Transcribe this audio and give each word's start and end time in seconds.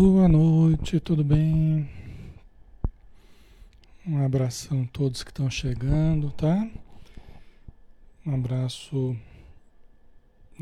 Boa 0.00 0.28
noite, 0.28 1.00
tudo 1.00 1.24
bem? 1.24 1.90
Um 4.06 4.24
abração 4.24 4.82
a 4.82 4.86
todos 4.92 5.24
que 5.24 5.32
estão 5.32 5.50
chegando, 5.50 6.30
tá? 6.30 6.70
Um 8.24 8.32
abraço 8.32 9.16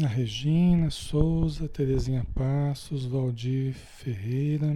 a 0.03 0.07
Regina 0.07 0.89
Souza, 0.89 1.69
Terezinha 1.69 2.27
Passos, 2.35 3.05
Valdir 3.05 3.75
Ferreira, 3.75 4.75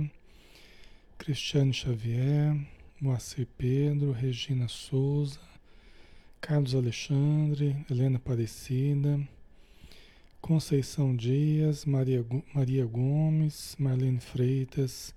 Cristiane 1.17 1.73
Xavier, 1.73 2.55
Moacir 3.01 3.49
Pedro, 3.57 4.13
Regina 4.13 4.69
Souza, 4.69 5.41
Carlos 6.39 6.75
Alexandre, 6.75 7.83
Helena 7.91 8.19
Aparecida, 8.19 9.27
Conceição 10.41 11.15
Dias, 11.15 11.85
Maria, 11.85 12.25
Maria 12.55 12.87
Gomes, 12.87 13.77
Marlene 13.79 14.21
Freitas, 14.21 15.15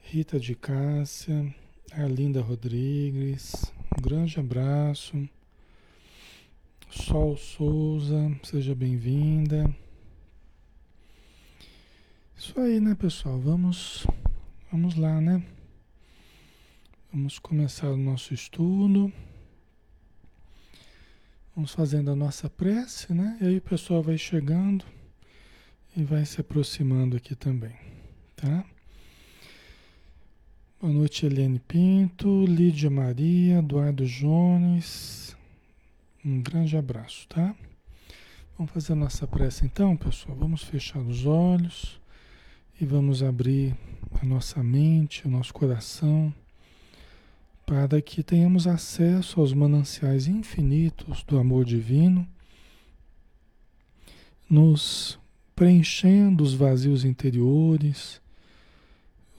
Rita 0.00 0.38
de 0.38 0.54
Cássia, 0.54 1.52
Arlinda 1.90 2.40
Rodrigues, 2.40 3.72
um 3.96 4.02
grande 4.02 4.38
abraço. 4.38 5.28
Sol 6.90 7.36
Souza, 7.36 8.30
seja 8.44 8.74
bem-vinda. 8.74 9.74
Isso 12.36 12.60
aí, 12.60 12.78
né, 12.78 12.94
pessoal? 12.94 13.40
Vamos, 13.40 14.06
vamos 14.70 14.94
lá, 14.94 15.20
né? 15.20 15.42
Vamos 17.12 17.38
começar 17.38 17.90
o 17.90 17.96
nosso 17.96 18.34
estudo. 18.34 19.12
Vamos 21.54 21.72
fazendo 21.72 22.10
a 22.10 22.16
nossa 22.16 22.50
prece, 22.50 23.14
né? 23.14 23.38
E 23.40 23.46
aí 23.46 23.58
o 23.58 23.62
pessoal 23.62 24.02
vai 24.02 24.18
chegando 24.18 24.84
e 25.96 26.02
vai 26.02 26.24
se 26.24 26.40
aproximando 26.40 27.16
aqui 27.16 27.36
também, 27.36 27.76
tá? 28.34 28.64
Boa 30.80 30.92
noite, 30.92 31.24
Eliane 31.24 31.60
Pinto, 31.60 32.44
Lídia 32.44 32.90
Maria, 32.90 33.60
Eduardo 33.60 34.04
Jones. 34.04 35.36
Um 36.24 36.42
grande 36.42 36.76
abraço, 36.76 37.28
tá? 37.28 37.54
Vamos 38.58 38.72
fazer 38.72 38.94
a 38.94 38.96
nossa 38.96 39.24
prece 39.24 39.64
então, 39.64 39.96
pessoal. 39.96 40.36
Vamos 40.36 40.64
fechar 40.64 40.98
os 40.98 41.24
olhos 41.24 42.00
e 42.80 42.84
vamos 42.84 43.22
abrir 43.22 43.76
a 44.20 44.26
nossa 44.26 44.60
mente, 44.60 45.24
o 45.24 45.30
nosso 45.30 45.54
coração 45.54 46.34
para 47.66 48.02
que 48.02 48.22
tenhamos 48.22 48.66
acesso 48.66 49.40
aos 49.40 49.52
mananciais 49.52 50.26
infinitos 50.26 51.22
do 51.24 51.38
amor 51.38 51.64
divino, 51.64 52.26
nos 54.48 55.18
preenchendo 55.56 56.44
os 56.44 56.52
vazios 56.52 57.04
interiores, 57.04 58.20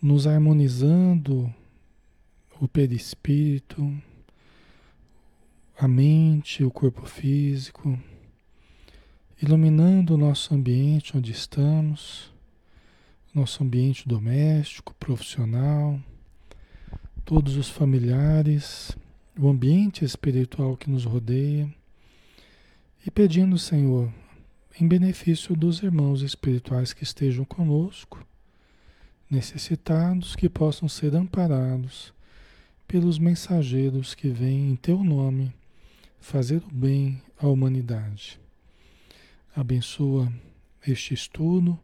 nos 0.01 0.25
harmonizando 0.25 1.53
o 2.59 2.67
perispírito, 2.67 3.95
a 5.77 5.87
mente, 5.87 6.63
o 6.63 6.71
corpo 6.71 7.05
físico, 7.05 7.99
iluminando 9.41 10.15
o 10.15 10.17
nosso 10.17 10.53
ambiente 10.53 11.15
onde 11.15 11.31
estamos, 11.31 12.33
nosso 13.33 13.61
ambiente 13.61 14.07
doméstico, 14.07 14.95
profissional 14.95 15.99
todos 17.25 17.57
os 17.57 17.67
familiares, 17.67 18.95
o 19.37 19.49
ambiente 19.49 20.05
espiritual 20.05 20.77
que 20.77 20.91
nos 20.91 21.05
rodeia 21.05 21.67
e 23.03 23.09
pedindo, 23.09 23.57
Senhor, 23.57 24.13
em 24.79 24.87
benefício 24.87 25.55
dos 25.55 25.81
irmãos 25.81 26.21
espirituais 26.21 26.93
que 26.93 27.03
estejam 27.03 27.43
conosco, 27.43 28.23
necessitados, 29.29 30.35
que 30.35 30.47
possam 30.47 30.87
ser 30.87 31.15
amparados 31.15 32.13
pelos 32.87 33.17
mensageiros 33.17 34.13
que 34.13 34.29
vêm 34.29 34.69
em 34.69 34.75
Teu 34.75 35.03
nome 35.03 35.51
fazer 36.19 36.57
o 36.57 36.71
bem 36.71 37.19
à 37.39 37.47
humanidade. 37.47 38.39
Abençoa 39.55 40.31
este 40.87 41.15
estudo 41.15 41.79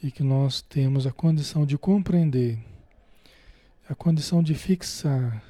e 0.00 0.12
que 0.12 0.22
nós 0.22 0.62
temos 0.62 1.04
a 1.04 1.10
condição 1.10 1.66
de 1.66 1.76
compreender 1.76 2.60
a 3.88 3.94
condição 3.94 4.42
de 4.42 4.54
fixar 4.54 5.42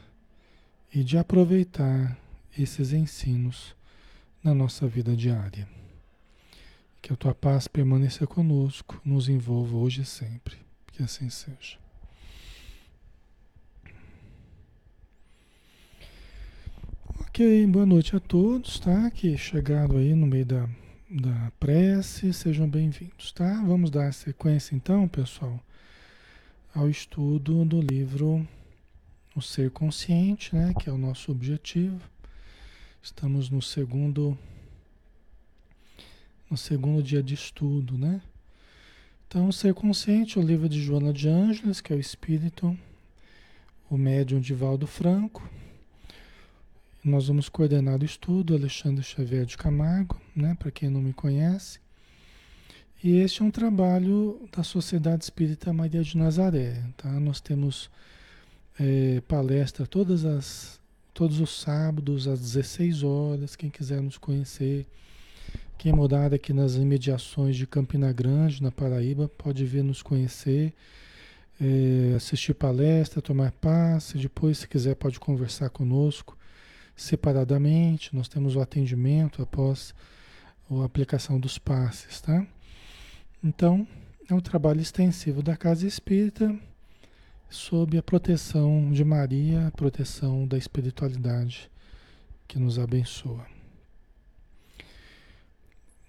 e 0.94 1.02
de 1.02 1.18
aproveitar 1.18 2.16
esses 2.56 2.92
ensinos 2.92 3.74
na 4.42 4.54
nossa 4.54 4.86
vida 4.86 5.16
diária. 5.16 5.68
Que 7.02 7.12
a 7.12 7.16
tua 7.16 7.34
paz 7.34 7.66
permaneça 7.66 8.28
conosco, 8.28 9.00
nos 9.04 9.28
envolva 9.28 9.76
hoje 9.76 10.02
e 10.02 10.04
sempre. 10.04 10.56
Que 10.92 11.02
assim 11.02 11.28
seja. 11.28 11.78
Ok, 17.20 17.66
boa 17.66 17.86
noite 17.86 18.14
a 18.14 18.20
todos, 18.20 18.78
tá? 18.78 19.10
Que 19.10 19.36
chegaram 19.36 19.96
aí 19.96 20.14
no 20.14 20.28
meio 20.28 20.46
da, 20.46 20.68
da 21.10 21.52
prece, 21.58 22.32
sejam 22.32 22.68
bem-vindos, 22.68 23.32
tá? 23.32 23.62
Vamos 23.66 23.90
dar 23.90 24.12
sequência 24.14 24.76
então, 24.76 25.08
pessoal 25.08 25.60
ao 26.74 26.88
estudo 26.88 27.64
do 27.64 27.80
livro 27.80 28.46
O 29.34 29.40
Ser 29.40 29.70
Consciente, 29.70 30.54
né, 30.54 30.74
que 30.78 30.88
é 30.88 30.92
o 30.92 30.98
nosso 30.98 31.32
objetivo. 31.32 32.00
Estamos 33.02 33.48
no 33.48 33.62
segundo 33.62 34.36
no 36.50 36.56
segundo 36.56 37.02
dia 37.02 37.22
de 37.22 37.34
estudo, 37.34 37.98
né? 37.98 38.22
Então, 39.26 39.48
o 39.48 39.52
Ser 39.52 39.74
Consciente, 39.74 40.38
o 40.38 40.42
livro 40.42 40.68
de 40.68 40.80
Joana 40.80 41.12
de 41.12 41.28
Ângeles, 41.28 41.82
que 41.82 41.92
é 41.92 41.96
o 41.96 42.00
Espírito, 42.00 42.76
o 43.90 43.98
médium 43.98 44.40
de 44.40 44.54
Valdo 44.54 44.86
Franco. 44.86 45.46
Nós 47.04 47.28
vamos 47.28 47.48
coordenar 47.50 48.00
o 48.00 48.04
estudo, 48.04 48.54
Alexandre 48.54 49.02
Xavier 49.02 49.44
de 49.44 49.58
Camargo, 49.58 50.18
né, 50.34 50.54
para 50.58 50.70
quem 50.70 50.88
não 50.88 51.02
me 51.02 51.12
conhece. 51.12 51.78
E 53.02 53.18
este 53.18 53.42
é 53.42 53.44
um 53.44 53.50
trabalho 53.50 54.40
da 54.50 54.64
Sociedade 54.64 55.22
Espírita 55.22 55.72
Maria 55.72 56.02
de 56.02 56.18
Nazaré. 56.18 56.82
Tá? 56.96 57.08
Nós 57.20 57.40
temos 57.40 57.88
é, 58.78 59.20
palestra 59.20 59.86
todas 59.86 60.24
as, 60.24 60.80
todos 61.14 61.38
os 61.38 61.60
sábados 61.60 62.26
às 62.26 62.40
16 62.40 63.04
horas. 63.04 63.54
Quem 63.54 63.70
quiser 63.70 64.02
nos 64.02 64.18
conhecer, 64.18 64.84
quem 65.78 65.92
morar 65.92 66.34
aqui 66.34 66.52
nas 66.52 66.74
imediações 66.74 67.54
de 67.54 67.68
Campina 67.68 68.12
Grande, 68.12 68.60
na 68.60 68.72
Paraíba, 68.72 69.28
pode 69.28 69.64
vir 69.64 69.84
nos 69.84 70.02
conhecer, 70.02 70.74
é, 71.60 72.14
assistir 72.16 72.54
palestra, 72.54 73.22
tomar 73.22 73.52
passe. 73.52 74.18
Depois, 74.18 74.58
se 74.58 74.66
quiser, 74.66 74.96
pode 74.96 75.20
conversar 75.20 75.70
conosco 75.70 76.36
separadamente. 76.96 78.12
Nós 78.12 78.26
temos 78.26 78.56
o 78.56 78.60
atendimento 78.60 79.40
após 79.40 79.94
a 80.68 80.84
aplicação 80.84 81.38
dos 81.38 81.58
passes, 81.58 82.20
tá? 82.20 82.44
Então, 83.42 83.86
é 84.28 84.34
um 84.34 84.40
trabalho 84.40 84.80
extensivo 84.80 85.42
da 85.42 85.56
Casa 85.56 85.86
Espírita 85.86 86.58
sob 87.48 87.96
a 87.96 88.02
proteção 88.02 88.90
de 88.90 89.04
Maria, 89.04 89.68
a 89.68 89.70
proteção 89.70 90.46
da 90.46 90.58
espiritualidade 90.58 91.70
que 92.48 92.58
nos 92.58 92.80
abençoa. 92.80 93.46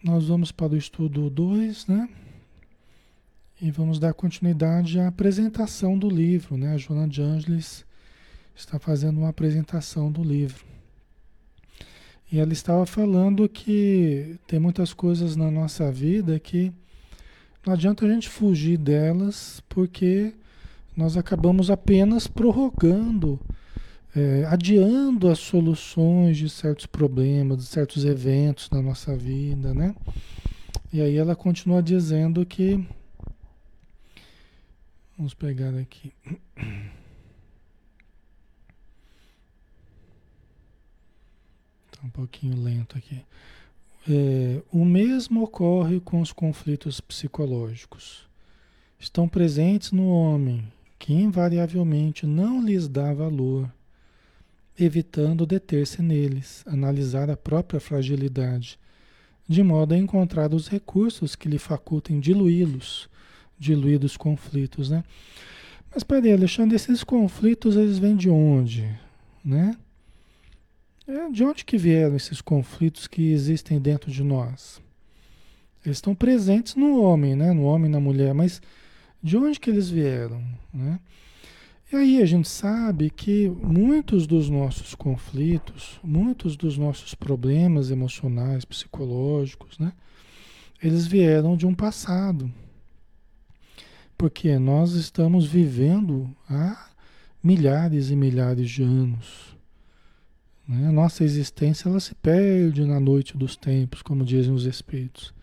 Nós 0.04 0.28
vamos 0.28 0.52
para 0.52 0.74
o 0.74 0.78
estudo 0.78 1.30
2, 1.30 1.86
né? 1.86 2.10
E 3.62 3.70
vamos 3.70 4.00
dar 4.00 4.14
continuidade 4.14 5.00
à 5.00 5.08
apresentação 5.08 6.00
do 6.00 6.10
livro, 6.10 6.58
né? 6.58 6.74
A 6.74 6.78
Joana 6.78 7.08
de 7.08 7.22
Ângeles 7.22 7.86
está 8.56 8.80
fazendo 8.80 9.20
uma 9.20 9.30
apresentação 9.30 10.12
do 10.12 10.24
livro. 10.24 10.66
E 12.32 12.40
ela 12.40 12.54
estava 12.54 12.86
falando 12.88 13.48
que 13.48 14.40
tem 14.48 14.60
muitas 14.60 14.94
coisas 14.94 15.36
na 15.36 15.52
nossa 15.52 15.92
vida 15.92 16.40
que 16.40 16.74
não 17.66 17.74
adianta 17.74 18.06
a 18.06 18.10
gente 18.10 18.30
fugir 18.30 18.78
delas, 18.78 19.62
porque 19.68 20.34
nós 20.96 21.18
acabamos 21.18 21.70
apenas 21.70 22.28
prorrogando, 22.28 23.40
é, 24.16 24.46
adiando 24.46 25.30
as 25.30 25.40
soluções 25.40 26.38
de 26.38 26.50
certos 26.50 26.86
problemas, 26.86 27.58
de 27.58 27.66
certos 27.66 28.06
eventos 28.06 28.70
na 28.70 28.82
nossa 28.82 29.16
vida, 29.16 29.74
né? 29.74 29.96
E 30.92 31.02
aí 31.02 31.16
ela 31.18 31.36
continua 31.36 31.84
dizendo 31.84 32.46
que. 32.46 32.84
Vamos 35.18 35.34
pegar 35.34 35.76
aqui. 35.76 36.12
Está 41.86 42.06
um 42.06 42.10
pouquinho 42.10 42.62
lento 42.62 42.98
aqui. 42.98 43.24
É, 44.08 44.62
o 44.72 44.86
mesmo 44.86 45.44
ocorre 45.44 46.00
com 46.00 46.22
os 46.22 46.32
conflitos 46.32 47.02
psicológicos. 47.02 48.28
Estão 49.00 49.28
presentes 49.28 49.92
no 49.92 50.08
homem, 50.08 50.64
que 50.98 51.14
invariavelmente 51.14 52.26
não 52.26 52.64
lhes 52.64 52.88
dá 52.88 53.14
valor, 53.14 53.72
evitando 54.78 55.46
deter-se 55.46 56.02
neles, 56.02 56.64
analisar 56.66 57.30
a 57.30 57.38
própria 57.38 57.80
fragilidade, 57.80 58.80
de 59.48 59.64
modo 59.64 59.94
a 59.94 59.98
encontrar 59.98 60.54
os 60.54 60.68
recursos 60.68 61.36
que 61.36 61.50
lhe 61.50 61.58
facultem 61.58 62.20
diluí-los 62.20 63.10
diluído 63.60 64.06
os 64.06 64.16
conflitos, 64.16 64.90
né? 64.90 65.04
Mas 65.94 66.04
peraí, 66.04 66.32
Alexandre, 66.32 66.76
esses 66.76 67.04
conflitos 67.04 67.76
eles 67.76 68.00
vêm 68.00 68.16
de 68.16 68.30
onde, 68.30 68.88
né? 69.44 69.76
É, 71.10 71.28
de 71.32 71.44
onde 71.44 71.66
que 71.66 71.76
vieram 71.76 72.16
esses 72.16 72.40
conflitos 72.40 73.08
que 73.08 73.32
existem 73.32 73.80
dentro 73.80 74.12
de 74.12 74.24
nós? 74.24 74.80
Eles 75.84 75.98
estão 75.98 76.14
presentes 76.14 76.76
no 76.76 77.02
homem, 77.02 77.36
né? 77.36 77.52
No 77.52 77.64
homem 77.64 77.90
e 77.90 77.92
na 77.92 78.00
mulher, 78.00 78.32
mas 78.32 78.62
de 79.24 79.36
onde 79.36 79.60
que 79.60 79.72
eles 79.72 79.90
vieram, 79.90 80.40
né? 80.72 81.00
E 81.92 81.96
aí 81.96 82.22
a 82.22 82.26
gente 82.28 82.48
sabe 82.48 83.10
que 83.10 83.50
muitos 83.50 84.28
dos 84.28 84.52
nossos 84.52 84.94
conflitos, 84.94 86.00
muitos 86.04 86.56
dos 86.56 86.78
nossos 86.78 87.16
problemas 87.16 87.90
emocionais, 87.90 88.64
psicológicos, 88.64 89.80
né? 89.80 89.94
Eles 90.80 91.08
vieram 91.08 91.58
de 91.58 91.66
um 91.66 91.74
passado. 91.74 92.54
Porque 94.16 94.60
nós 94.60 94.92
estamos 94.92 95.48
vivendo 95.48 96.30
há 96.48 96.92
milhares 97.44 98.12
e 98.12 98.16
milhares 98.16 98.70
de 98.70 98.84
anos. 98.84 99.58
Né? 100.70 100.92
Nossa 100.92 101.24
existência 101.24 101.90
ela 101.90 102.00
se 102.00 102.14
perde 102.14 102.86
na 102.86 103.00
noite 103.00 103.36
dos 103.36 103.56
tempos, 103.56 104.04
como 104.04 104.24
dizem 104.24 104.54
os 104.54 104.66
espíritos. 104.66 105.34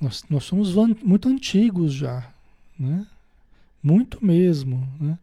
Nós, 0.00 0.24
nós 0.28 0.42
somos 0.42 0.74
muito 1.04 1.28
antigos 1.28 1.92
já, 1.92 2.28
né? 2.76 3.06
muito 3.80 4.24
mesmo. 4.24 4.88
Né? 5.00 5.16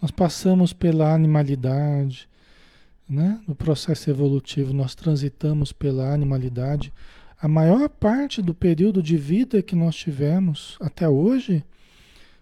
Nós 0.00 0.10
passamos 0.10 0.74
pela 0.74 1.14
animalidade, 1.14 2.28
né? 3.08 3.40
no 3.48 3.54
processo 3.54 4.10
evolutivo, 4.10 4.74
nós 4.74 4.94
transitamos 4.94 5.72
pela 5.72 6.12
animalidade. 6.12 6.92
A 7.40 7.48
maior 7.48 7.88
parte 7.88 8.42
do 8.42 8.52
período 8.52 9.02
de 9.02 9.16
vida 9.16 9.62
que 9.62 9.74
nós 9.74 9.96
tivemos 9.96 10.76
até 10.78 11.08
hoje 11.08 11.64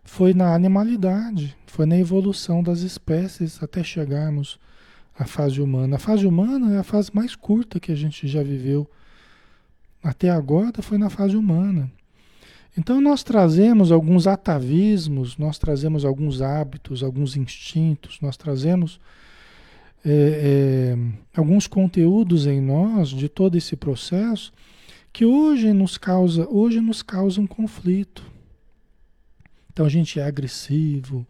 foi 0.02 0.34
na 0.34 0.54
animalidade, 0.54 1.56
foi 1.66 1.86
na 1.86 1.96
evolução 1.96 2.64
das 2.64 2.80
espécies 2.80 3.62
até 3.62 3.82
chegarmos 3.84 4.58
à 5.18 5.24
fase 5.24 5.60
humana. 5.60 5.96
A 5.96 5.98
fase 5.98 6.26
humana 6.26 6.74
é 6.74 6.78
a 6.78 6.82
fase 6.82 7.10
mais 7.14 7.34
curta 7.34 7.78
que 7.78 7.92
a 7.92 7.94
gente 7.94 8.26
já 8.26 8.42
viveu. 8.42 8.88
Até 10.02 10.28
agora 10.30 10.82
foi 10.82 10.98
na 10.98 11.08
fase 11.08 11.36
humana. 11.36 11.90
Então 12.76 13.00
nós 13.00 13.22
trazemos 13.22 13.92
alguns 13.92 14.26
atavismos, 14.26 15.38
nós 15.38 15.58
trazemos 15.58 16.04
alguns 16.04 16.42
hábitos, 16.42 17.04
alguns 17.04 17.36
instintos, 17.36 18.18
nós 18.20 18.36
trazemos 18.36 19.00
é, 20.04 20.94
é, 20.94 21.38
alguns 21.38 21.68
conteúdos 21.68 22.46
em 22.46 22.60
nós 22.60 23.10
de 23.10 23.28
todo 23.28 23.56
esse 23.56 23.76
processo 23.76 24.52
que 25.12 25.24
hoje 25.24 25.72
nos 25.72 25.96
causa, 25.96 26.48
hoje 26.50 26.80
nos 26.80 27.00
causa 27.00 27.40
um 27.40 27.46
conflito. 27.46 28.24
Então 29.72 29.86
a 29.86 29.88
gente 29.88 30.18
é 30.18 30.24
agressivo, 30.24 31.24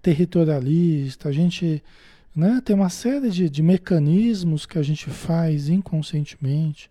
territorialista, 0.00 1.28
a 1.28 1.32
gente 1.32 1.82
né, 2.34 2.60
tem 2.64 2.76
uma 2.76 2.88
série 2.88 3.30
de, 3.30 3.50
de 3.50 3.62
mecanismos 3.62 4.66
que 4.66 4.78
a 4.78 4.82
gente 4.82 5.10
faz 5.10 5.68
inconscientemente 5.68 6.90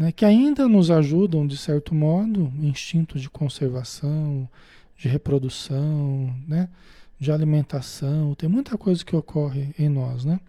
né, 0.00 0.10
que 0.10 0.24
ainda 0.24 0.66
nos 0.66 0.90
ajudam, 0.90 1.46
de 1.46 1.58
certo 1.58 1.94
modo, 1.94 2.50
instinto 2.58 3.18
de 3.18 3.28
conservação, 3.28 4.48
de 4.96 5.08
reprodução, 5.08 6.34
né, 6.48 6.70
de 7.18 7.30
alimentação, 7.30 8.34
tem 8.34 8.48
muita 8.48 8.78
coisa 8.78 9.04
que 9.04 9.14
ocorre 9.14 9.74
em 9.78 9.90
nós. 9.90 10.24
Né? 10.24 10.40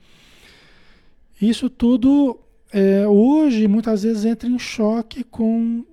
Isso 1.42 1.70
tudo 1.70 2.40
é, 2.72 3.06
hoje 3.06 3.68
muitas 3.68 4.04
vezes 4.04 4.24
entra 4.24 4.48
em 4.48 4.58
choque 4.58 5.22
com 5.22 5.86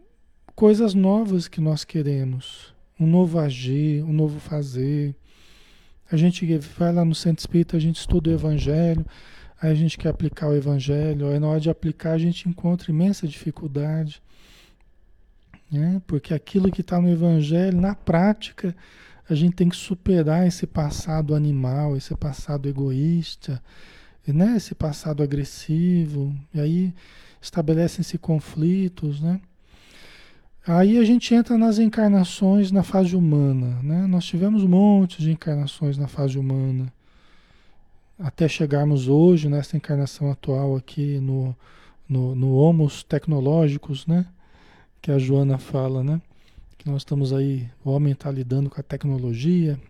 coisas 0.54 0.94
novas 0.94 1.48
que 1.48 1.60
nós 1.60 1.82
queremos, 1.82 2.72
um 2.98 3.08
novo 3.08 3.40
agir, 3.40 4.04
um 4.04 4.12
novo 4.12 4.38
fazer. 4.38 5.16
A 6.10 6.16
gente 6.16 6.58
vai 6.78 6.92
lá 6.92 7.04
no 7.04 7.14
centro 7.14 7.40
espírita, 7.40 7.76
a 7.76 7.80
gente 7.80 7.96
estuda 7.96 8.30
o 8.30 8.32
evangelho, 8.32 9.04
Aí 9.60 9.72
a 9.72 9.74
gente 9.74 9.98
quer 9.98 10.08
aplicar 10.08 10.48
o 10.48 10.54
evangelho, 10.54 11.28
aí 11.28 11.38
na 11.40 11.48
hora 11.48 11.60
de 11.60 11.68
aplicar 11.68 12.12
a 12.12 12.18
gente 12.18 12.48
encontra 12.48 12.92
imensa 12.92 13.26
dificuldade. 13.26 14.22
Né? 15.70 16.00
Porque 16.06 16.32
aquilo 16.32 16.70
que 16.70 16.80
está 16.80 17.00
no 17.00 17.10
evangelho, 17.10 17.80
na 17.80 17.94
prática, 17.94 18.74
a 19.28 19.34
gente 19.34 19.56
tem 19.56 19.68
que 19.68 19.76
superar 19.76 20.46
esse 20.46 20.66
passado 20.66 21.34
animal, 21.34 21.96
esse 21.96 22.14
passado 22.16 22.68
egoísta, 22.68 23.60
né? 24.26 24.56
esse 24.56 24.76
passado 24.76 25.22
agressivo, 25.24 26.34
e 26.54 26.60
aí 26.60 26.94
estabelecem-se 27.42 28.16
conflitos, 28.16 29.20
né? 29.20 29.40
Aí 30.68 30.98
a 30.98 31.02
gente 31.02 31.34
entra 31.34 31.56
nas 31.56 31.78
encarnações 31.78 32.70
na 32.70 32.82
fase 32.82 33.16
humana, 33.16 33.80
né? 33.82 34.06
Nós 34.06 34.26
tivemos 34.26 34.62
um 34.62 34.68
monte 34.68 35.18
de 35.22 35.30
encarnações 35.32 35.96
na 35.96 36.06
fase 36.06 36.38
humana 36.38 36.92
até 38.18 38.46
chegarmos 38.46 39.08
hoje, 39.08 39.48
nessa 39.48 39.78
encarnação 39.78 40.30
atual 40.30 40.76
aqui 40.76 41.20
no, 41.20 41.56
no, 42.06 42.34
no 42.34 42.52
Homos 42.52 43.02
Tecnológicos, 43.02 44.06
né? 44.06 44.26
Que 45.00 45.10
a 45.10 45.18
Joana 45.18 45.56
fala, 45.56 46.04
né? 46.04 46.20
Que 46.76 46.90
nós 46.90 47.00
estamos 47.00 47.32
aí, 47.32 47.66
o 47.82 47.90
homem 47.90 48.12
está 48.12 48.30
lidando 48.30 48.68
com 48.68 48.78
a 48.78 48.84
tecnologia. 48.84 49.80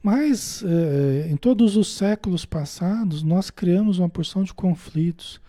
Mas 0.00 0.62
é, 0.62 1.28
em 1.28 1.36
todos 1.36 1.76
os 1.76 1.96
séculos 1.96 2.44
passados, 2.44 3.24
nós 3.24 3.50
criamos 3.50 3.98
uma 3.98 4.08
porção 4.08 4.44
de 4.44 4.54
conflitos. 4.54 5.40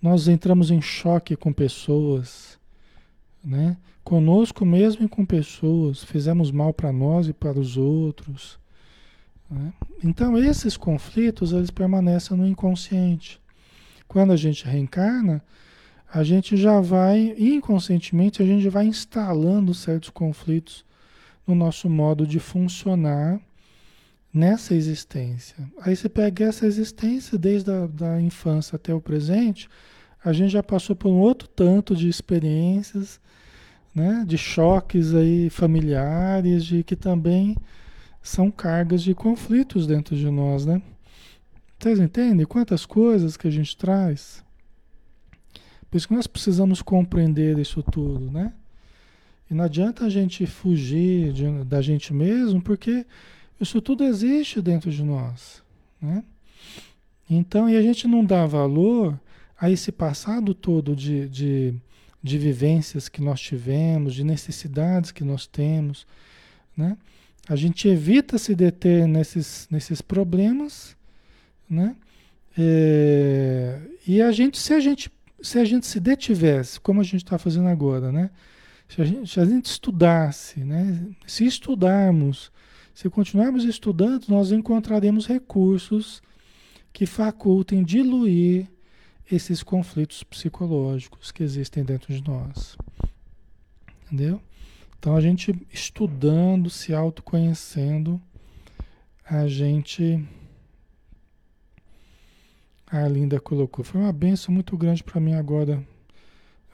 Nós 0.00 0.26
entramos 0.26 0.70
em 0.70 0.80
choque 0.80 1.36
com 1.36 1.52
pessoas, 1.52 2.58
né? 3.42 3.76
Conosco 4.02 4.64
mesmo 4.64 5.04
e 5.04 5.08
com 5.08 5.24
pessoas. 5.24 6.02
Fizemos 6.02 6.50
mal 6.50 6.72
para 6.72 6.92
nós 6.92 7.28
e 7.28 7.32
para 7.32 7.58
os 7.58 7.76
outros. 7.76 8.58
Né? 9.50 9.72
Então 10.02 10.38
esses 10.38 10.76
conflitos 10.76 11.52
eles 11.52 11.70
permanecem 11.70 12.36
no 12.36 12.46
inconsciente. 12.46 13.40
Quando 14.06 14.32
a 14.32 14.36
gente 14.36 14.64
reencarna, 14.64 15.42
a 16.12 16.24
gente 16.24 16.56
já 16.56 16.80
vai, 16.80 17.34
inconscientemente, 17.38 18.42
a 18.42 18.46
gente 18.46 18.68
vai 18.68 18.86
instalando 18.86 19.72
certos 19.72 20.10
conflitos 20.10 20.84
no 21.46 21.54
nosso 21.54 21.88
modo 21.88 22.26
de 22.26 22.40
funcionar 22.40 23.40
nessa 24.32 24.74
existência. 24.74 25.56
Aí 25.80 25.94
você 25.94 26.08
pega 26.08 26.46
essa 26.46 26.66
existência 26.66 27.38
desde 27.38 27.70
a 27.70 27.86
da 27.86 28.20
infância 28.20 28.76
até 28.76 28.94
o 28.94 29.00
presente, 29.00 29.68
a 30.24 30.32
gente 30.32 30.50
já 30.50 30.62
passou 30.62 30.94
por 30.94 31.08
um 31.08 31.18
outro 31.18 31.48
tanto 31.48 31.96
de 31.96 32.08
experiências, 32.08 33.20
né, 33.94 34.24
de 34.26 34.38
choques 34.38 35.14
aí 35.14 35.50
familiares, 35.50 36.64
de 36.64 36.82
que 36.82 36.96
também 36.96 37.56
são 38.22 38.50
cargas 38.50 39.02
de 39.02 39.14
conflitos 39.14 39.86
dentro 39.86 40.16
de 40.16 40.30
nós, 40.30 40.66
né? 40.66 40.80
Vocês 41.78 41.98
entendem 41.98 42.44
quantas 42.44 42.84
coisas 42.84 43.36
que 43.36 43.48
a 43.48 43.50
gente 43.50 43.76
traz? 43.76 44.44
Por 45.90 45.96
isso 45.96 46.06
que 46.06 46.14
nós 46.14 46.26
precisamos 46.26 46.82
compreender 46.82 47.58
isso 47.58 47.82
tudo, 47.82 48.30
né? 48.30 48.52
E 49.50 49.54
não 49.54 49.64
adianta 49.64 50.04
a 50.04 50.10
gente 50.10 50.46
fugir 50.46 51.32
de, 51.32 51.64
da 51.64 51.82
gente 51.82 52.12
mesmo, 52.12 52.62
porque 52.62 53.04
isso 53.60 53.80
tudo 53.80 54.04
existe 54.04 54.60
dentro 54.60 54.90
de 54.90 55.02
nós, 55.02 55.62
né? 56.00 56.22
Então, 57.28 57.68
e 57.68 57.76
a 57.76 57.82
gente 57.82 58.06
não 58.06 58.24
dá 58.24 58.46
valor 58.46 59.18
a 59.58 59.70
esse 59.70 59.90
passado 59.90 60.54
todo 60.54 60.94
de, 60.94 61.28
de, 61.28 61.74
de 62.22 62.38
vivências 62.38 63.08
que 63.08 63.22
nós 63.22 63.40
tivemos, 63.40 64.14
de 64.14 64.24
necessidades 64.24 65.10
que 65.10 65.24
nós 65.24 65.46
temos, 65.46 66.06
né? 66.76 66.96
A 67.48 67.56
gente 67.56 67.88
evita 67.88 68.38
se 68.38 68.54
deter 68.54 69.08
nesses, 69.08 69.66
nesses 69.70 70.00
problemas, 70.00 70.96
né? 71.68 71.96
É, 72.56 73.80
e 74.06 74.20
a 74.20 74.30
gente, 74.30 74.58
se 74.58 74.74
a 74.74 74.80
gente, 74.80 75.10
se 75.40 75.58
a 75.58 75.64
gente 75.64 75.86
se 75.86 75.98
detivesse, 75.98 76.78
como 76.78 77.00
a 77.00 77.04
gente 77.04 77.24
está 77.24 77.38
fazendo 77.38 77.68
agora, 77.68 78.12
né? 78.12 78.30
Se 78.88 79.00
a, 79.00 79.04
gente, 79.04 79.30
se 79.30 79.40
a 79.40 79.44
gente 79.44 79.66
estudasse, 79.66 80.60
né? 80.60 81.06
Se 81.26 81.46
estudarmos, 81.46 82.52
se 82.94 83.08
continuarmos 83.08 83.64
estudando, 83.64 84.26
nós 84.28 84.52
encontraremos 84.52 85.26
recursos 85.26 86.22
que 86.92 87.06
facultem 87.06 87.82
diluir 87.82 88.68
esses 89.30 89.62
conflitos 89.62 90.22
psicológicos 90.22 91.30
que 91.30 91.42
existem 91.42 91.84
dentro 91.84 92.12
de 92.12 92.22
nós. 92.28 92.76
Entendeu? 94.04 94.40
Então 94.98 95.16
a 95.16 95.20
gente 95.20 95.54
estudando, 95.72 96.68
se 96.68 96.92
autoconhecendo, 96.92 98.20
a 99.24 99.46
gente. 99.46 100.22
A 102.86 102.98
Arlinda 103.04 103.38
colocou. 103.38 103.84
Foi 103.84 104.00
uma 104.00 104.12
benção 104.12 104.52
muito 104.52 104.76
grande 104.76 105.04
para 105.04 105.20
mim 105.20 105.34
agora 105.34 105.80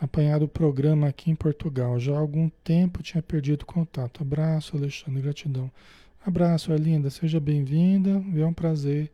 apanhar 0.00 0.42
o 0.42 0.48
programa 0.48 1.08
aqui 1.08 1.30
em 1.30 1.34
Portugal. 1.34 2.00
Já 2.00 2.14
há 2.14 2.18
algum 2.18 2.48
tempo 2.64 3.02
tinha 3.02 3.22
perdido 3.22 3.66
contato. 3.66 4.22
Abraço, 4.22 4.76
Alexandre, 4.76 5.20
gratidão. 5.20 5.70
Abraço, 6.25 6.72
Arlinda, 6.72 7.10
seja 7.10 7.38
bem-vinda. 7.38 8.22
É 8.34 8.46
um 8.46 8.52
prazer 8.52 9.12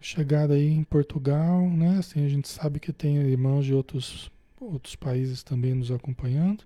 chegar 0.00 0.50
aí 0.50 0.68
em 0.68 0.84
Portugal, 0.84 1.68
né? 1.68 1.98
Assim, 1.98 2.24
a 2.24 2.28
gente 2.28 2.48
sabe 2.48 2.80
que 2.80 2.92
tem 2.92 3.16
irmãos 3.16 3.64
de 3.64 3.74
outros, 3.74 4.30
outros 4.60 4.96
países 4.96 5.42
também 5.42 5.74
nos 5.74 5.90
acompanhando. 5.90 6.64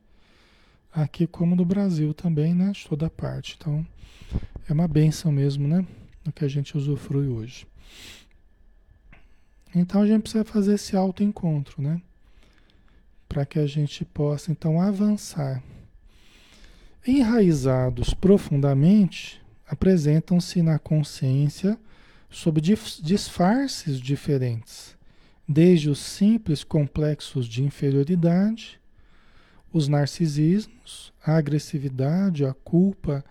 aqui 0.93 1.27
como 1.27 1.55
no 1.55 1.65
Brasil 1.65 2.13
também, 2.13 2.55
né? 2.55 2.73
De 2.73 2.87
toda 2.87 3.09
parte. 3.09 3.57
Então, 3.59 3.87
é 4.69 4.73
uma 4.73 4.89
benção 4.89 5.31
mesmo, 5.31 5.67
né? 5.69 5.87
O 6.27 6.33
que 6.33 6.45
a 6.45 6.49
gente 6.49 6.77
usufrui 6.77 7.29
hoje. 7.29 7.67
Então 9.75 10.03
a 10.03 10.07
gente 10.07 10.23
precisa 10.23 10.45
fazer 10.45 10.75
esse 10.75 10.97
autoencontro, 10.97 11.81
né? 11.81 12.01
Para 13.29 13.47
que 13.47 13.59
a 13.59 13.67
gente 13.67 14.05
possa 14.05 14.51
então 14.51 14.81
avançar. 14.81 15.63
Enraizados 17.07 18.13
profundamente, 18.13 19.41
apresentam-se 19.67 20.61
na 20.61 20.79
consciência 20.79 21.79
sob 22.31 22.61
disfarces 22.61 24.01
diferentes, 24.01 24.97
desde 25.47 25.91
os 25.91 25.99
simples 25.99 26.63
complexos 26.63 27.47
de 27.47 27.63
inferioridade, 27.63 28.81
os 29.73 29.89
narcisismos, 29.89 31.13
a 31.25 31.37
agressividade, 31.37 32.45
a 32.45 32.55
culpa, 32.55 33.25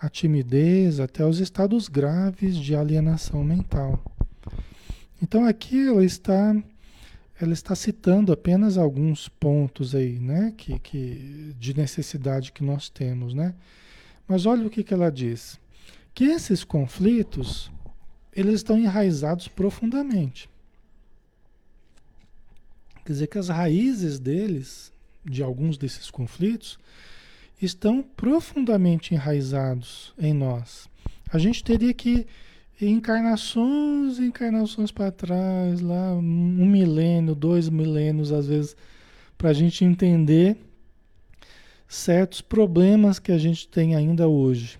a 0.00 0.08
timidez, 0.08 0.98
até 0.98 1.24
os 1.24 1.38
estados 1.38 1.88
graves 1.88 2.56
de 2.56 2.74
alienação 2.74 3.44
mental. 3.44 4.02
Então 5.22 5.44
aqui 5.44 5.88
ela 5.88 6.04
está 6.04 6.54
ela 7.40 7.52
está 7.54 7.74
citando 7.74 8.32
apenas 8.32 8.76
alguns 8.76 9.28
pontos 9.28 9.94
aí, 9.94 10.18
né, 10.18 10.52
que, 10.58 10.78
que 10.78 11.54
de 11.58 11.74
necessidade 11.74 12.52
que 12.52 12.62
nós 12.62 12.90
temos, 12.90 13.32
né? 13.32 13.54
Mas 14.28 14.44
olha 14.44 14.66
o 14.66 14.70
que, 14.70 14.84
que 14.84 14.92
ela 14.92 15.10
diz, 15.10 15.58
que 16.12 16.24
esses 16.24 16.62
conflitos 16.64 17.72
eles 18.34 18.54
estão 18.54 18.78
enraizados 18.78 19.48
profundamente. 19.48 20.48
Quer 23.04 23.12
dizer 23.12 23.26
que 23.26 23.38
as 23.38 23.48
raízes 23.48 24.18
deles, 24.18 24.92
de 25.24 25.42
alguns 25.42 25.76
desses 25.76 26.10
conflitos, 26.10 26.78
estão 27.60 28.02
profundamente 28.02 29.14
enraizados 29.14 30.14
em 30.18 30.32
nós. 30.32 30.88
A 31.32 31.38
gente 31.38 31.62
teria 31.62 31.92
que 31.92 32.26
encarnações 32.80 34.18
e 34.18 34.24
encarnações 34.24 34.90
para 34.90 35.10
trás, 35.10 35.80
lá 35.80 36.14
um 36.14 36.66
milênio, 36.66 37.34
dois 37.34 37.68
milênios, 37.68 38.32
às 38.32 38.46
vezes, 38.46 38.76
para 39.36 39.50
a 39.50 39.52
gente 39.52 39.84
entender 39.84 40.56
certos 41.86 42.40
problemas 42.40 43.18
que 43.18 43.32
a 43.32 43.38
gente 43.38 43.68
tem 43.68 43.94
ainda 43.94 44.28
hoje. 44.28 44.78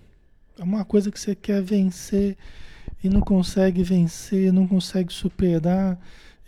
É 0.59 0.63
uma 0.63 0.85
coisa 0.85 1.11
que 1.11 1.19
você 1.19 1.35
quer 1.35 1.63
vencer 1.63 2.37
e 3.03 3.09
não 3.09 3.21
consegue 3.21 3.83
vencer, 3.83 4.53
não 4.53 4.67
consegue 4.67 5.13
superar, 5.13 5.99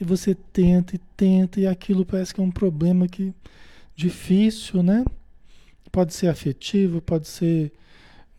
e 0.01 0.05
você 0.05 0.35
tenta 0.35 0.97
e 0.97 0.99
tenta, 1.17 1.61
e 1.61 1.67
aquilo 1.67 2.05
parece 2.05 2.35
que 2.35 2.41
é 2.41 2.45
um 2.45 2.51
problema 2.51 3.07
que 3.07 3.33
difícil, 3.95 4.83
né? 4.83 5.05
Pode 5.91 6.15
ser 6.15 6.29
afetivo, 6.29 7.01
pode 7.01 7.29
ser 7.29 7.73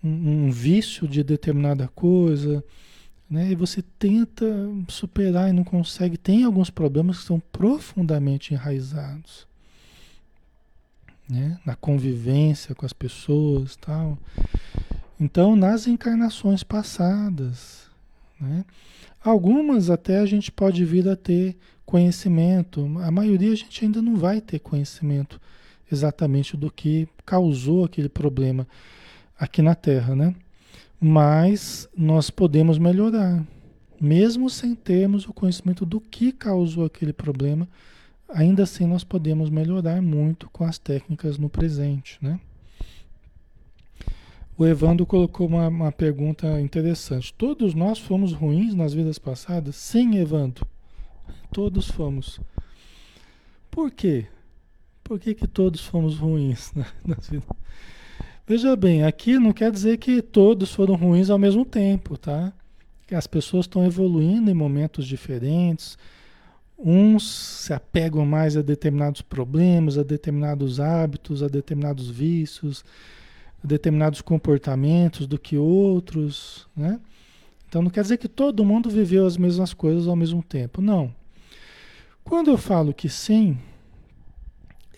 um, 0.03 0.48
um 0.48 0.51
vício 0.51 1.08
de 1.08 1.24
determinada 1.24 1.88
coisa, 1.88 2.63
né? 3.29 3.51
E 3.51 3.55
você 3.55 3.82
tenta 3.98 4.46
superar 4.88 5.50
e 5.50 5.53
não 5.53 5.63
consegue. 5.63 6.17
Tem 6.17 6.43
alguns 6.43 6.70
problemas 6.70 7.20
que 7.20 7.25
são 7.25 7.39
profundamente 7.51 8.53
enraizados. 8.53 9.48
Né? 11.29 11.58
Na 11.65 11.75
convivência 11.75 12.75
com 12.75 12.86
as 12.86 12.93
pessoas 12.93 13.75
tal. 13.77 14.17
Então, 15.20 15.55
nas 15.55 15.88
encarnações 15.88 16.63
passadas, 16.63 17.89
né? 18.47 18.65
algumas 19.23 19.89
até 19.89 20.19
a 20.19 20.25
gente 20.25 20.51
pode 20.51 20.83
vir 20.85 21.07
a 21.07 21.15
ter 21.15 21.55
conhecimento, 21.85 22.81
a 23.00 23.12
maioria 23.12 23.51
a 23.51 23.55
gente 23.55 23.83
ainda 23.83 24.01
não 24.01 24.15
vai 24.15 24.39
ter 24.41 24.59
conhecimento 24.59 25.39
exatamente 25.91 26.55
do 26.55 26.71
que 26.71 27.07
causou 27.25 27.83
aquele 27.85 28.09
problema 28.09 28.67
aqui 29.38 29.62
na 29.62 29.75
Terra, 29.75 30.15
né? 30.15 30.35
mas 31.03 31.89
nós 31.97 32.29
podemos 32.29 32.77
melhorar. 32.77 33.43
Mesmo 34.00 34.50
sem 34.50 34.73
termos 34.73 35.27
o 35.27 35.33
conhecimento 35.33 35.85
do 35.85 36.00
que 36.00 36.31
causou 36.31 36.85
aquele 36.85 37.12
problema, 37.12 37.67
ainda 38.29 38.63
assim 38.63 38.88
nós 38.88 39.03
podemos 39.03 39.50
melhorar 39.50 40.01
muito 40.01 40.50
com 40.50 40.63
as 40.63 40.77
técnicas 40.77 41.38
no 41.38 41.50
presente, 41.50 42.17
né? 42.21 42.39
O 44.57 44.65
Evandro 44.65 45.05
colocou 45.05 45.48
uma, 45.48 45.67
uma 45.67 45.91
pergunta 45.91 46.62
interessante. 46.62 47.33
Todos 47.33 47.74
nós 47.74 47.98
fomos 47.98 48.33
ruins 48.33 48.75
nas 48.75 48.93
vidas 48.93 49.17
passadas? 49.17 49.75
Sim, 49.75 50.17
Evandro. 50.17 50.67
Todos 51.51 51.89
fomos. 51.89 52.39
Por 53.72 53.89
quê? 53.89 54.27
Por 55.03 55.19
que, 55.19 55.33
que 55.33 55.48
todos 55.48 55.81
fomos 55.81 56.17
ruins 56.17 56.72
nas 57.03 57.27
vidas? 57.27 57.48
Veja 58.45 58.75
bem, 58.75 59.03
aqui 59.03 59.39
não 59.39 59.53
quer 59.53 59.72
dizer 59.72 59.98
que 59.98 60.22
todos 60.22 60.74
foram 60.74 60.95
ruins 60.95 61.29
ao 61.29 61.39
mesmo 61.39 61.65
tempo, 61.65 62.17
tá? 62.17 62.53
As 63.12 63.25
pessoas 63.25 63.65
estão 63.65 63.86
evoluindo 63.86 64.51
em 64.51 64.53
momentos 64.53 65.07
diferentes. 65.07 65.98
Uns 66.77 67.24
se 67.63 67.74
apegam 67.74 68.25
mais 68.25 68.57
a 68.57 68.62
determinados 68.62 69.22
problemas, 69.22 69.98
a 69.98 70.03
determinados 70.03 70.79
hábitos, 70.79 71.41
a 71.41 71.48
determinados 71.48 72.10
vícios, 72.10 72.83
determinados 73.63 74.22
comportamentos 74.22 75.25
do 75.25 75.39
que 75.39 75.58
outros, 75.58 76.67
né? 76.75 77.00
Então 77.67 77.82
não 77.82 77.89
quer 77.89 78.01
dizer 78.01 78.17
que 78.17 78.27
todo 78.27 78.65
mundo 78.65 78.89
viveu 78.89 79.25
as 79.25 79.38
mesmas 79.38 79.74
coisas 79.74 80.08
ao 80.08 80.15
mesmo 80.15 80.43
tempo, 80.43 80.82
não. 80.82 81.13
Quando 82.24 82.51
eu 82.51 82.58
falo 82.58 82.93
que 82.93 83.10
sim, 83.10 83.58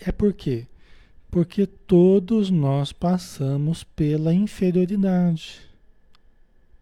é 0.00 0.12
porque 0.12 0.66
porque 1.30 1.66
todos 1.66 2.48
nós 2.48 2.92
passamos 2.92 3.84
pela 3.84 4.32
inferioridade. 4.32 5.60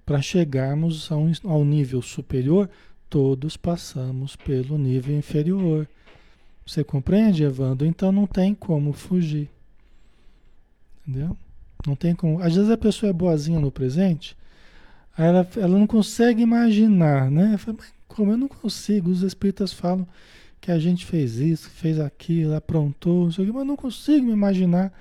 Para 0.06 0.22
chegarmos 0.22 1.10
ao, 1.10 1.64
nível 1.64 2.00
superior, 2.00 2.70
todos 3.10 3.56
passamos 3.56 4.36
pelo 4.36 4.78
nível 4.78 5.16
inferior. 5.16 5.88
Você 6.64 6.84
compreende, 6.84 7.42
Evandro? 7.42 7.84
Então 7.84 8.12
não 8.12 8.28
tem 8.28 8.54
como 8.54 8.92
fugir. 8.92 9.50
Entendeu? 11.04 11.36
Não 11.86 11.94
tem 11.94 12.14
como. 12.14 12.40
Às 12.42 12.54
vezes 12.54 12.70
a 12.70 12.78
pessoa 12.78 13.10
é 13.10 13.12
boazinha 13.12 13.60
no 13.60 13.70
presente, 13.70 14.36
aí 15.16 15.26
ela, 15.26 15.48
ela 15.56 15.78
não 15.78 15.86
consegue 15.86 16.42
imaginar, 16.42 17.30
né? 17.30 17.56
Fala, 17.58 17.78
como 18.08 18.32
eu 18.32 18.38
não 18.38 18.48
consigo? 18.48 19.10
Os 19.10 19.22
espíritas 19.22 19.72
falam 19.72 20.06
que 20.60 20.70
a 20.70 20.78
gente 20.78 21.04
fez 21.04 21.36
isso, 21.36 21.68
fez 21.68 22.00
aquilo, 22.00 22.54
aprontou, 22.54 23.28
isso 23.28 23.42
aqui, 23.42 23.52
mas 23.52 23.66
não 23.66 23.76
consigo 23.76 24.26
me 24.26 24.32
imaginar 24.32 24.92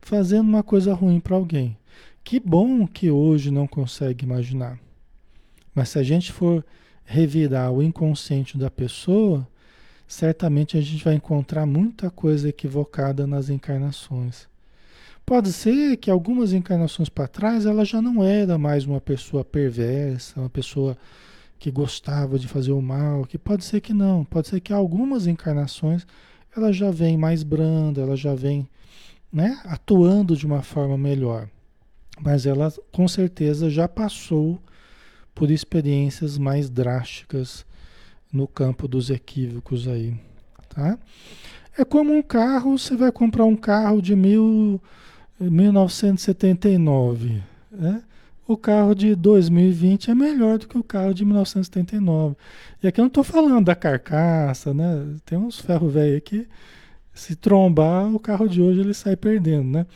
fazendo 0.00 0.48
uma 0.48 0.62
coisa 0.62 0.92
ruim 0.92 1.18
para 1.18 1.36
alguém. 1.36 1.76
Que 2.22 2.38
bom 2.38 2.86
que 2.86 3.10
hoje 3.10 3.50
não 3.50 3.66
consegue 3.66 4.24
imaginar. 4.24 4.78
Mas 5.74 5.90
se 5.90 5.98
a 5.98 6.02
gente 6.02 6.32
for 6.32 6.64
revirar 7.04 7.72
o 7.72 7.82
inconsciente 7.82 8.58
da 8.58 8.70
pessoa, 8.70 9.46
certamente 10.06 10.76
a 10.76 10.80
gente 10.80 11.04
vai 11.04 11.14
encontrar 11.14 11.64
muita 11.66 12.10
coisa 12.10 12.48
equivocada 12.48 13.26
nas 13.26 13.48
encarnações. 13.48 14.48
Pode 15.26 15.52
ser 15.52 15.96
que 15.96 16.08
algumas 16.08 16.52
encarnações 16.52 17.08
para 17.08 17.26
trás 17.26 17.66
ela 17.66 17.84
já 17.84 18.00
não 18.00 18.22
era 18.22 18.56
mais 18.56 18.86
uma 18.86 19.00
pessoa 19.00 19.44
perversa, 19.44 20.38
uma 20.38 20.48
pessoa 20.48 20.96
que 21.58 21.68
gostava 21.68 22.38
de 22.38 22.46
fazer 22.46 22.70
o 22.70 22.80
mal, 22.80 23.24
que 23.24 23.36
pode 23.36 23.64
ser 23.64 23.80
que 23.80 23.92
não, 23.92 24.24
pode 24.24 24.46
ser 24.46 24.60
que 24.60 24.72
algumas 24.72 25.26
encarnações 25.26 26.06
ela 26.56 26.72
já 26.72 26.92
vem 26.92 27.18
mais 27.18 27.42
branda, 27.42 28.02
ela 28.02 28.14
já 28.14 28.36
vem 28.36 28.68
né, 29.32 29.60
atuando 29.64 30.36
de 30.36 30.46
uma 30.46 30.62
forma 30.62 30.96
melhor. 30.96 31.48
Mas 32.20 32.46
ela 32.46 32.72
com 32.92 33.08
certeza 33.08 33.68
já 33.68 33.88
passou 33.88 34.60
por 35.34 35.50
experiências 35.50 36.38
mais 36.38 36.70
drásticas 36.70 37.66
no 38.32 38.46
campo 38.46 38.86
dos 38.86 39.10
equívocos 39.10 39.88
aí, 39.88 40.14
tá? 40.68 40.96
É 41.76 41.84
como 41.84 42.14
um 42.16 42.22
carro, 42.22 42.78
você 42.78 42.94
vai 42.94 43.10
comprar 43.10 43.44
um 43.44 43.56
carro 43.56 44.00
de 44.00 44.14
mil, 44.14 44.80
1979, 45.40 47.42
né? 47.70 48.02
o 48.46 48.56
carro 48.56 48.94
de 48.94 49.14
2020 49.14 50.10
é 50.10 50.14
melhor 50.14 50.58
do 50.58 50.68
que 50.68 50.78
o 50.78 50.84
carro 50.84 51.12
de 51.12 51.24
1979. 51.24 52.36
E 52.82 52.86
aqui 52.86 53.00
eu 53.00 53.02
não 53.02 53.08
estou 53.08 53.24
falando 53.24 53.64
da 53.64 53.74
carcaça, 53.74 54.72
né? 54.72 55.04
Tem 55.24 55.36
uns 55.36 55.58
ferro 55.58 55.88
velho 55.88 56.16
aqui, 56.16 56.46
se 57.12 57.34
trombar, 57.34 58.14
o 58.14 58.20
carro 58.20 58.48
de 58.48 58.62
hoje 58.62 58.80
ele 58.80 58.94
sai 58.94 59.16
perdendo, 59.16 59.68
né? 59.68 59.86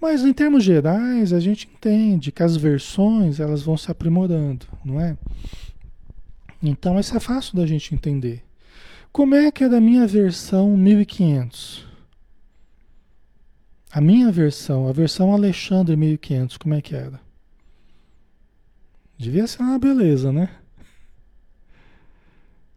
Mas 0.00 0.24
em 0.24 0.32
termos 0.32 0.64
gerais, 0.64 1.32
a 1.32 1.38
gente 1.38 1.68
entende 1.72 2.32
que 2.32 2.42
as 2.42 2.56
versões 2.56 3.38
elas 3.38 3.62
vão 3.62 3.76
se 3.76 3.90
aprimorando, 3.90 4.66
não 4.84 4.98
é? 4.98 5.16
Então 6.62 6.98
isso 6.98 7.16
é 7.16 7.20
fácil 7.20 7.56
da 7.56 7.66
gente 7.66 7.94
entender. 7.94 8.42
Como 9.12 9.34
é 9.34 9.52
que 9.52 9.64
é 9.64 9.68
da 9.68 9.80
minha 9.80 10.06
versão 10.06 10.76
1500? 10.76 11.91
A 13.94 14.00
minha 14.00 14.32
versão, 14.32 14.88
a 14.88 14.92
versão 14.92 15.34
Alexandre 15.34 15.94
1500, 15.96 16.56
como 16.56 16.72
é 16.72 16.80
que 16.80 16.94
era? 16.94 17.20
Devia 19.18 19.46
ser 19.46 19.60
uma 19.60 19.78
beleza, 19.78 20.32
né? 20.32 20.48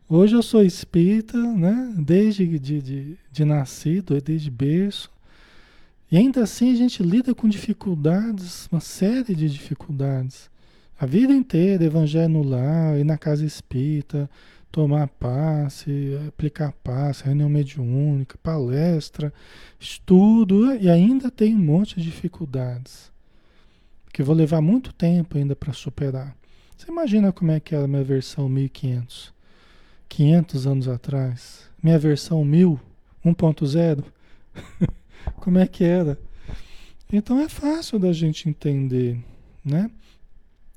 Hoje 0.10 0.36
eu 0.36 0.44
sou 0.44 0.62
espírita, 0.62 1.38
né? 1.38 1.94
Desde 1.98 2.60
de, 2.60 2.82
de, 2.82 3.18
de 3.32 3.46
nascido, 3.46 4.20
desde 4.20 4.52
berço. 4.52 5.10
E 6.12 6.18
ainda 6.18 6.44
assim 6.44 6.74
a 6.74 6.76
gente 6.76 7.02
lida 7.02 7.34
com 7.34 7.48
dificuldades, 7.48 8.68
uma 8.70 8.82
série 8.82 9.34
de 9.34 9.50
dificuldades. 9.50 10.50
A 11.00 11.06
vida 11.06 11.32
inteira, 11.32 11.86
evangelho 11.86 12.28
no 12.28 12.44
lar, 12.44 13.00
ir 13.00 13.06
na 13.06 13.18
casa 13.18 13.46
espírita, 13.46 14.30
tomar 14.76 15.08
passe, 15.08 16.20
aplicar 16.28 16.74
passe, 16.84 17.24
reunião 17.24 17.48
mediúnica, 17.48 18.38
palestra, 18.44 19.34
estudo, 19.80 20.76
e 20.76 20.90
ainda 20.90 21.32
tem 21.32 21.56
um 21.56 21.60
monte 21.60 21.96
de 21.96 22.04
dificuldades. 22.04 23.10
Que 24.12 24.22
vou 24.22 24.36
levar 24.36 24.60
muito 24.60 24.92
tempo 24.92 25.38
ainda 25.38 25.56
para 25.56 25.72
superar. 25.72 26.36
Você 26.76 26.92
imagina 26.92 27.32
como 27.32 27.52
é 27.52 27.60
que 27.62 27.74
era 27.74 27.86
a 27.86 27.88
minha 27.88 28.04
versão 28.04 28.50
1500? 28.50 29.34
500 30.10 30.68
anos 30.68 30.88
atrás. 30.90 31.70
Minha 31.82 31.98
versão 31.98 32.44
1000, 32.44 32.78
1.0. 33.26 34.04
como 35.40 35.58
é 35.58 35.68
que 35.68 35.86
era? 35.86 36.20
Então 37.14 37.40
é 37.40 37.48
fácil 37.48 37.98
da 37.98 38.12
gente 38.12 38.50
entender, 38.50 39.24
né? 39.64 39.90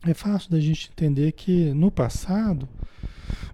É 0.07 0.15
fácil 0.15 0.53
da 0.53 0.61
gente 0.61 0.89
entender 0.89 1.33
que 1.33 1.73
no 1.75 1.91
passado 1.91 2.69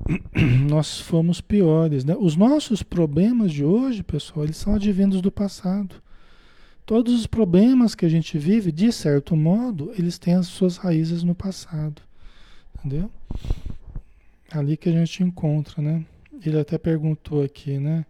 nós 0.68 1.00
fomos 1.00 1.40
piores. 1.40 2.04
Né? 2.04 2.16
Os 2.18 2.36
nossos 2.36 2.82
problemas 2.82 3.52
de 3.52 3.64
hoje, 3.64 4.02
pessoal, 4.02 4.44
eles 4.44 4.56
são 4.56 4.74
advindos 4.74 5.20
do 5.20 5.30
passado. 5.30 5.96
Todos 6.86 7.14
os 7.14 7.26
problemas 7.26 7.94
que 7.94 8.04
a 8.04 8.08
gente 8.08 8.36
vive, 8.36 8.70
de 8.70 8.92
certo 8.92 9.34
modo, 9.34 9.92
eles 9.96 10.18
têm 10.18 10.34
as 10.34 10.46
suas 10.46 10.76
raízes 10.76 11.22
no 11.22 11.34
passado. 11.34 12.02
Entendeu? 12.78 13.10
Ali 14.50 14.76
que 14.76 14.88
a 14.88 14.92
gente 14.92 15.22
encontra, 15.22 15.80
né? 15.80 16.04
Ele 16.44 16.58
até 16.58 16.76
perguntou 16.76 17.42
aqui, 17.42 17.78
né? 17.78 18.04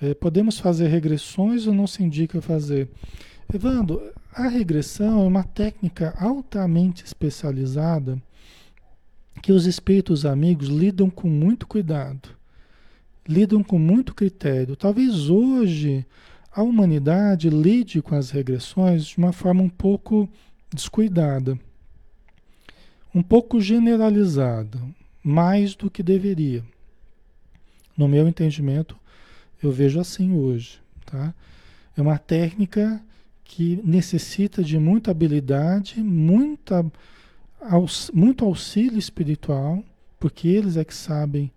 É, 0.00 0.14
podemos 0.14 0.58
fazer 0.58 0.88
regressões 0.88 1.66
ou 1.66 1.74
não 1.74 1.86
se 1.86 2.02
indica 2.02 2.40
fazer? 2.40 2.88
Evandro, 3.52 4.02
a 4.32 4.48
regressão 4.48 5.22
é 5.22 5.26
uma 5.26 5.44
técnica 5.44 6.14
altamente 6.18 7.04
especializada 7.04 8.20
que 9.42 9.52
os 9.52 9.66
espíritos 9.66 10.24
amigos 10.24 10.68
lidam 10.68 11.08
com 11.10 11.28
muito 11.28 11.66
cuidado, 11.66 12.28
lidam 13.28 13.62
com 13.62 13.78
muito 13.78 14.14
critério. 14.14 14.76
Talvez 14.76 15.28
hoje 15.28 16.06
a 16.52 16.62
humanidade 16.62 17.50
lide 17.50 18.00
com 18.00 18.14
as 18.14 18.30
regressões 18.30 19.06
de 19.06 19.18
uma 19.18 19.32
forma 19.32 19.62
um 19.62 19.68
pouco 19.68 20.28
descuidada, 20.72 21.58
um 23.14 23.22
pouco 23.22 23.60
generalizada, 23.60 24.80
mais 25.22 25.74
do 25.74 25.90
que 25.90 26.02
deveria. 26.02 26.64
No 27.96 28.08
meu 28.08 28.28
entendimento, 28.28 28.96
eu 29.62 29.72
vejo 29.72 29.98
assim 29.98 30.32
hoje, 30.32 30.80
tá? 31.04 31.34
É 31.96 32.02
uma 32.02 32.18
técnica 32.18 33.02
que 33.42 33.80
necessita 33.84 34.62
de 34.62 34.78
muita 34.78 35.10
habilidade, 35.10 36.02
muita 36.02 36.84
muito 38.12 38.44
auxílio 38.44 38.98
espiritual, 38.98 39.82
porque 40.18 40.48
eles 40.48 40.76
é 40.76 40.84
que 40.84 40.94
sabem 40.94 41.50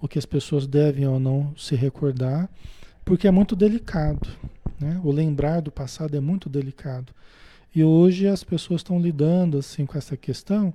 o 0.00 0.08
que 0.08 0.18
as 0.18 0.26
pessoas 0.26 0.66
devem 0.66 1.06
ou 1.06 1.20
não 1.20 1.54
se 1.56 1.74
recordar, 1.74 2.48
porque 3.04 3.28
é 3.28 3.30
muito 3.30 3.54
delicado. 3.54 4.28
Né? 4.80 5.00
O 5.04 5.12
lembrar 5.12 5.60
do 5.60 5.70
passado 5.70 6.16
é 6.16 6.20
muito 6.20 6.48
delicado. 6.48 7.12
E 7.74 7.84
hoje 7.84 8.26
as 8.26 8.42
pessoas 8.42 8.80
estão 8.80 9.00
lidando 9.00 9.58
assim 9.58 9.86
com 9.86 9.96
essa 9.96 10.16
questão 10.16 10.72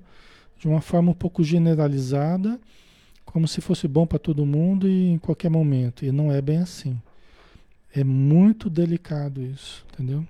de 0.58 0.66
uma 0.66 0.80
forma 0.80 1.10
um 1.10 1.14
pouco 1.14 1.44
generalizada, 1.44 2.58
como 3.24 3.46
se 3.46 3.60
fosse 3.60 3.86
bom 3.86 4.06
para 4.06 4.18
todo 4.18 4.46
mundo 4.46 4.88
e 4.88 5.10
em 5.10 5.18
qualquer 5.18 5.50
momento. 5.50 6.04
E 6.04 6.12
não 6.12 6.32
é 6.32 6.40
bem 6.40 6.58
assim. 6.58 6.98
É 7.92 8.04
muito 8.04 8.70
delicado 8.70 9.42
isso, 9.42 9.84
entendeu? 9.92 10.26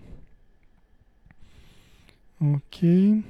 Ok. 2.40 3.22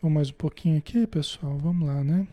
Vamos 0.00 0.14
mais 0.14 0.30
um 0.30 0.34
pouquinho 0.34 0.78
aqui, 0.78 1.08
pessoal. 1.08 1.58
Vamos 1.58 1.88
lá, 1.88 2.04
né? 2.04 2.24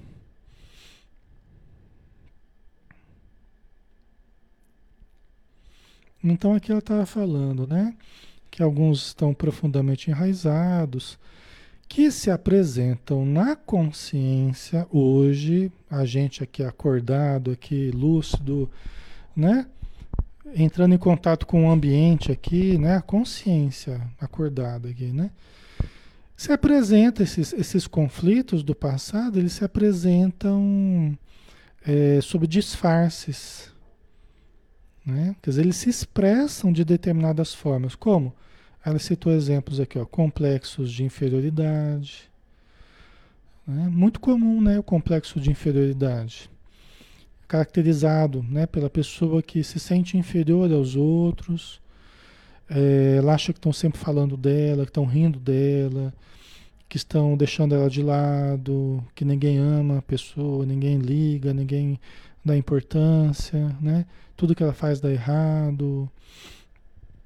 Então 6.24 6.54
aqui 6.54 6.72
ela 6.72 6.80
estava 6.80 7.08
falando, 7.08 7.66
né? 7.66 7.96
Que 8.52 8.62
alguns 8.62 9.08
estão 9.08 9.34
profundamente 9.34 10.12
enraizados, 10.12 11.18
que 11.90 12.12
se 12.12 12.30
apresentam 12.30 13.26
na 13.26 13.56
consciência 13.56 14.88
hoje, 14.92 15.72
a 15.90 16.06
gente 16.06 16.44
aqui 16.44 16.64
acordado, 16.64 17.50
aqui 17.50 17.90
lúcido, 17.90 18.70
né? 19.36 19.66
Entrando 20.56 20.94
em 20.94 21.00
contato 21.00 21.48
com 21.48 21.66
o 21.66 21.72
ambiente 21.72 22.32
aqui, 22.32 22.78
né? 22.78 22.98
A 22.98 23.02
consciência 23.02 24.00
acordada 24.20 24.88
aqui, 24.88 25.06
né? 25.06 25.32
Se 26.36 26.52
apresenta 26.52 27.24
esses, 27.24 27.54
esses 27.54 27.88
conflitos 27.88 28.62
do 28.64 28.76
passado, 28.76 29.40
eles 29.40 29.54
se 29.54 29.64
apresentam 29.64 31.18
é, 31.86 32.20
sob 32.22 32.46
disfarces. 32.46 33.74
Né? 35.06 35.36
Quer 35.42 35.52
dizer, 35.52 35.62
eles 35.62 35.78
se 35.78 35.90
expressam 35.90 36.74
de 36.74 36.84
determinadas 36.84 37.54
formas. 37.54 37.96
Como? 37.96 38.34
Ela 38.84 39.00
citou 39.00 39.32
exemplos 39.32 39.80
aqui, 39.80 39.98
ó, 39.98 40.06
complexos 40.06 40.92
de 40.92 41.04
inferioridade. 41.04 42.30
Né? 43.66 43.88
Muito 43.90 44.20
comum 44.20 44.62
né, 44.62 44.78
o 44.78 44.84
complexo 44.84 45.40
de 45.40 45.50
inferioridade. 45.50 46.50
Caracterizado 47.48 48.44
né, 48.44 48.66
pela 48.66 48.90
pessoa 48.90 49.42
que 49.42 49.64
se 49.64 49.80
sente 49.80 50.18
inferior 50.18 50.72
aos 50.72 50.96
outros, 50.96 51.80
é, 52.70 53.16
ela 53.18 53.34
acha 53.34 53.54
que 53.54 53.60
estão 53.60 53.74
sempre 53.74 54.00
falando 54.00 54.36
dela, 54.36 54.84
que 54.84 54.90
estão 54.90 55.06
rindo 55.06 55.40
dela, 55.40 56.14
que 56.90 56.98
estão 56.98 57.36
deixando 57.38 57.76
ela 57.76 57.90
de 57.90 58.02
lado, 58.02 59.04
que 59.14 59.26
ninguém 59.26 59.58
ama 59.58 60.00
a 60.00 60.02
pessoa, 60.02 60.66
ninguém 60.66 60.98
liga, 60.98 61.54
ninguém 61.54 62.00
dá 62.44 62.56
importância, 62.56 63.76
né? 63.82 64.06
Tudo 64.36 64.56
que 64.56 64.64
ela 64.64 64.74
faz 64.74 65.00
dá 65.00 65.12
errado. 65.12 66.10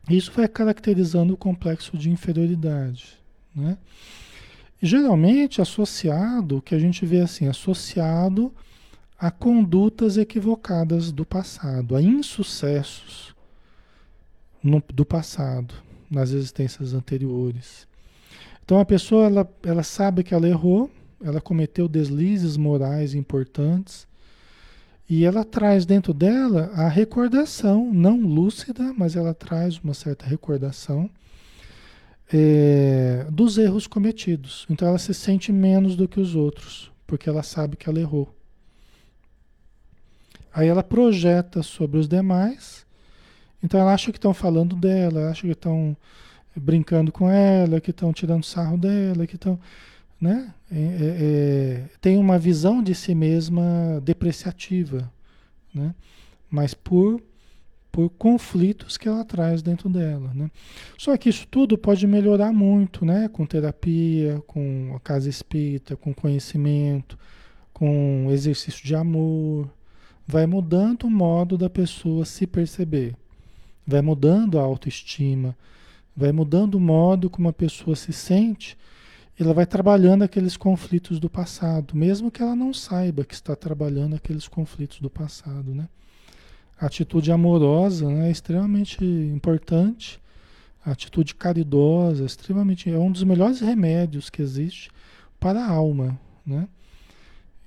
Isso 0.10 0.32
vai 0.32 0.48
caracterizando 0.48 1.34
o 1.34 1.38
complexo 1.38 1.98
de 1.98 2.10
inferioridade, 2.10 3.18
né? 3.56 3.78
E 4.82 4.88
geralmente 4.88 5.62
associado, 5.62 6.62
que 6.62 6.74
a 6.74 6.80
gente 6.80 7.06
vê 7.06 7.20
assim, 7.20 7.48
associado 7.48 8.54
a 9.18 9.30
condutas 9.30 10.18
equivocadas 10.18 11.12
do 11.12 11.26
passado, 11.26 11.96
a 11.96 12.02
insucessos 12.02 13.36
no, 14.64 14.84
do 14.94 15.06
passado, 15.06 15.74
nas 16.10 16.32
existências 16.32 16.94
anteriores. 16.94 17.88
Então 18.64 18.80
a 18.80 18.86
pessoa 18.86 19.26
ela, 19.26 19.50
ela 19.64 19.84
sabe 19.84 20.24
que 20.24 20.34
ela 20.34 20.48
errou, 20.48 20.90
ela 21.24 21.42
cometeu 21.42 21.88
deslizes 21.88 22.56
morais 22.56 23.14
importantes 23.14 24.08
e 25.10 25.26
ela 25.26 25.44
traz 25.44 25.86
dentro 25.86 26.14
dela 26.14 26.72
a 26.76 26.88
recordação, 26.88 27.92
não 27.92 28.22
lúcida, 28.22 28.94
mas 28.96 29.16
ela 29.16 29.34
traz 29.34 29.80
uma 29.80 29.96
certa 29.96 30.26
recordação 30.26 31.10
é, 32.32 33.26
dos 33.32 33.58
erros 33.58 33.88
cometidos. 33.88 34.68
Então 34.70 34.88
ela 34.88 35.00
se 35.00 35.14
sente 35.14 35.52
menos 35.52 35.96
do 35.96 36.08
que 36.08 36.20
os 36.20 36.36
outros, 36.36 36.92
porque 37.08 37.28
ela 37.28 37.42
sabe 37.42 37.76
que 37.76 37.90
ela 37.90 38.00
errou. 38.00 38.34
Aí 40.54 40.68
ela 40.68 40.84
projeta 40.84 41.64
sobre 41.64 41.98
os 41.98 42.08
demais 42.08 42.86
então 43.64 43.80
ela 43.80 43.94
acha 43.94 44.12
que 44.12 44.18
estão 44.18 44.34
falando 44.34 44.76
dela, 44.76 45.30
acha 45.30 45.42
que 45.42 45.52
estão 45.52 45.96
brincando 46.56 47.12
com 47.12 47.30
ela, 47.30 47.82
que 47.82 47.92
estão 47.92 48.12
tirando 48.14 48.44
sarro 48.44 48.78
dela, 48.78 49.28
que 49.28 49.36
estão. 49.36 49.60
Né? 50.20 50.54
É, 50.72 50.78
é, 50.78 50.82
é, 50.82 51.86
tem 52.02 52.18
uma 52.18 52.38
visão 52.38 52.84
de 52.84 52.94
si 52.94 53.16
mesma 53.16 54.02
depreciativa, 54.04 55.10
né? 55.74 55.96
mas 56.50 56.74
por, 56.74 57.22
por 57.90 58.10
conflitos 58.10 58.98
que 58.98 59.08
ela 59.08 59.24
traz 59.24 59.62
dentro 59.62 59.90
dela. 59.90 60.32
Né? 60.34 60.52
Só 60.98 61.16
que 61.16 61.30
isso 61.30 61.48
tudo 61.48 61.78
pode 61.78 62.06
melhorar 62.06 62.52
muito 62.52 63.06
né? 63.06 63.30
com 63.30 63.46
terapia, 63.46 64.42
com 64.46 64.94
a 64.96 65.00
casa 65.00 65.30
espírita, 65.30 65.96
com 65.96 66.14
conhecimento, 66.14 67.18
com 67.74 68.28
exercício 68.30 68.86
de 68.86 68.96
amor. 68.96 69.70
Vai 70.28 70.46
mudando 70.46 71.04
o 71.06 71.10
modo 71.10 71.58
da 71.58 71.70
pessoa 71.70 72.26
se 72.26 72.46
perceber 72.46 73.16
vai 73.90 74.02
mudando 74.02 74.60
a 74.60 74.62
autoestima, 74.62 75.58
vai 76.16 76.32
mudando 76.32 76.76
o 76.76 76.80
modo 76.80 77.30
como 77.30 77.50
a 77.50 77.54
pessoa 77.54 77.96
se 77.96 78.14
sente, 78.14 78.78
ela 79.40 79.54
vai 79.54 79.66
trabalhando 79.66 80.24
aqueles 80.24 80.56
conflitos 80.56 81.20
do 81.20 81.30
passado, 81.30 81.96
mesmo 81.96 82.30
que 82.30 82.42
ela 82.42 82.56
não 82.56 82.74
saiba 82.74 83.24
que 83.24 83.34
está 83.34 83.56
trabalhando 83.56 84.16
aqueles 84.16 84.48
conflitos 84.48 85.00
do 85.00 85.10
passado, 85.10 85.74
né? 85.74 85.88
A 86.80 86.86
atitude 86.86 87.32
amorosa 87.32 88.08
né, 88.10 88.28
é 88.28 88.32
extremamente 88.32 89.04
importante, 89.04 90.22
a 90.86 90.92
atitude 90.92 91.36
caridosa 91.36 92.24
é 92.24 92.26
extremamente 92.26 92.90
é 92.90 92.98
um 92.98 93.12
dos 93.12 93.24
melhores 93.24 93.60
remédios 93.60 94.30
que 94.30 94.42
existe 94.42 94.90
para 95.40 95.64
a 95.64 95.70
alma, 95.70 96.20
né? 96.46 96.68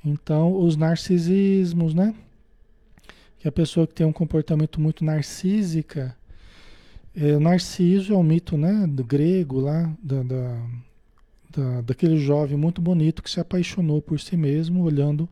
Então, 0.05 0.61
os 0.61 0.77
narcisismos, 0.77 1.95
né? 1.95 2.15
Que 3.43 3.49
a 3.49 3.53
pessoa 3.53 3.89
que 3.89 3.95
tem 3.95 4.07
um 4.07 4.13
comportamento 4.13 4.81
muito 4.81 5.05
narcísica, 5.05 6.17
é, 7.13 7.37
Narciso 7.41 8.15
é 8.15 8.17
um 8.17 8.23
mito 8.23 8.57
né, 8.57 8.87
do 8.87 9.03
grego 9.03 9.59
lá, 9.59 9.93
da, 10.01 10.23
da, 10.23 10.63
da, 11.51 11.81
daquele 11.81 12.19
jovem 12.19 12.57
muito 12.57 12.81
bonito 12.81 13.21
que 13.21 13.29
se 13.29 13.41
apaixonou 13.41 14.01
por 14.01 14.21
si 14.21 14.37
mesmo 14.37 14.85
olhando 14.85 15.29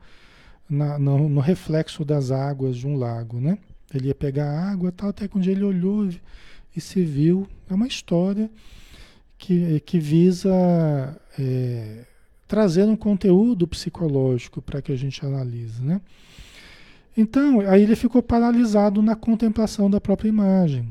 na, 0.68 0.98
no, 0.98 1.28
no, 1.28 1.40
reflexo 1.40 2.04
das 2.04 2.32
águas 2.32 2.76
de 2.78 2.84
um 2.84 2.96
lago, 2.96 3.40
né? 3.40 3.56
Ele 3.94 4.08
ia 4.08 4.14
pegar 4.14 4.72
água 4.72 4.90
tal, 4.90 5.10
até 5.10 5.28
que 5.28 5.38
um 5.38 5.40
dia 5.40 5.52
ele 5.52 5.62
olhou 5.62 6.08
e, 6.74 6.80
se 6.80 7.04
viu. 7.04 7.46
É 7.70 7.74
uma 7.74 7.86
história 7.86 8.50
que, 9.38 9.78
que 9.80 10.00
visa 10.00 10.50
é, 11.38 12.04
trazer 12.48 12.82
um 12.86 12.96
conteúdo 12.96 13.68
psicológico 13.68 14.60
para 14.60 14.82
que 14.82 14.90
a 14.90 14.96
gente 14.96 15.24
analise, 15.24 15.80
né? 15.80 16.00
Então, 17.20 17.60
aí 17.60 17.82
ele 17.82 17.94
ficou 17.94 18.22
paralisado 18.22 19.02
na 19.02 19.14
contemplação 19.14 19.90
da 19.90 20.00
própria 20.00 20.30
imagem. 20.30 20.90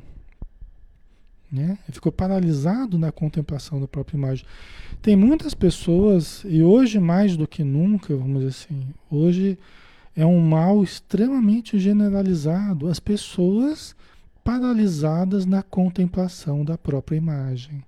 Né? 1.51 1.79
Ele 1.87 1.93
ficou 1.93 2.11
paralisado 2.11 2.99
na 2.99 3.11
contemplação 3.11 3.81
da 3.81 3.87
própria 3.87 4.15
imagem. 4.15 4.45
Tem 5.01 5.15
muitas 5.15 5.55
pessoas, 5.55 6.43
e 6.45 6.61
hoje 6.61 6.99
mais 6.99 7.35
do 7.35 7.47
que 7.47 7.63
nunca, 7.63 8.15
vamos 8.15 8.43
dizer 8.43 8.49
assim, 8.49 8.87
hoje 9.09 9.57
é 10.15 10.23
um 10.23 10.39
mal 10.39 10.83
extremamente 10.83 11.79
generalizado. 11.79 12.87
As 12.87 12.99
pessoas 12.99 13.95
paralisadas 14.43 15.47
na 15.47 15.63
contemplação 15.63 16.63
da 16.63 16.77
própria 16.77 17.17
imagem. 17.17 17.83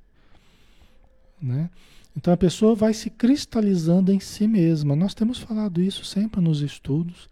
Né? 1.39 1.69
Então 2.17 2.33
a 2.33 2.37
pessoa 2.37 2.73
vai 2.73 2.95
se 2.95 3.11
cristalizando 3.11 4.11
em 4.11 4.19
si 4.19 4.47
mesma. 4.47 4.95
Nós 4.95 5.13
temos 5.13 5.37
falado 5.37 5.79
isso 5.79 6.03
sempre 6.03 6.41
nos 6.41 6.61
estudos. 6.61 7.29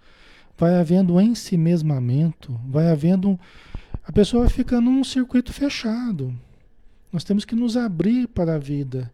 Vai 0.60 0.76
havendo 0.76 1.15
um 1.15 1.22
ensimesmamento, 1.22 2.60
vai 2.67 2.91
havendo. 2.91 3.39
A 4.04 4.12
pessoa 4.12 4.43
vai 4.43 4.54
ficando 4.54 4.91
num 4.91 5.06
circuito 5.06 5.54
fechado. 5.54 6.36
Nós 7.13 7.24
temos 7.24 7.45
que 7.45 7.56
nos 7.56 7.78
abrir 7.78 8.28
para 8.28 8.56
a 8.56 8.60
vida. 8.60 9.10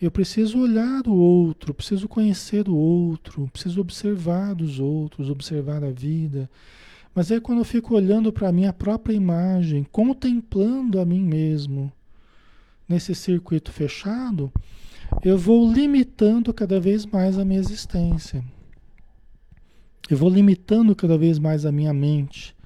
Eu 0.00 0.10
preciso 0.10 0.60
olhar 0.60 1.06
o 1.06 1.14
outro, 1.14 1.74
preciso 1.74 2.08
conhecer 2.08 2.68
o 2.68 2.74
outro, 2.74 3.48
preciso 3.52 3.80
observar 3.80 4.60
os 4.62 4.80
outros, 4.80 5.28
observar 5.28 5.84
a 5.84 5.90
vida. 5.90 6.48
Mas 7.14 7.30
aí 7.30 7.40
quando 7.40 7.58
eu 7.58 7.64
fico 7.64 7.94
olhando 7.94 8.32
para 8.32 8.48
a 8.48 8.52
minha 8.52 8.72
própria 8.72 9.12
imagem, 9.12 9.84
contemplando 9.92 10.98
a 10.98 11.04
mim 11.04 11.20
mesmo, 11.20 11.92
nesse 12.88 13.14
circuito 13.14 13.72
fechado, 13.72 14.50
eu 15.22 15.36
vou 15.36 15.70
limitando 15.70 16.54
cada 16.54 16.80
vez 16.80 17.04
mais 17.04 17.36
a 17.36 17.44
minha 17.44 17.60
existência. 17.60 18.42
Eu 20.10 20.16
vou 20.16 20.30
limitando 20.30 20.96
cada 20.96 21.18
vez 21.18 21.38
mais 21.38 21.66
a 21.66 21.72
minha 21.72 21.92
mente 21.92 22.56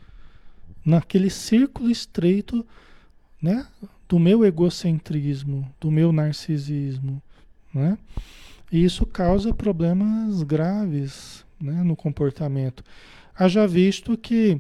naquele 0.84 1.30
círculo 1.30 1.90
estreito, 1.90 2.66
né, 3.40 3.66
do 4.08 4.18
meu 4.18 4.44
egocentrismo, 4.44 5.68
do 5.80 5.90
meu 5.90 6.12
narcisismo, 6.12 7.22
né? 7.72 7.96
E 8.70 8.84
isso 8.84 9.04
causa 9.06 9.52
problemas 9.54 10.42
graves, 10.42 11.44
né, 11.60 11.82
no 11.82 11.94
comportamento. 11.94 12.82
Haja 13.34 13.66
visto 13.66 14.16
que 14.16 14.58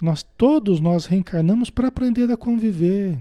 nós 0.00 0.22
todos 0.36 0.80
nós 0.80 1.06
reencarnamos 1.06 1.70
para 1.70 1.88
aprender 1.88 2.30
a 2.30 2.36
conviver, 2.36 3.18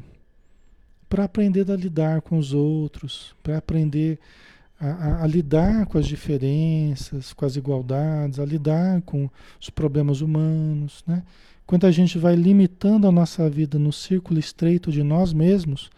para 1.08 1.26
aprender 1.26 1.70
a 1.72 1.76
lidar 1.76 2.22
com 2.22 2.38
os 2.38 2.54
outros, 2.54 3.36
para 3.44 3.58
aprender 3.58 4.18
a, 4.18 4.20
a, 4.92 5.24
a, 5.24 5.28
lidar 5.28 5.86
com 5.86 5.98
as 5.98 6.06
diferenças, 6.06 7.32
com 7.32 7.46
as 7.46 7.56
igualdades, 7.56 8.40
a 8.40 8.46
lidar 8.46 9.02
com 9.04 9.30
os 9.60 9.70
problemas 9.70 10.22
humanos, 10.22 11.04
né? 11.08 11.24
Quando 11.66 11.88
a 11.88 11.92
gente 11.92 12.18
vai 12.18 12.36
limitando 12.36 13.08
a 13.08 13.12
nossa 13.12 13.50
vida 13.50 13.80
no 13.80 13.94
círculo 13.94 14.38
estreito 14.40 14.92
de 14.92 15.02
nós 15.02 15.32
mesmos, 15.32 15.90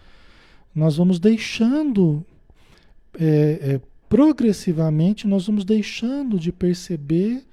nós 0.73 0.97
vamos 0.97 1.19
deixando, 1.19 2.23
é, 3.19 3.25
é, 3.61 3.81
progressivamente, 4.07 5.27
nós 5.27 5.47
vamos 5.47 5.65
deixando 5.65 6.39
de 6.39 6.51
perceber 6.51 7.43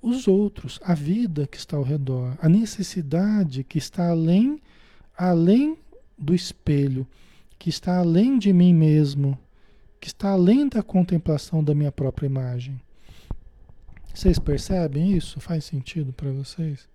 os 0.00 0.26
outros, 0.26 0.80
a 0.82 0.94
vida 0.94 1.46
que 1.46 1.58
está 1.58 1.76
ao 1.76 1.82
redor, 1.82 2.36
a 2.40 2.48
necessidade 2.48 3.62
que 3.64 3.76
está 3.76 4.08
além, 4.08 4.58
além 5.16 5.76
do 6.16 6.34
espelho, 6.34 7.06
que 7.58 7.68
está 7.68 7.98
além 7.98 8.38
de 8.38 8.52
mim 8.52 8.72
mesmo, 8.72 9.38
que 10.04 10.08
está 10.08 10.32
além 10.32 10.68
da 10.68 10.82
contemplação 10.82 11.64
da 11.64 11.74
minha 11.74 11.90
própria 11.90 12.26
imagem. 12.26 12.78
Vocês 14.12 14.38
percebem 14.38 15.16
isso? 15.16 15.40
Faz 15.40 15.64
sentido 15.64 16.12
para 16.12 16.30
vocês? 16.30 16.86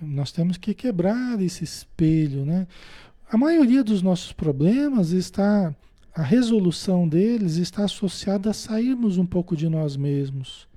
Nós 0.00 0.30
temos 0.30 0.56
que 0.56 0.74
quebrar 0.74 1.42
esse 1.42 1.64
espelho, 1.64 2.46
né? 2.46 2.68
A 3.28 3.36
maioria 3.36 3.82
dos 3.82 4.00
nossos 4.00 4.32
problemas 4.32 5.10
está, 5.10 5.74
a 6.14 6.22
resolução 6.22 7.08
deles 7.08 7.56
está 7.56 7.82
associada 7.82 8.50
a 8.50 8.54
sairmos 8.54 9.18
um 9.18 9.26
pouco 9.26 9.56
de 9.56 9.68
nós 9.68 9.96
mesmos. 9.96 10.68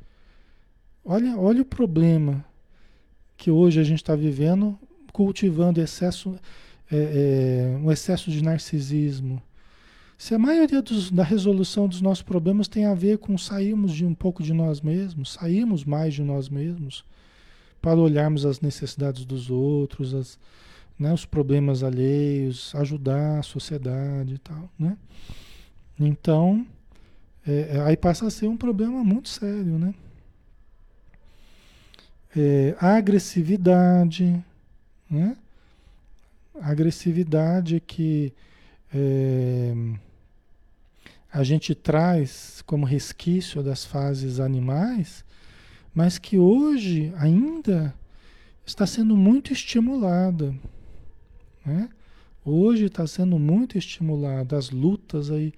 Olha, 1.05 1.37
olha 1.37 1.61
o 1.61 1.65
problema 1.65 2.43
que 3.37 3.51
hoje 3.51 3.79
a 3.79 3.83
gente 3.83 4.01
está 4.01 4.15
vivendo, 4.15 4.75
cultivando 5.13 5.79
excesso, 5.79 6.35
é, 6.91 6.97
é, 6.97 7.77
um 7.77 7.91
excesso 7.91 8.31
de 8.31 8.43
narcisismo. 8.43 9.39
Se 10.21 10.35
a 10.35 10.37
maioria 10.37 10.83
dos, 10.83 11.09
da 11.09 11.23
resolução 11.23 11.87
dos 11.87 11.99
nossos 11.99 12.21
problemas 12.21 12.67
tem 12.67 12.85
a 12.85 12.93
ver 12.93 13.17
com 13.17 13.35
sairmos 13.39 13.91
de 13.91 14.05
um 14.05 14.13
pouco 14.13 14.43
de 14.43 14.53
nós 14.53 14.79
mesmos, 14.79 15.33
sairmos 15.33 15.83
mais 15.83 16.13
de 16.13 16.21
nós 16.21 16.47
mesmos, 16.47 17.03
para 17.81 17.99
olharmos 17.99 18.45
as 18.45 18.61
necessidades 18.61 19.25
dos 19.25 19.49
outros, 19.49 20.13
as, 20.13 20.37
né, 20.97 21.11
os 21.11 21.25
problemas 21.25 21.81
alheios, 21.81 22.71
ajudar 22.75 23.39
a 23.39 23.41
sociedade 23.41 24.35
e 24.35 24.37
tal, 24.37 24.69
né? 24.77 24.95
Então, 25.99 26.67
é, 27.43 27.77
é, 27.77 27.81
aí 27.81 27.97
passa 27.97 28.27
a 28.27 28.29
ser 28.29 28.45
um 28.45 28.55
problema 28.55 29.03
muito 29.03 29.27
sério, 29.27 29.79
né? 29.79 29.91
É, 32.37 32.75
a 32.79 32.95
agressividade, 32.95 34.39
né? 35.09 35.35
A 36.61 36.69
agressividade 36.69 37.79
que 37.79 38.31
é, 38.93 39.73
a 41.31 41.43
gente 41.43 41.73
traz 41.73 42.61
como 42.65 42.85
resquício 42.85 43.63
das 43.63 43.85
fases 43.85 44.39
animais, 44.39 45.23
mas 45.93 46.17
que 46.17 46.37
hoje 46.37 47.13
ainda 47.17 47.93
está 48.65 48.85
sendo 48.85 49.15
muito 49.15 49.53
estimulada. 49.53 50.53
Né? 51.65 51.89
Hoje 52.43 52.85
está 52.85 53.07
sendo 53.07 53.39
muito 53.39 53.77
estimulada, 53.77 54.57
as 54.57 54.71
lutas 54.71 55.31
aí 55.31 55.53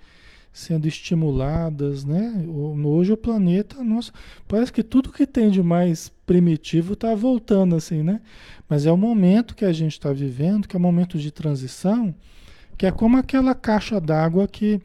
sendo 0.52 0.88
estimuladas, 0.88 2.06
né? 2.06 2.46
Hoje 2.86 3.12
o 3.12 3.18
planeta, 3.18 3.84
nossa, 3.84 4.12
parece 4.48 4.72
que 4.72 4.84
tudo 4.84 5.12
que 5.12 5.26
tem 5.26 5.50
de 5.50 5.64
mais 5.64 6.10
primitivo 6.28 6.94
está 6.94 7.16
voltando 7.16 7.76
assim, 7.76 8.04
né? 8.04 8.22
Mas 8.70 8.86
é 8.86 8.92
o 8.92 8.98
momento 8.98 9.56
que 9.56 9.66
a 9.66 9.74
gente 9.74 9.94
está 9.94 10.14
vivendo, 10.14 10.68
que 10.68 10.76
é 10.76 10.80
o 10.80 10.82
momento 10.82 11.18
de 11.18 11.32
transição, 11.32 12.14
que 12.78 12.86
é 12.86 12.92
como 12.92 13.18
aquela 13.18 13.56
caixa 13.56 14.00
d'água 14.00 14.48
que 14.48 14.80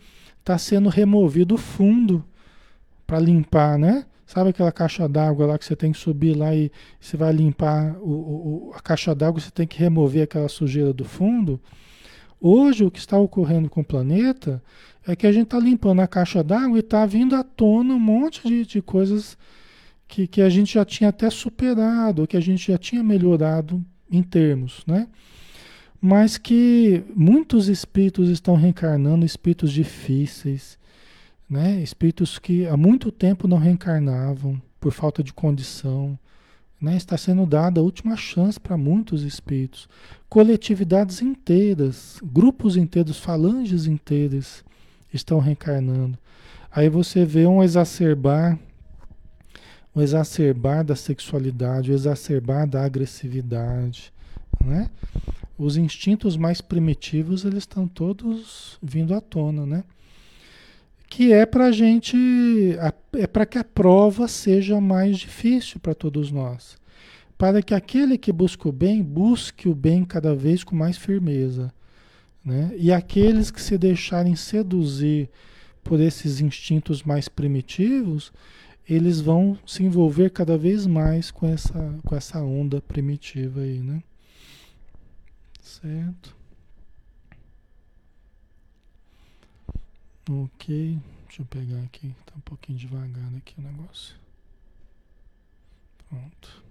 está 0.48 0.56
sendo 0.56 0.88
removido 0.88 1.56
o 1.56 1.58
fundo 1.58 2.24
para 3.06 3.20
limpar, 3.20 3.78
né? 3.78 4.06
Sabe 4.26 4.50
aquela 4.50 4.72
caixa 4.72 5.06
d'água 5.06 5.46
lá 5.46 5.58
que 5.58 5.64
você 5.64 5.76
tem 5.76 5.92
que 5.92 5.98
subir 5.98 6.34
lá 6.34 6.54
e 6.54 6.72
você 6.98 7.18
vai 7.18 7.32
limpar 7.32 7.96
o, 8.00 8.70
o 8.70 8.72
a 8.74 8.80
caixa 8.80 9.14
d'água, 9.14 9.40
você 9.40 9.50
tem 9.50 9.66
que 9.66 9.78
remover 9.78 10.22
aquela 10.22 10.48
sujeira 10.48 10.92
do 10.92 11.04
fundo? 11.04 11.60
Hoje 12.40 12.84
o 12.84 12.90
que 12.90 12.98
está 12.98 13.18
ocorrendo 13.18 13.68
com 13.68 13.82
o 13.82 13.84
planeta 13.84 14.62
é 15.06 15.14
que 15.14 15.26
a 15.26 15.32
gente 15.32 15.44
está 15.44 15.58
limpando 15.58 16.00
a 16.00 16.06
caixa 16.06 16.42
d'água 16.42 16.78
e 16.78 16.80
está 16.80 17.04
vindo 17.04 17.36
à 17.36 17.42
tona 17.42 17.94
um 17.94 17.98
monte 17.98 18.46
de, 18.48 18.64
de 18.64 18.80
coisas 18.80 19.36
que, 20.06 20.26
que 20.26 20.40
a 20.40 20.48
gente 20.48 20.74
já 20.74 20.84
tinha 20.84 21.10
até 21.10 21.28
superado, 21.28 22.26
que 22.26 22.36
a 22.36 22.40
gente 22.40 22.70
já 22.72 22.78
tinha 22.78 23.02
melhorado 23.02 23.84
em 24.10 24.22
termos, 24.22 24.82
né? 24.86 25.08
Mas 26.00 26.38
que 26.38 27.02
muitos 27.14 27.68
espíritos 27.68 28.28
estão 28.28 28.54
reencarnando, 28.54 29.26
espíritos 29.26 29.72
difíceis, 29.72 30.78
né? 31.50 31.80
Espíritos 31.82 32.38
que 32.38 32.66
há 32.66 32.76
muito 32.76 33.10
tempo 33.10 33.48
não 33.48 33.58
reencarnavam 33.58 34.60
por 34.78 34.92
falta 34.92 35.24
de 35.24 35.32
condição, 35.32 36.16
né? 36.80 36.96
Está 36.96 37.16
sendo 37.16 37.44
dada 37.44 37.80
a 37.80 37.82
última 37.82 38.16
chance 38.16 38.60
para 38.60 38.76
muitos 38.76 39.22
espíritos, 39.22 39.88
coletividades 40.28 41.20
inteiras, 41.20 42.20
grupos 42.22 42.76
inteiros, 42.76 43.18
falanges 43.18 43.86
inteiras 43.86 44.64
estão 45.12 45.40
reencarnando. 45.40 46.16
Aí 46.70 46.88
você 46.88 47.24
vê 47.24 47.46
um 47.46 47.62
exacerbar, 47.62 48.56
um 49.96 50.00
exacerbar 50.00 50.84
da 50.84 50.94
sexualidade, 50.94 51.90
o 51.90 51.94
exacerbar 51.94 52.68
da 52.68 52.84
agressividade, 52.84 54.12
né? 54.64 54.90
Os 55.56 55.76
instintos 55.76 56.36
mais 56.36 56.60
primitivos 56.60 57.44
eles 57.44 57.64
estão 57.64 57.88
todos 57.88 58.78
vindo 58.82 59.14
à 59.14 59.20
tona, 59.20 59.66
né? 59.66 59.84
que 61.08 61.32
é 61.32 61.46
para 61.46 61.72
gente, 61.72 62.16
é 63.14 63.26
para 63.26 63.46
que 63.46 63.58
a 63.58 63.64
prova 63.64 64.28
seja 64.28 64.80
mais 64.80 65.18
difícil 65.18 65.80
para 65.80 65.94
todos 65.94 66.30
nós, 66.30 66.76
para 67.36 67.62
que 67.62 67.74
aquele 67.74 68.18
que 68.18 68.30
busca 68.30 68.68
o 68.68 68.72
bem 68.72 69.02
busque 69.02 69.68
o 69.68 69.74
bem 69.74 70.04
cada 70.04 70.34
vez 70.34 70.62
com 70.62 70.76
mais 70.76 70.96
firmeza. 70.96 71.72
Né? 72.44 72.72
E 72.76 72.92
aqueles 72.92 73.50
que 73.50 73.60
se 73.60 73.76
deixarem 73.76 74.36
seduzir 74.36 75.28
por 75.82 75.98
esses 76.00 76.40
instintos 76.40 77.02
mais 77.02 77.28
primitivos, 77.28 78.32
eles 78.88 79.20
vão 79.20 79.58
se 79.66 79.82
envolver 79.82 80.30
cada 80.30 80.56
vez 80.56 80.86
mais 80.86 81.30
com 81.30 81.46
essa, 81.46 81.94
com 82.04 82.14
essa 82.14 82.40
onda 82.40 82.80
primitiva 82.80 83.60
aí, 83.60 83.78
né? 83.78 84.02
Certo? 85.80 86.36
Ok, 90.28 90.98
deixa 91.26 91.42
eu 91.42 91.46
pegar 91.46 91.80
aqui, 91.82 92.12
tá 92.26 92.34
um 92.36 92.40
pouquinho 92.40 92.76
devagar 92.76 93.32
aqui 93.36 93.54
o 93.58 93.62
negócio. 93.62 94.16
Pronto. 96.08 96.64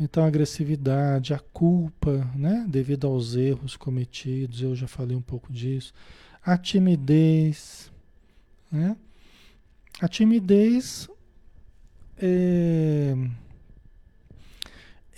Então, 0.00 0.24
a 0.24 0.28
agressividade, 0.28 1.34
a 1.34 1.38
culpa, 1.38 2.24
né, 2.34 2.64
devido 2.66 3.06
aos 3.06 3.36
erros 3.36 3.76
cometidos, 3.76 4.62
eu 4.62 4.74
já 4.74 4.88
falei 4.88 5.16
um 5.16 5.22
pouco 5.22 5.52
disso. 5.52 5.92
A 6.42 6.56
timidez, 6.56 7.92
né? 8.72 8.96
A 10.00 10.08
timidez 10.08 11.08
é, 12.16 13.14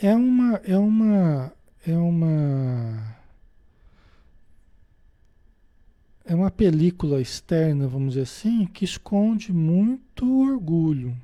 é 0.02 0.16
uma 0.16 0.56
é 0.64 0.78
uma 0.78 1.52
é 1.86 1.96
uma 1.96 3.16
é 6.24 6.34
uma 6.34 6.50
película 6.50 7.20
externa, 7.20 7.88
vamos 7.88 8.10
dizer 8.10 8.22
assim, 8.22 8.64
que 8.64 8.84
esconde 8.84 9.52
muito 9.52 10.42
orgulho. 10.42 11.16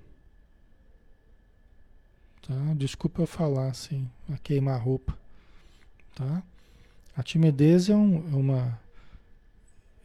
Tá? 2.42 2.74
Desculpa 2.76 3.22
eu 3.22 3.26
falar 3.26 3.68
assim, 3.68 4.08
a 4.32 4.36
queimar 4.38 4.82
roupa. 4.82 5.16
Tá? 6.12 6.42
A 7.16 7.22
timidez 7.22 7.88
é, 7.88 7.94
um, 7.94 8.16
é, 8.32 8.34
uma, 8.34 8.80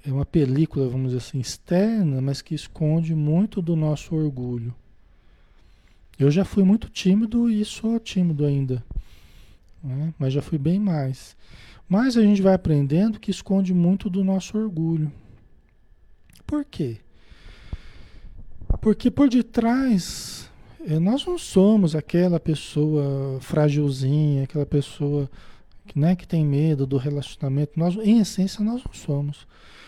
é 0.06 0.12
uma 0.12 0.26
película, 0.26 0.88
vamos 0.88 1.14
dizer 1.14 1.18
assim, 1.18 1.40
externa, 1.40 2.22
mas 2.22 2.42
que 2.42 2.54
esconde 2.54 3.16
muito 3.16 3.60
do 3.60 3.76
nosso 3.76 4.16
orgulho. 4.16 4.72
Eu 6.20 6.30
já 6.30 6.46
fui 6.46 6.64
muito 6.64 6.90
tímido 6.90 7.50
e 7.50 7.66
sou 7.66 8.00
tímido 8.00 8.46
ainda, 8.46 8.84
né? 9.84 10.14
mas 10.18 10.34
já 10.34 10.42
fui 10.42 10.58
bem 10.58 10.80
mais. 10.80 11.36
Mas 11.88 12.16
a 12.16 12.22
gente 12.22 12.42
vai 12.42 12.54
aprendendo 12.54 13.20
que 13.20 13.32
esconde 13.32 13.74
muito 13.74 14.10
do 14.10 14.24
nosso 14.24 14.58
orgulho. 14.58 15.12
Por 16.46 16.64
quê? 16.66 16.98
Porque 18.82 19.12
por 19.12 19.30
detrás 19.30 20.50
é, 20.88 21.00
nós 21.00 21.26
não 21.26 21.38
somos 21.38 21.96
aquela 21.96 22.40
pessoa 22.40 23.40
frágilzinha, 23.42 24.44
aquela 24.44 24.66
pessoa 24.66 25.30
né, 25.96 26.16
que 26.16 26.28
tem 26.28 26.46
medo 26.46 26.86
do 26.86 26.98
relacionamento. 26.98 27.74
Nós, 27.78 27.96
em 27.98 28.20
essência, 28.20 28.64
nós 28.64 28.84
não 28.84 28.94
somos. 28.94 29.48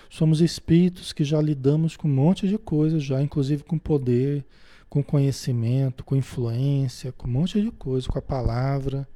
Somos 0.09 0.41
espíritos 0.41 1.11
que 1.11 1.23
já 1.23 1.41
lidamos 1.41 1.97
com 1.97 2.07
um 2.07 2.13
monte 2.13 2.47
de 2.47 2.57
coisas, 2.57 3.03
já, 3.03 3.21
inclusive 3.21 3.63
com 3.63 3.79
poder, 3.79 4.45
com 4.87 5.01
conhecimento, 5.01 6.03
com 6.03 6.15
influência, 6.15 7.11
com 7.11 7.27
um 7.27 7.31
monte 7.31 7.59
de 7.59 7.71
coisa, 7.71 8.07
com 8.07 8.19
a 8.19 8.21
palavra. 8.21 9.07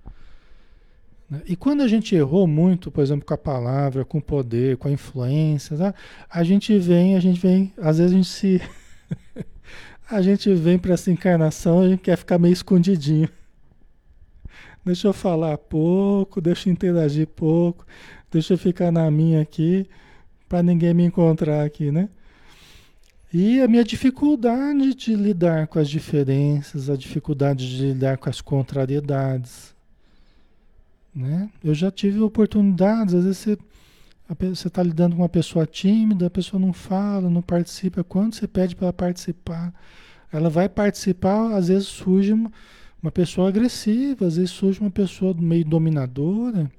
Né? 1.29 1.41
E 1.45 1.55
quando 1.55 1.81
a 1.81 1.87
gente 1.87 2.15
errou 2.15 2.47
muito, 2.47 2.89
por 2.89 3.01
exemplo, 3.01 3.25
com 3.25 3.33
a 3.33 3.37
palavra, 3.37 4.05
com 4.05 4.17
o 4.17 4.21
poder, 4.21 4.77
com 4.77 4.87
a 4.87 4.91
influência, 4.91 5.77
tá? 5.77 5.93
a 6.29 6.43
gente 6.43 6.77
vem, 6.77 7.15
a 7.15 7.19
gente 7.19 7.39
vem, 7.39 7.73
às 7.77 7.97
vezes 7.97 8.13
a 8.13 8.15
gente 8.15 8.29
se 8.29 8.61
A 10.09 10.21
gente 10.21 10.53
vem 10.53 10.79
para 10.79 10.93
essa 10.93 11.11
encarnação, 11.11 11.81
a 11.81 11.89
gente 11.89 11.99
quer 11.99 12.17
ficar 12.17 12.39
meio 12.39 12.53
escondidinho. 12.53 13.27
Deixa 14.85 15.09
eu 15.09 15.13
falar 15.13 15.57
pouco, 15.57 16.39
deixa 16.39 16.69
eu 16.69 16.73
interagir 16.73 17.27
pouco, 17.27 17.85
deixa 18.31 18.53
eu 18.53 18.57
ficar 18.57 18.89
na 18.89 19.11
minha 19.11 19.41
aqui, 19.41 19.85
para 20.47 20.63
ninguém 20.63 20.93
me 20.93 21.03
encontrar 21.03 21.65
aqui, 21.65 21.91
né? 21.91 22.07
E 23.33 23.59
a 23.59 23.67
minha 23.67 23.83
dificuldade 23.83 24.95
de 24.95 25.13
lidar 25.13 25.67
com 25.67 25.77
as 25.77 25.89
diferenças, 25.89 26.89
a 26.89 26.95
dificuldade 26.95 27.69
de 27.69 27.87
lidar 27.87 28.17
com 28.17 28.29
as 28.29 28.39
contrariedades. 28.39 29.75
Né? 31.17 31.49
Eu 31.63 31.73
já 31.73 31.89
tive 31.89 32.19
oportunidades, 32.19 33.15
às 33.15 33.23
vezes 33.23 33.57
você 34.53 34.67
está 34.67 34.83
lidando 34.83 35.15
com 35.15 35.23
uma 35.23 35.27
pessoa 35.27 35.65
tímida, 35.65 36.27
a 36.27 36.29
pessoa 36.29 36.59
não 36.59 36.71
fala, 36.71 37.27
não 37.27 37.41
participa. 37.41 38.03
Quando 38.03 38.35
você 38.35 38.47
pede 38.47 38.75
para 38.75 38.85
ela 38.85 38.93
participar, 38.93 39.73
ela 40.31 40.47
vai 40.47 40.69
participar, 40.69 41.55
às 41.55 41.69
vezes 41.69 41.87
surge 41.87 42.33
uma, 42.33 42.51
uma 43.01 43.11
pessoa 43.11 43.49
agressiva, 43.49 44.27
às 44.27 44.35
vezes 44.35 44.51
surge 44.51 44.79
uma 44.79 44.91
pessoa 44.91 45.33
meio 45.33 45.65
dominadora, 45.65 46.71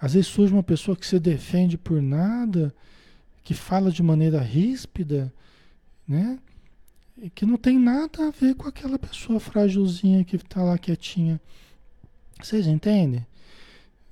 às 0.00 0.14
vezes 0.14 0.28
surge 0.28 0.52
uma 0.52 0.62
pessoa 0.62 0.96
que 0.96 1.04
se 1.04 1.18
defende 1.18 1.76
por 1.76 2.00
nada, 2.00 2.72
que 3.42 3.54
fala 3.54 3.90
de 3.90 4.04
maneira 4.04 4.40
ríspida, 4.40 5.32
né? 6.06 6.38
E 7.20 7.28
que 7.28 7.44
não 7.44 7.56
tem 7.56 7.76
nada 7.76 8.28
a 8.28 8.30
ver 8.30 8.54
com 8.54 8.68
aquela 8.68 9.00
pessoa 9.00 9.40
frágilzinha 9.40 10.24
que 10.24 10.36
está 10.36 10.62
lá 10.62 10.78
quietinha. 10.78 11.40
Vocês 12.40 12.68
entendem? 12.68 13.26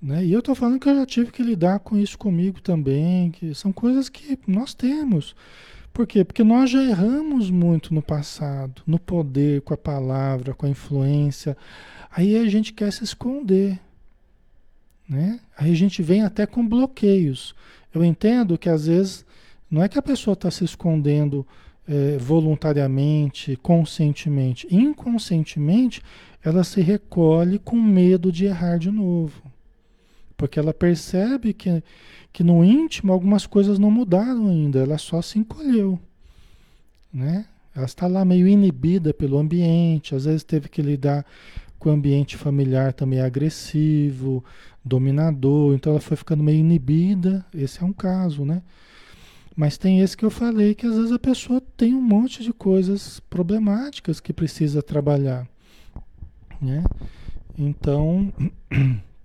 Né? 0.07 0.25
E 0.25 0.33
eu 0.33 0.39
estou 0.39 0.55
falando 0.55 0.79
que 0.79 0.89
eu 0.89 0.95
já 0.95 1.05
tive 1.05 1.33
que 1.33 1.43
lidar 1.43 1.81
com 1.81 1.97
isso 1.97 2.17
comigo 2.17 2.61
também, 2.61 3.33
que 3.33 3.53
são 3.57 3.73
coisas 3.73 4.09
que 4.09 4.39
nós 4.47 4.73
temos. 4.73 5.35
Por 5.93 6.07
quê? 6.07 6.23
Porque 6.23 6.45
nós 6.45 6.71
já 6.71 6.81
erramos 6.81 7.51
muito 7.51 7.93
no 7.93 8.01
passado, 8.01 8.83
no 8.87 9.01
poder, 9.01 9.63
com 9.63 9.75
a 9.75 9.77
palavra, 9.77 10.55
com 10.55 10.65
a 10.65 10.69
influência. 10.69 11.57
Aí 12.09 12.37
a 12.37 12.49
gente 12.49 12.73
quer 12.73 12.93
se 12.93 13.03
esconder. 13.03 13.81
Né? 15.09 15.41
Aí 15.59 15.73
a 15.73 15.77
gente 15.77 16.01
vem 16.03 16.23
até 16.23 16.47
com 16.47 16.65
bloqueios. 16.65 17.53
Eu 17.93 18.05
entendo 18.05 18.57
que 18.57 18.69
às 18.69 18.87
vezes 18.87 19.27
não 19.69 19.83
é 19.83 19.89
que 19.89 19.99
a 19.99 20.03
pessoa 20.03 20.35
está 20.35 20.53
se 20.53 20.65
escondendo 20.65 21.45
é, 21.89 22.17
voluntariamente, 22.17 23.57
conscientemente. 23.57 24.73
Inconscientemente, 24.73 26.01
ela 26.45 26.63
se 26.63 26.81
recolhe 26.81 27.59
com 27.59 27.75
medo 27.75 28.31
de 28.31 28.45
errar 28.45 28.79
de 28.79 28.93
novo. 28.93 29.56
Porque 30.37 30.59
ela 30.59 30.75
percebe 30.75 31.53
que, 31.53 31.83
que 32.33 32.45
no 32.45 32.65
íntimo 32.65 33.13
algumas 33.13 33.47
coisas 33.47 33.79
não 33.79 33.91
mudaram 33.91 34.49
ainda, 34.49 34.81
ela 34.81 34.99
só 34.99 35.23
se 35.23 35.39
encolheu. 35.39 35.99
Né? 37.13 37.47
Ela 37.75 37.87
está 37.87 38.07
lá 38.07 38.25
meio 38.25 38.47
inibida 38.47 39.15
pelo 39.15 39.39
ambiente, 39.39 40.15
às 40.15 40.25
vezes 40.25 40.45
teve 40.45 40.69
que 40.69 40.83
lidar 40.83 41.25
com 41.79 41.91
o 41.91 41.93
ambiente 41.93 42.37
familiar 42.37 42.93
também 42.93 43.21
agressivo, 43.21 44.45
dominador, 44.85 45.75
então 45.75 45.93
ela 45.93 46.01
foi 46.01 46.17
ficando 46.17 46.43
meio 46.43 46.59
inibida, 46.59 47.45
esse 47.53 47.83
é 47.83 47.85
um 47.85 47.93
caso, 47.93 48.45
né? 48.45 48.63
Mas 49.55 49.79
tem 49.79 50.01
esse 50.01 50.17
que 50.17 50.25
eu 50.25 50.31
falei, 50.31 50.75
que 50.75 50.87
às 50.87 50.95
vezes 50.95 51.13
a 51.13 51.19
pessoa 51.19 51.63
tem 51.77 51.95
um 51.95 52.01
monte 52.01 52.43
de 52.43 52.53
coisas 52.53 53.21
problemáticas 53.21 54.21
que 54.21 54.33
precisa 54.33 54.83
trabalhar, 54.83 55.47
né? 56.61 56.85
Então, 57.59 58.33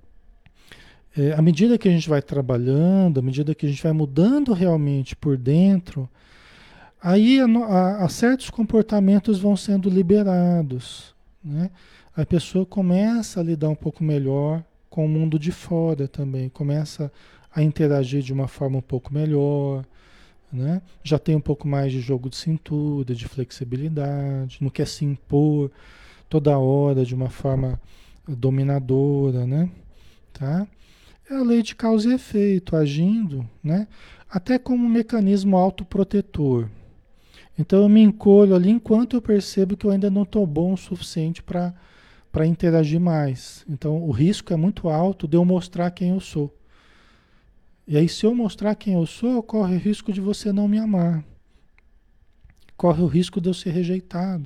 é, 1.15 1.33
à 1.33 1.41
medida 1.41 1.77
que 1.77 1.89
a 1.89 1.91
gente 1.91 2.07
vai 2.07 2.21
trabalhando, 2.21 3.19
à 3.19 3.21
medida 3.21 3.53
que 3.53 3.65
a 3.65 3.69
gente 3.69 3.83
vai 3.83 3.91
mudando 3.91 4.53
realmente 4.53 5.15
por 5.15 5.37
dentro, 5.37 6.09
aí 7.01 7.39
a, 7.39 7.45
a, 7.45 8.05
a 8.05 8.09
certos 8.09 8.49
comportamentos 8.49 9.39
vão 9.39 9.55
sendo 9.57 9.89
liberados. 9.89 11.13
Né? 11.43 11.69
A 12.15 12.25
pessoa 12.25 12.65
começa 12.65 13.39
a 13.39 13.43
lidar 13.43 13.69
um 13.69 13.75
pouco 13.75 14.03
melhor 14.03 14.63
com 14.89 15.05
o 15.05 15.09
mundo 15.09 15.37
de 15.37 15.51
fora 15.51 16.07
também, 16.07 16.49
começa 16.49 17.11
a 17.53 17.61
interagir 17.61 18.21
de 18.21 18.31
uma 18.31 18.47
forma 18.47 18.77
um 18.77 18.81
pouco 18.81 19.13
melhor, 19.13 19.85
né? 20.51 20.81
já 21.03 21.19
tem 21.19 21.35
um 21.35 21.41
pouco 21.41 21.67
mais 21.67 21.91
de 21.91 21.99
jogo 21.99 22.29
de 22.29 22.37
cintura, 22.37 23.13
de 23.13 23.27
flexibilidade, 23.27 24.59
não 24.61 24.69
quer 24.69 24.87
se 24.87 25.03
impor 25.03 25.71
toda 26.29 26.57
hora 26.57 27.03
de 27.05 27.13
uma 27.13 27.29
forma 27.29 27.79
dominadora, 28.27 29.45
né? 29.45 29.69
Tá? 30.31 30.65
É 31.31 31.35
a 31.37 31.43
lei 31.43 31.63
de 31.63 31.73
causa 31.73 32.09
e 32.09 32.13
efeito 32.15 32.75
agindo, 32.75 33.49
né? 33.63 33.87
Até 34.29 34.59
como 34.59 34.85
um 34.85 34.89
mecanismo 34.89 35.55
autoprotetor. 35.55 36.67
Então 37.57 37.83
eu 37.83 37.87
me 37.87 38.01
encolho 38.01 38.53
ali 38.53 38.69
enquanto 38.69 39.15
eu 39.15 39.21
percebo 39.21 39.77
que 39.77 39.85
eu 39.85 39.91
ainda 39.91 40.09
não 40.09 40.23
estou 40.23 40.45
bom 40.45 40.73
o 40.73 40.77
suficiente 40.77 41.41
para 41.41 41.73
interagir 42.45 42.99
mais. 42.99 43.63
Então 43.69 44.03
o 44.03 44.11
risco 44.11 44.51
é 44.51 44.57
muito 44.57 44.89
alto 44.89 45.25
de 45.25 45.37
eu 45.37 45.45
mostrar 45.45 45.89
quem 45.91 46.09
eu 46.09 46.19
sou. 46.19 46.53
E 47.87 47.95
aí 47.95 48.09
se 48.09 48.25
eu 48.25 48.35
mostrar 48.35 48.75
quem 48.75 48.95
eu 48.95 49.05
sou, 49.05 49.41
corre 49.41 49.75
o 49.75 49.79
risco 49.79 50.11
de 50.11 50.19
você 50.19 50.51
não 50.51 50.67
me 50.67 50.79
amar. 50.79 51.23
Corre 52.75 53.01
o 53.01 53.07
risco 53.07 53.39
de 53.39 53.47
eu 53.47 53.53
ser 53.53 53.69
rejeitado. 53.69 54.45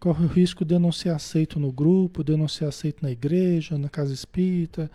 Corre 0.00 0.24
o 0.24 0.28
risco 0.28 0.64
de 0.64 0.74
eu 0.74 0.80
não 0.80 0.90
ser 0.90 1.10
aceito 1.10 1.60
no 1.60 1.70
grupo, 1.70 2.24
de 2.24 2.32
eu 2.32 2.36
não 2.36 2.48
ser 2.48 2.64
aceito 2.64 3.04
na 3.04 3.10
igreja, 3.12 3.78
na 3.78 3.88
casa 3.88 4.12
espírita, 4.12 4.90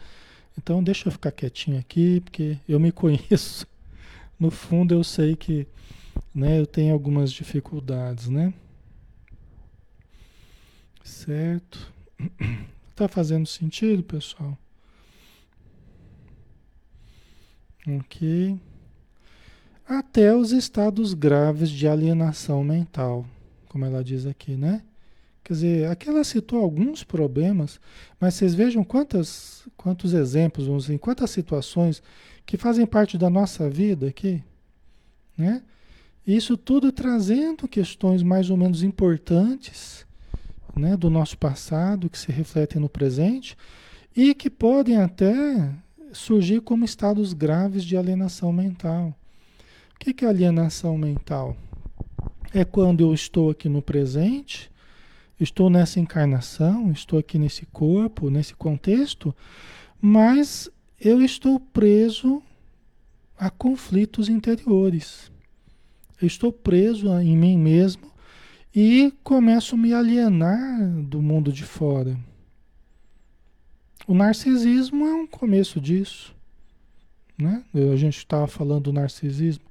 então 0.57 0.83
deixa 0.83 1.07
eu 1.07 1.11
ficar 1.11 1.31
quietinho 1.31 1.79
aqui, 1.79 2.19
porque 2.21 2.57
eu 2.67 2.79
me 2.79 2.91
conheço. 2.93 3.67
No 4.39 4.51
fundo 4.51 4.93
eu 4.93 5.03
sei 5.03 5.35
que 5.35 5.67
né, 6.33 6.59
eu 6.59 6.67
tenho 6.67 6.93
algumas 6.93 7.31
dificuldades, 7.31 8.27
né? 8.27 8.53
Certo? 11.03 11.91
Tá 12.95 13.07
fazendo 13.07 13.45
sentido, 13.45 14.01
pessoal? 14.01 14.57
Ok. 17.87 18.59
Até 19.87 20.35
os 20.35 20.51
estados 20.51 21.13
graves 21.13 21.69
de 21.69 21.87
alienação 21.87 22.63
mental, 22.63 23.23
como 23.69 23.85
ela 23.85 24.03
diz 24.03 24.25
aqui, 24.25 24.57
né? 24.57 24.81
Quer 25.47 25.53
dizer, 25.53 25.87
aqui 25.87 26.09
ela 26.09 26.25
citou 26.25 26.61
alguns 26.61 27.05
problemas, 27.05 27.79
mas 28.19 28.33
vocês 28.33 28.53
vejam 28.53 28.83
quantas, 28.83 29.65
quantos 29.77 30.13
exemplos, 30.13 30.67
vamos 30.67 30.87
dizer, 30.87 30.99
quantas 30.99 31.31
situações 31.31 32.03
que 32.45 32.57
fazem 32.57 32.85
parte 32.85 33.17
da 33.17 33.29
nossa 33.29 33.69
vida 33.69 34.07
aqui, 34.07 34.43
né? 35.37 35.63
Isso 36.27 36.57
tudo 36.57 36.91
trazendo 36.91 37.65
questões 37.65 38.21
mais 38.23 38.49
ou 38.49 38.57
menos 38.57 38.83
importantes, 38.83 40.05
né, 40.75 40.97
do 40.97 41.09
nosso 41.09 41.37
passado, 41.37 42.09
que 42.09 42.19
se 42.19 42.29
refletem 42.29 42.81
no 42.81 42.89
presente 42.89 43.57
e 44.13 44.33
que 44.33 44.49
podem 44.49 44.97
até 44.97 45.71
surgir 46.11 46.59
como 46.59 46.83
estados 46.83 47.31
graves 47.31 47.85
de 47.85 47.95
alienação 47.95 48.51
mental. 48.51 49.15
O 49.95 49.99
que 50.13 50.25
é 50.25 50.27
alienação 50.27 50.97
mental? 50.97 51.55
É 52.53 52.65
quando 52.65 52.99
eu 52.99 53.13
estou 53.13 53.49
aqui 53.49 53.69
no 53.69 53.81
presente 53.81 54.69
estou 55.39 55.69
nessa 55.69 55.99
encarnação, 55.99 56.91
estou 56.91 57.19
aqui 57.19 57.37
nesse 57.37 57.65
corpo, 57.67 58.29
nesse 58.29 58.55
contexto, 58.55 59.35
mas 60.01 60.69
eu 60.99 61.21
estou 61.21 61.59
preso 61.59 62.41
a 63.37 63.49
conflitos 63.49 64.29
interiores. 64.29 65.31
Eu 66.19 66.27
estou 66.27 66.51
preso 66.51 67.07
em 67.19 67.37
mim 67.37 67.57
mesmo 67.57 68.11
e 68.75 69.13
começo 69.23 69.75
a 69.75 69.77
me 69.77 69.93
alienar 69.93 71.03
do 71.03 71.21
mundo 71.21 71.51
de 71.51 71.63
fora. 71.63 72.17
O 74.07 74.15
narcisismo 74.15 75.05
é 75.05 75.13
um 75.13 75.27
começo 75.27 75.79
disso. 75.79 76.35
Né? 77.37 77.63
A 77.93 77.95
gente 77.95 78.17
estava 78.17 78.47
falando 78.47 78.85
do 78.85 78.93
narcisismo. 78.93 79.65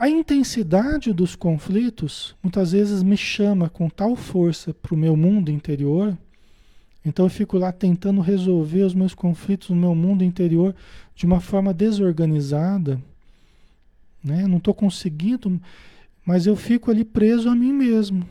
A 0.00 0.08
intensidade 0.08 1.12
dos 1.12 1.36
conflitos 1.36 2.34
muitas 2.42 2.72
vezes 2.72 3.02
me 3.02 3.18
chama 3.18 3.68
com 3.68 3.86
tal 3.90 4.16
força 4.16 4.72
para 4.72 4.94
o 4.94 4.96
meu 4.96 5.14
mundo 5.14 5.50
interior, 5.50 6.16
então 7.04 7.26
eu 7.26 7.28
fico 7.28 7.58
lá 7.58 7.70
tentando 7.70 8.22
resolver 8.22 8.80
os 8.80 8.94
meus 8.94 9.12
conflitos 9.12 9.68
no 9.68 9.76
meu 9.76 9.94
mundo 9.94 10.24
interior 10.24 10.74
de 11.14 11.26
uma 11.26 11.38
forma 11.38 11.74
desorganizada, 11.74 12.98
né? 14.24 14.46
não 14.46 14.56
estou 14.56 14.72
conseguindo, 14.72 15.60
mas 16.24 16.46
eu 16.46 16.56
fico 16.56 16.90
ali 16.90 17.04
preso 17.04 17.50
a 17.50 17.54
mim 17.54 17.74
mesmo. 17.74 18.26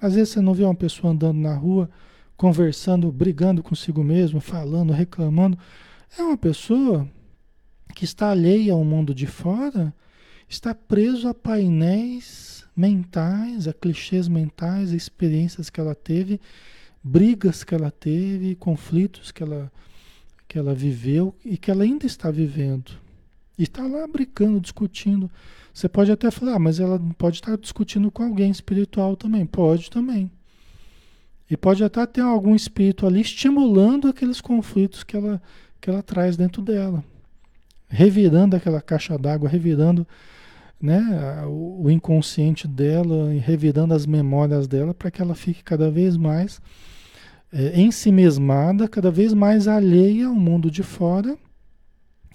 Às 0.00 0.16
vezes 0.16 0.30
você 0.30 0.40
não 0.40 0.52
vê 0.52 0.64
uma 0.64 0.74
pessoa 0.74 1.12
andando 1.12 1.38
na 1.38 1.54
rua, 1.54 1.88
conversando, 2.36 3.12
brigando 3.12 3.62
consigo 3.62 4.02
mesmo, 4.02 4.40
falando, 4.40 4.92
reclamando. 4.92 5.56
É 6.18 6.22
uma 6.24 6.36
pessoa 6.36 7.08
que 7.94 8.04
está 8.04 8.30
alheia 8.30 8.72
ao 8.72 8.84
mundo 8.84 9.14
de 9.14 9.28
fora 9.28 9.94
está 10.52 10.74
preso 10.74 11.28
a 11.28 11.34
painéis 11.34 12.64
mentais, 12.76 13.66
a 13.66 13.72
clichês 13.72 14.28
mentais, 14.28 14.92
a 14.92 14.96
experiências 14.96 15.70
que 15.70 15.80
ela 15.80 15.94
teve, 15.94 16.38
brigas 17.02 17.64
que 17.64 17.74
ela 17.74 17.90
teve, 17.90 18.54
conflitos 18.54 19.32
que 19.32 19.42
ela, 19.42 19.72
que 20.46 20.58
ela 20.58 20.74
viveu 20.74 21.34
e 21.42 21.56
que 21.56 21.70
ela 21.70 21.84
ainda 21.84 22.04
está 22.04 22.30
vivendo. 22.30 22.92
E 23.58 23.62
está 23.62 23.86
lá 23.86 24.06
brincando, 24.06 24.60
discutindo. 24.60 25.30
Você 25.72 25.88
pode 25.88 26.12
até 26.12 26.30
falar, 26.30 26.56
ah, 26.56 26.58
mas 26.58 26.80
ela 26.80 27.00
pode 27.16 27.36
estar 27.36 27.56
discutindo 27.56 28.10
com 28.10 28.22
alguém 28.22 28.50
espiritual 28.50 29.16
também. 29.16 29.46
Pode 29.46 29.90
também. 29.90 30.30
E 31.50 31.56
pode 31.56 31.82
até 31.82 32.04
ter 32.04 32.20
algum 32.20 32.54
espírito 32.54 33.06
ali 33.06 33.22
estimulando 33.22 34.08
aqueles 34.08 34.40
conflitos 34.40 35.02
que 35.02 35.16
ela, 35.16 35.40
que 35.80 35.88
ela 35.88 36.02
traz 36.02 36.36
dentro 36.36 36.60
dela. 36.60 37.02
Revirando 37.88 38.56
aquela 38.56 38.80
caixa 38.80 39.18
d'água, 39.18 39.48
revirando 39.48 40.06
né, 40.82 41.44
o, 41.46 41.88
inconsciente 41.88 42.66
dela, 42.66 43.30
revirando 43.40 43.94
as 43.94 44.04
memórias 44.04 44.66
dela 44.66 44.92
para 44.92 45.12
que 45.12 45.22
ela 45.22 45.36
fique 45.36 45.62
cada 45.62 45.88
vez 45.88 46.16
mais 46.16 46.60
é, 47.52 47.80
ensimesmada, 47.80 48.88
cada 48.88 49.08
vez 49.08 49.32
mais 49.32 49.68
alheia 49.68 50.26
ao 50.26 50.34
mundo 50.34 50.68
de 50.68 50.82
fora, 50.82 51.38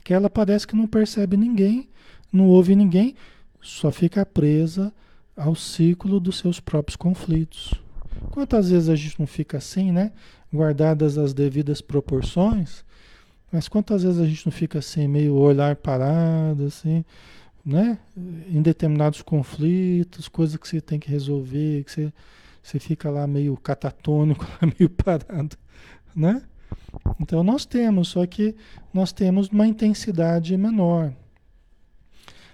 que 0.02 0.14
ela 0.14 0.30
parece 0.30 0.66
que 0.66 0.78
não 0.78 0.88
percebe 0.88 1.36
ninguém, 1.36 1.90
não 2.32 2.48
ouve 2.48 2.74
ninguém, 2.74 3.16
só 3.62 3.92
fica 3.92 4.26
presa 4.26 4.94
ao 5.36 5.54
ciclo 5.54 6.18
dos 6.18 6.38
seus 6.38 6.62
próprios 6.62 6.96
conflitos. 6.96 7.74
Quantas 8.32 8.70
vezes 8.70 8.88
a 8.88 8.96
gente 8.96 9.20
não 9.20 9.28
fica 9.28 9.58
assim, 9.58 9.92
né? 9.92 10.14
Guardadas 10.54 11.18
as 11.18 11.34
devidas 11.34 11.82
proporções, 11.82 12.86
mas 13.52 13.68
quantas 13.68 14.04
vezes 14.04 14.20
a 14.20 14.26
gente 14.26 14.46
não 14.46 14.52
fica 14.52 14.80
assim, 14.80 15.06
meio 15.06 15.36
olhar 15.36 15.76
parado, 15.76 16.66
assim, 16.66 17.04
né? 17.68 18.00
Em 18.16 18.62
determinados 18.62 19.22
conflitos, 19.22 20.30
coisas 20.30 20.56
que 20.56 20.66
você 20.66 20.80
tem 20.80 20.98
que 20.98 21.10
resolver, 21.10 21.84
que 21.84 21.92
você, 21.92 22.14
você 22.64 22.80
fica 22.80 23.10
lá 23.10 23.28
meio 23.28 23.58
catatônico, 23.58 24.48
meio 24.80 24.90
parado, 24.90 25.58
né? 26.16 26.42
Então 27.20 27.44
nós 27.44 27.66
temos, 27.66 28.08
só 28.08 28.26
que 28.26 28.56
nós 28.94 29.12
temos 29.12 29.50
uma 29.50 29.68
intensidade 29.68 30.56
menor. 30.56 31.14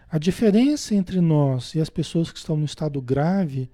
A 0.10 0.18
diferença 0.18 0.96
entre 0.96 1.22
nós 1.22 1.76
e 1.76 1.80
as 1.80 1.92
pessoas 1.92 2.32
que 2.32 2.40
estão 2.40 2.58
no 2.58 2.66
estado 2.66 3.00
grave, 3.00 3.70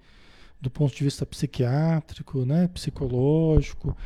do 0.60 0.70
ponto 0.70 0.94
de 0.94 1.04
vista 1.04 1.24
psiquiátrico, 1.24 2.44
né, 2.44 2.68
psicológico, 2.68 3.96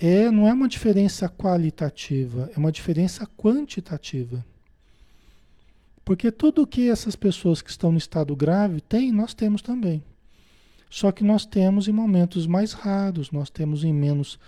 é, 0.00 0.28
não 0.32 0.48
é 0.48 0.52
uma 0.52 0.68
diferença 0.68 1.28
qualitativa, 1.28 2.50
é 2.56 2.58
uma 2.58 2.72
diferença 2.72 3.24
quantitativa. 3.36 4.44
Porque 6.04 6.32
tudo 6.32 6.66
que 6.66 6.88
essas 6.88 7.14
pessoas 7.14 7.62
que 7.62 7.70
estão 7.70 7.92
no 7.92 7.98
estado 7.98 8.34
grave 8.34 8.80
têm, 8.80 9.12
nós 9.12 9.34
temos 9.34 9.62
também. 9.62 10.02
Só 10.90 11.10
que 11.10 11.24
nós 11.24 11.46
temos 11.46 11.88
em 11.88 11.92
momentos 11.92 12.46
mais 12.46 12.72
raros, 12.72 13.30
nós 13.30 13.48
temos 13.48 13.82
em 13.84 13.92
menos, 13.92 14.38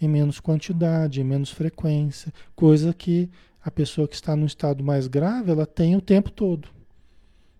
em 0.00 0.06
menos 0.06 0.38
quantidade, 0.38 1.20
em 1.20 1.24
menos 1.24 1.50
frequência, 1.50 2.32
coisa 2.54 2.94
que 2.94 3.28
a 3.64 3.70
pessoa 3.70 4.06
que 4.06 4.14
está 4.14 4.36
no 4.36 4.46
estado 4.46 4.84
mais 4.84 5.08
grave, 5.08 5.50
ela 5.50 5.66
tem 5.66 5.96
o 5.96 6.00
tempo 6.00 6.30
todo. 6.30 6.68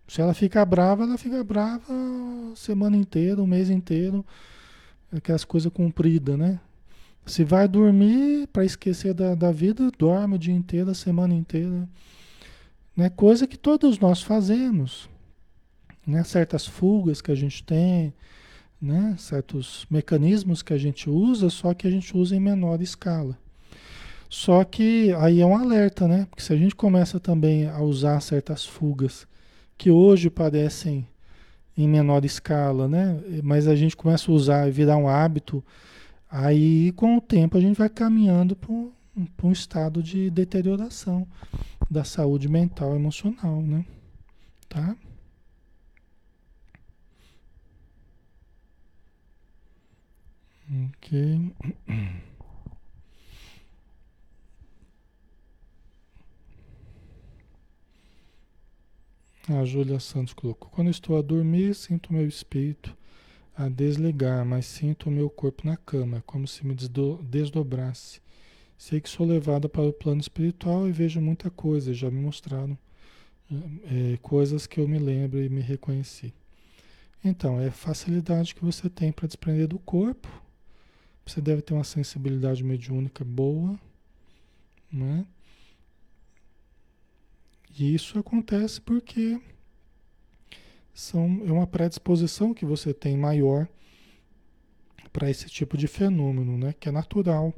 Se 0.07 0.21
ela 0.21 0.33
ficar 0.33 0.65
brava, 0.65 1.03
ela 1.03 1.19
fica 1.19 1.43
brava 1.43 1.93
semana 2.55 2.97
inteira, 2.97 3.43
o 3.43 3.47
mês 3.47 3.69
inteiro, 3.69 4.25
aquelas 5.13 5.45
coisas 5.45 5.73
compridas, 5.73 6.39
né? 6.39 6.61
Se 7.27 7.45
vai 7.45 7.69
dormir 7.69 8.47
para 8.49 8.65
esquecer 8.65 9.13
da, 9.13 9.35
da 9.35 9.53
vida, 9.53 9.91
dorme 9.99 10.37
o 10.37 10.39
dia 10.39 10.55
inteiro, 10.55 10.91
a 10.91 10.95
semana 10.95 11.35
inteira. 11.35 11.87
Né? 12.99 13.09
Coisa 13.09 13.47
que 13.47 13.57
todos 13.57 14.01
nós 14.01 14.21
fazemos. 14.21 15.09
Né? 16.05 16.25
Certas 16.25 16.67
fugas 16.67 17.21
que 17.21 17.31
a 17.31 17.35
gente 17.37 17.63
tem, 17.63 18.13
né? 18.83 19.15
certos 19.17 19.87
mecanismos 19.89 20.63
que 20.63 20.73
a 20.73 20.79
gente 20.79 21.09
usa, 21.09 21.49
só 21.49 21.73
que 21.73 21.87
a 21.87 21.91
gente 21.93 22.17
usa 22.17 22.35
em 22.35 22.41
menor 22.41 22.83
escala. 22.83 23.39
Só 24.29 24.65
que 24.65 25.15
aí 25.21 25.41
é 25.41 25.47
um 25.47 25.57
alerta, 25.57 26.09
né? 26.09 26.27
Porque 26.29 26.43
se 26.43 26.53
a 26.53 26.57
gente 26.57 26.75
começa 26.75 27.19
também 27.21 27.67
a 27.67 27.81
usar 27.81 28.21
certas 28.21 28.67
fugas 28.67 29.27
que 29.79 29.91
hoje 29.91 30.29
parecem 30.29 31.07
em 31.77 31.89
menor 31.89 32.25
escala, 32.25 32.89
né? 32.89 33.19
Mas 33.43 33.67
a 33.69 33.75
gente 33.75 33.97
começa 33.97 34.31
a 34.31 34.35
usar 34.35 34.69
e 34.69 34.73
virar 34.73 34.99
um 34.99 35.09
hábito, 35.09 35.65
aí 36.31 36.93
com 36.93 37.17
o 37.17 37.21
tempo 37.23 37.57
a 37.57 37.61
gente 37.61 37.79
vai 37.79 37.89
caminhando 37.89 38.55
para 38.55 38.71
um, 38.71 38.91
um 39.45 39.53
estado 39.53 40.03
de 40.03 40.29
deterioração 40.29 41.27
da 41.91 42.05
saúde 42.05 42.49
mental 42.49 42.93
e 42.93 42.97
emocional, 42.97 43.63
né? 43.63 43.85
Tá? 44.69 44.97
Ok. 50.93 51.55
A 59.49 59.65
Júlia 59.65 59.99
Santos 59.99 60.35
colocou: 60.35 60.71
Quando 60.71 60.91
estou 60.91 61.17
a 61.17 61.23
dormir, 61.23 61.75
sinto 61.75 62.13
meu 62.13 62.29
espírito 62.29 62.95
a 63.57 63.69
desligar, 63.69 64.45
mas 64.45 64.67
sinto 64.67 65.09
o 65.09 65.13
meu 65.13 65.31
corpo 65.31 65.67
na 65.67 65.77
cama, 65.77 66.23
como 66.27 66.47
se 66.47 66.67
me 66.67 66.77
desdobrasse. 67.23 68.21
Sei 68.79 69.01
que 69.01 69.09
sou 69.09 69.27
levada 69.27 69.69
para 69.69 69.83
o 69.83 69.93
plano 69.93 70.21
espiritual 70.21 70.89
e 70.89 70.93
vejo 70.93 71.21
muita 71.21 71.51
coisa, 71.51 71.93
já 71.93 72.09
me 72.09 72.21
mostraram 72.21 72.79
é, 73.85 74.17
coisas 74.19 74.69
que 74.69 74.79
eu 74.79 74.87
me 74.87 75.01
lembro 75.01 75.43
e 75.43 75.49
me 75.49 75.61
reconheci. 75.61 76.33
Então, 77.25 77.61
é 77.61 77.73
facilidade 77.73 78.55
que 78.55 78.65
você 78.65 78.89
tem 78.89 79.11
para 79.11 79.27
desprender 79.27 79.67
do 79.67 79.81
corpo. 79.81 80.29
Você 81.27 81.41
deve 81.41 81.61
ter 81.61 81.75
uma 81.75 81.83
sensibilidade 81.83 82.63
mediúnica 82.63 83.25
boa, 83.25 83.79
né? 84.91 85.27
E 87.77 87.93
isso 87.93 88.17
acontece 88.17 88.81
porque 88.81 89.41
são, 90.95 91.43
é 91.45 91.53
uma 91.53 91.67
predisposição 91.67 92.55
que 92.55 92.65
você 92.65 92.95
tem 92.95 93.17
maior 93.17 93.69
para 95.13 95.29
esse 95.29 95.47
tipo 95.47 95.77
de 95.77 95.89
fenômeno, 95.89 96.57
né? 96.57 96.73
Que 96.79 96.89
é 96.89 96.93
natural 96.93 97.53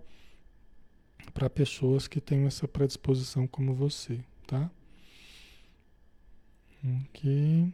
para 1.41 1.49
pessoas 1.49 2.07
que 2.07 2.21
têm 2.21 2.45
essa 2.45 2.69
predisposição 2.69 3.47
como 3.47 3.73
você, 3.73 4.21
tá? 4.47 4.71
Ok. 6.85 7.73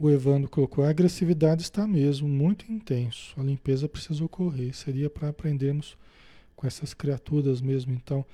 O 0.00 0.10
Evandro 0.10 0.50
colocou: 0.50 0.84
a 0.84 0.90
agressividade 0.90 1.62
está 1.62 1.86
mesmo 1.86 2.28
muito 2.28 2.70
intenso. 2.70 3.32
A 3.38 3.44
limpeza 3.44 3.88
precisa 3.88 4.24
ocorrer. 4.24 4.74
Seria 4.74 5.08
para 5.08 5.28
aprendermos 5.28 5.96
com 6.56 6.66
essas 6.66 6.92
criaturas 6.92 7.60
mesmo. 7.60 7.92
Então, 7.92 8.26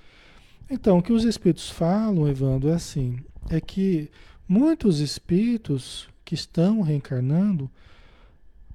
então 0.70 0.96
o 0.96 1.02
que 1.02 1.12
os 1.12 1.24
espíritos 1.24 1.68
falam, 1.68 2.26
Evandro, 2.26 2.70
é 2.70 2.74
assim: 2.74 3.18
é 3.50 3.60
que 3.60 4.10
muitos 4.48 5.00
espíritos 5.00 6.08
que 6.24 6.34
estão 6.34 6.80
reencarnando, 6.80 7.70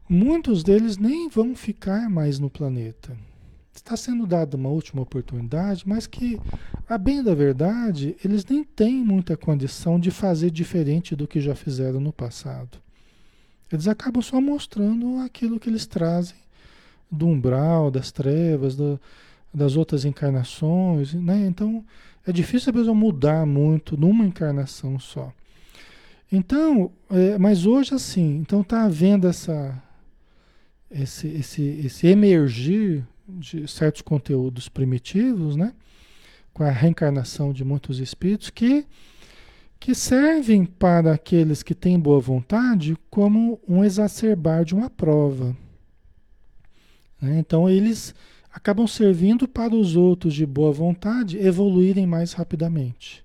muitos 0.10 0.64
deles 0.64 0.98
nem 0.98 1.30
vão 1.30 1.56
ficar 1.56 2.10
mais 2.10 2.40
no 2.40 2.50
planeta. 2.50 3.16
Está 3.74 3.96
sendo 3.96 4.26
dada 4.26 4.58
uma 4.58 4.70
última 4.70 5.04
oportunidade, 5.04 5.84
mas 5.88 6.08
que, 6.08 6.40
a 6.88 6.98
bem 6.98 7.24
da 7.24 7.34
verdade, 7.36 8.16
eles 8.26 8.44
nem 8.44 8.64
têm 8.64 9.06
muita 9.06 9.38
condição 9.38 10.00
de 10.00 10.12
fazer 10.12 10.50
diferente 10.50 11.16
do 11.16 11.28
que 11.28 11.40
já 11.40 11.56
fizeram 11.56 12.00
no 12.00 12.12
passado. 12.12 12.80
Eles 13.72 13.88
acabam 13.88 14.22
só 14.22 14.42
mostrando 14.42 15.20
aquilo 15.20 15.60
que 15.60 15.70
eles 15.70 15.86
trazem 15.86 16.36
do 17.10 17.28
umbral, 17.28 17.92
das 17.92 18.12
trevas, 18.12 18.76
do, 18.76 19.00
das 19.54 19.76
outras 19.76 20.06
encarnações, 20.06 21.14
né? 21.14 21.46
Então, 21.46 21.86
é 22.26 22.32
difícil 22.32 22.72
a 22.72 22.74
pessoa 22.74 22.96
mudar 22.96 23.46
muito 23.46 23.96
numa 23.96 24.26
encarnação 24.26 25.00
só. 25.00 25.32
Então, 26.32 26.92
é, 27.10 27.38
mas 27.38 27.66
hoje 27.66 27.94
assim, 27.94 28.38
então 28.38 28.62
está 28.62 28.84
havendo 28.84 29.28
essa, 29.28 29.82
esse, 30.92 31.28
esse, 31.28 31.62
esse 31.62 32.08
emergir 32.08 33.06
de 33.28 33.68
certos 33.68 34.02
conteúdos 34.02 34.68
primitivos, 34.68 35.56
né? 35.56 35.74
Com 36.54 36.64
a 36.64 36.72
reencarnação 36.72 37.54
de 37.54 37.64
muitos 37.64 38.00
espíritos 38.00 38.50
que, 38.50 38.86
que 39.80 39.94
servem 39.94 40.66
para 40.66 41.14
aqueles 41.14 41.62
que 41.62 41.76
têm 41.76 42.00
boa 42.00 42.20
vontade 42.20 42.98
como 43.10 43.60
um 43.68 43.84
exacerbar 43.84 44.66
de 44.66 44.74
uma 44.74 44.90
prova. 44.90 45.56
Né? 47.22 47.40
Então 47.40 47.70
eles 47.70 48.14
acabam 48.52 48.88
servindo 48.88 49.48
para 49.48 49.76
os 49.76 49.96
outros 49.96 50.34
de 50.34 50.46
boa 50.46 50.72
vontade 50.72 51.38
evoluírem 51.38 52.08
mais 52.08 52.34
rapidamente. 52.34 53.24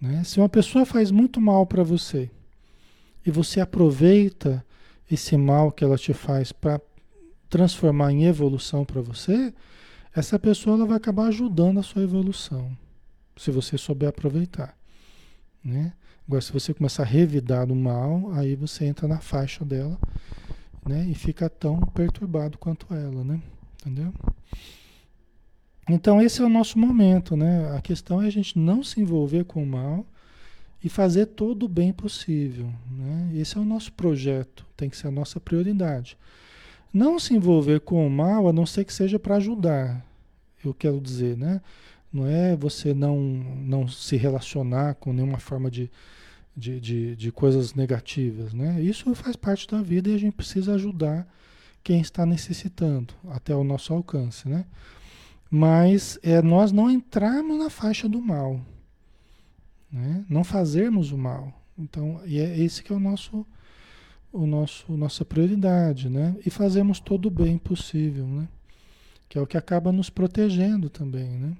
Né? 0.00 0.22
Se 0.24 0.38
uma 0.38 0.48
pessoa 0.48 0.86
faz 0.86 1.10
muito 1.10 1.40
mal 1.40 1.66
para 1.66 1.82
você 1.82 2.30
e 3.26 3.30
você 3.30 3.60
aproveita 3.60 4.64
esse 5.14 5.36
mal 5.36 5.70
que 5.70 5.84
ela 5.84 5.96
te 5.96 6.12
faz 6.12 6.52
para 6.52 6.80
transformar 7.48 8.12
em 8.12 8.24
evolução 8.24 8.84
para 8.84 9.00
você, 9.00 9.52
essa 10.14 10.38
pessoa 10.38 10.76
ela 10.76 10.86
vai 10.86 10.96
acabar 10.96 11.26
ajudando 11.26 11.78
a 11.78 11.82
sua 11.82 12.02
evolução, 12.02 12.76
se 13.36 13.50
você 13.50 13.76
souber 13.76 14.08
aproveitar. 14.08 14.76
Né? 15.64 15.92
Agora, 16.26 16.40
se 16.40 16.52
você 16.52 16.72
começar 16.72 17.02
a 17.02 17.06
revidar 17.06 17.70
o 17.70 17.76
mal, 17.76 18.32
aí 18.32 18.54
você 18.54 18.84
entra 18.84 19.06
na 19.08 19.20
faixa 19.20 19.64
dela 19.64 19.98
né? 20.86 21.06
e 21.08 21.14
fica 21.14 21.48
tão 21.48 21.80
perturbado 21.80 22.58
quanto 22.58 22.92
ela. 22.94 23.24
Né? 23.24 23.40
Entendeu? 23.80 24.12
Então 25.88 26.20
esse 26.20 26.40
é 26.40 26.44
o 26.44 26.48
nosso 26.48 26.78
momento, 26.78 27.36
né? 27.36 27.76
A 27.76 27.80
questão 27.80 28.22
é 28.22 28.26
a 28.26 28.30
gente 28.30 28.56
não 28.58 28.84
se 28.84 29.00
envolver 29.00 29.44
com 29.44 29.62
o 29.62 29.66
mal 29.66 30.06
e 30.82 30.88
fazer 30.88 31.26
todo 31.26 31.64
o 31.64 31.68
bem 31.68 31.92
possível, 31.92 32.72
né? 32.90 33.30
Esse 33.34 33.56
é 33.56 33.60
o 33.60 33.64
nosso 33.64 33.92
projeto, 33.92 34.66
tem 34.76 34.90
que 34.90 34.96
ser 34.96 35.08
a 35.08 35.12
nossa 35.12 35.38
prioridade. 35.38 36.18
Não 36.92 37.18
se 37.18 37.34
envolver 37.34 37.80
com 37.80 38.06
o 38.06 38.10
mal, 38.10 38.48
a 38.48 38.52
não 38.52 38.66
ser 38.66 38.84
que 38.84 38.92
seja 38.92 39.18
para 39.18 39.36
ajudar, 39.36 40.04
eu 40.64 40.74
quero 40.74 41.00
dizer, 41.00 41.36
né? 41.36 41.60
Não 42.12 42.26
é 42.26 42.54
você 42.54 42.92
não, 42.92 43.18
não 43.18 43.88
se 43.88 44.16
relacionar 44.16 44.94
com 44.96 45.12
nenhuma 45.12 45.38
forma 45.38 45.70
de, 45.70 45.90
de, 46.56 46.78
de, 46.80 47.16
de 47.16 47.32
coisas 47.32 47.74
negativas, 47.74 48.52
né? 48.52 48.80
Isso 48.80 49.14
faz 49.14 49.36
parte 49.36 49.66
da 49.66 49.80
vida 49.80 50.10
e 50.10 50.14
a 50.14 50.18
gente 50.18 50.34
precisa 50.34 50.74
ajudar 50.74 51.26
quem 51.82 52.00
está 52.00 52.26
necessitando, 52.26 53.14
até 53.30 53.54
o 53.54 53.64
nosso 53.64 53.92
alcance, 53.94 54.48
né? 54.48 54.64
Mas 55.50 56.18
é 56.22 56.40
nós 56.42 56.72
não 56.72 56.90
entrarmos 56.90 57.58
na 57.58 57.70
faixa 57.70 58.08
do 58.08 58.20
mal, 58.20 58.60
né? 59.92 60.24
não 60.28 60.42
fazermos 60.42 61.12
o 61.12 61.18
mal. 61.18 61.52
Então, 61.78 62.20
e 62.24 62.38
é 62.38 62.58
esse 62.58 62.82
que 62.82 62.92
é 62.92 62.96
o 62.96 63.00
nosso, 63.00 63.46
o 64.32 64.46
nosso, 64.46 64.92
nossa 64.92 65.24
prioridade, 65.24 66.08
né? 66.08 66.36
E 66.44 66.50
fazemos 66.50 67.00
todo 67.00 67.26
o 67.26 67.30
bem 67.30 67.58
possível, 67.58 68.26
né? 68.26 68.48
Que 69.28 69.38
é 69.38 69.40
o 69.40 69.46
que 69.46 69.56
acaba 69.56 69.90
nos 69.90 70.10
protegendo 70.10 70.90
também, 70.90 71.30
né? 71.30 71.56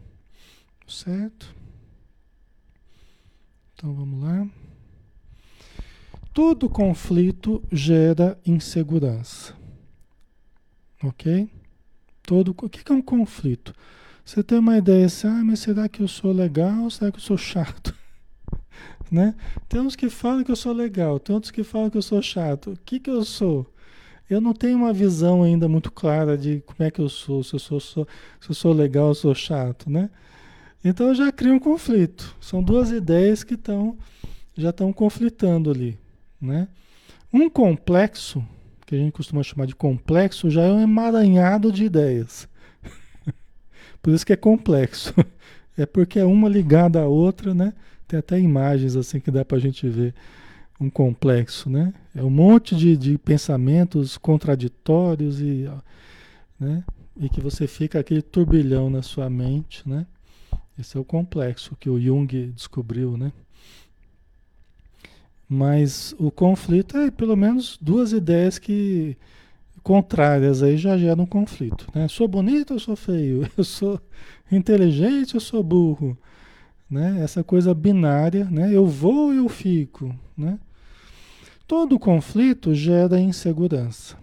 Certo? 0.87 1.55
Então 3.75 3.95
vamos 3.95 4.23
lá. 4.23 4.47
Todo 6.33 6.69
conflito 6.69 7.63
gera 7.71 8.39
insegurança. 8.47 9.55
Ok? 11.03 11.51
todo. 12.23 12.55
O 12.63 12.69
que 12.69 12.91
é 12.91 12.95
um 12.95 13.03
conflito? 13.03 13.75
Você 14.25 14.43
tem 14.43 14.59
uma 14.59 14.79
ideia 14.79 15.07
assim, 15.07 15.27
ah, 15.27 15.43
mas 15.45 15.61
será 15.61 15.89
que 15.89 16.01
eu 16.01 16.09
sou 16.09 16.33
legal 16.33 16.85
ou 16.85 16.91
será 16.91 17.11
que 17.11 17.19
eu 17.19 17.23
sou 17.23 17.37
chato? 17.37 17.95
Né? 19.13 19.35
Tem 19.69 19.79
uns 19.79 19.95
que 19.95 20.09
falam 20.09 20.43
que 20.43 20.51
eu 20.51 20.57
sou 20.57 20.73
legal, 20.73 21.21
tem 21.21 21.35
outros 21.35 21.51
que 21.51 21.63
falam 21.63 21.91
que 21.91 21.99
eu 21.99 22.03
sou 22.03 22.23
chato. 22.23 22.73
O 22.73 22.79
que, 22.83 22.99
que 22.99 23.11
eu 23.11 23.23
sou? 23.25 23.71
Eu 24.29 24.41
não 24.41 24.55
tenho 24.55 24.79
uma 24.79 24.93
visão 24.93 25.43
ainda 25.43 25.69
muito 25.69 25.93
clara 25.93 26.39
de 26.39 26.63
como 26.65 26.83
é 26.83 26.91
que 26.91 27.01
eu 27.01 27.09
sou, 27.11 27.45
se 27.45 27.53
eu 27.53 27.59
sou, 27.59 27.79
sou 27.79 28.09
se 28.41 28.51
eu 28.51 28.55
sou 28.55 28.73
legal 28.73 29.09
ou 29.09 29.15
sou 29.15 29.35
chato, 29.35 29.91
né? 29.91 30.09
Então 30.83 31.09
eu 31.09 31.15
já 31.15 31.31
crio 31.31 31.53
um 31.53 31.59
conflito. 31.59 32.35
São 32.41 32.63
duas 32.63 32.91
ideias 32.91 33.45
que 33.45 33.55
estão 33.55 33.99
já 34.57 34.71
estão 34.71 34.93
conflitando 34.93 35.71
ali, 35.71 35.99
né? 36.41 36.69
Um 37.33 37.51
complexo 37.51 38.43
que 38.87 38.95
a 38.95 38.99
gente 38.99 39.13
costuma 39.13 39.43
chamar 39.43 39.67
de 39.67 39.75
complexo, 39.75 40.51
já 40.51 40.63
é 40.63 40.73
um 40.73 40.81
emaranhado 40.81 41.71
de 41.71 41.85
ideias. 41.85 42.49
Por 44.03 44.13
isso 44.13 44.25
que 44.25 44.33
é 44.33 44.37
complexo. 44.37 45.15
É 45.75 45.87
porque 45.87 46.19
é 46.19 46.25
uma 46.27 46.51
ligada 46.51 47.01
à 47.01 47.07
outra, 47.07 47.55
né? 47.55 47.73
Tem 48.13 48.19
até 48.19 48.39
imagens 48.39 48.95
assim 48.95 49.19
que 49.19 49.31
dá 49.31 49.43
para 49.43 49.57
a 49.57 49.61
gente 49.61 49.89
ver 49.89 50.15
um 50.79 50.91
complexo, 50.91 51.71
né? 51.71 51.95
É 52.15 52.23
um 52.23 52.29
monte 52.29 52.77
de, 52.77 52.95
de 52.95 53.17
pensamentos 53.17 54.19
contraditórios 54.19 55.41
e, 55.41 55.67
né? 56.61 56.85
e 57.19 57.31
que 57.31 57.41
você 57.41 57.67
fica 57.67 57.99
aquele 57.99 58.21
turbilhão 58.21 58.91
na 58.91 59.01
sua 59.01 59.31
mente, 59.31 59.89
né? 59.89 60.07
Esse 60.79 60.99
é 60.99 61.01
o 61.01 61.05
complexo 61.07 61.75
que 61.81 61.89
o 61.89 61.99
Jung 61.99 62.53
descobriu, 62.55 63.17
né? 63.17 63.33
Mas 65.49 66.15
o 66.19 66.31
conflito 66.31 66.99
é 66.99 67.11
pelo 67.11 67.35
menos 67.35 67.79
duas 67.81 68.13
ideias 68.13 68.59
que 68.59 69.17
contrárias 69.83 70.63
aí 70.63 70.77
já 70.77 70.99
geram 70.99 71.25
um 71.25 71.27
conflito. 71.27 71.89
Né? 71.95 72.09
Sou 72.09 72.29
bonito 72.29 72.75
ou 72.75 72.79
sou 72.79 72.95
feio? 72.95 73.49
Eu 73.57 73.65
sou 73.65 73.99
inteligente 74.51 75.35
ou 75.35 75.41
sou 75.41 75.63
burro? 75.63 76.15
Né? 76.93 77.23
Essa 77.23 77.43
coisa 77.43 77.73
binária, 77.73 78.45
né? 78.45 78.71
eu 78.71 78.87
vou 78.87 79.29
ou 79.29 79.33
eu 79.33 79.49
fico. 79.49 80.15
Né? 80.37 80.59
Todo 81.67 81.99
conflito 81.99 82.75
gera 82.75 83.19
insegurança. 83.19 84.19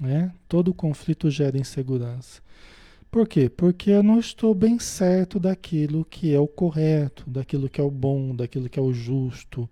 Né? 0.00 0.32
Todo 0.48 0.72
conflito 0.72 1.28
gera 1.28 1.58
insegurança. 1.58 2.40
Por 3.10 3.28
quê? 3.28 3.50
Porque 3.50 3.90
eu 3.90 4.02
não 4.02 4.18
estou 4.18 4.54
bem 4.54 4.78
certo 4.78 5.38
daquilo 5.38 6.06
que 6.06 6.34
é 6.34 6.40
o 6.40 6.48
correto, 6.48 7.28
daquilo 7.28 7.68
que 7.68 7.78
é 7.78 7.84
o 7.84 7.90
bom, 7.90 8.34
daquilo 8.34 8.66
que 8.70 8.78
é 8.78 8.82
o 8.82 8.94
justo, 8.94 9.68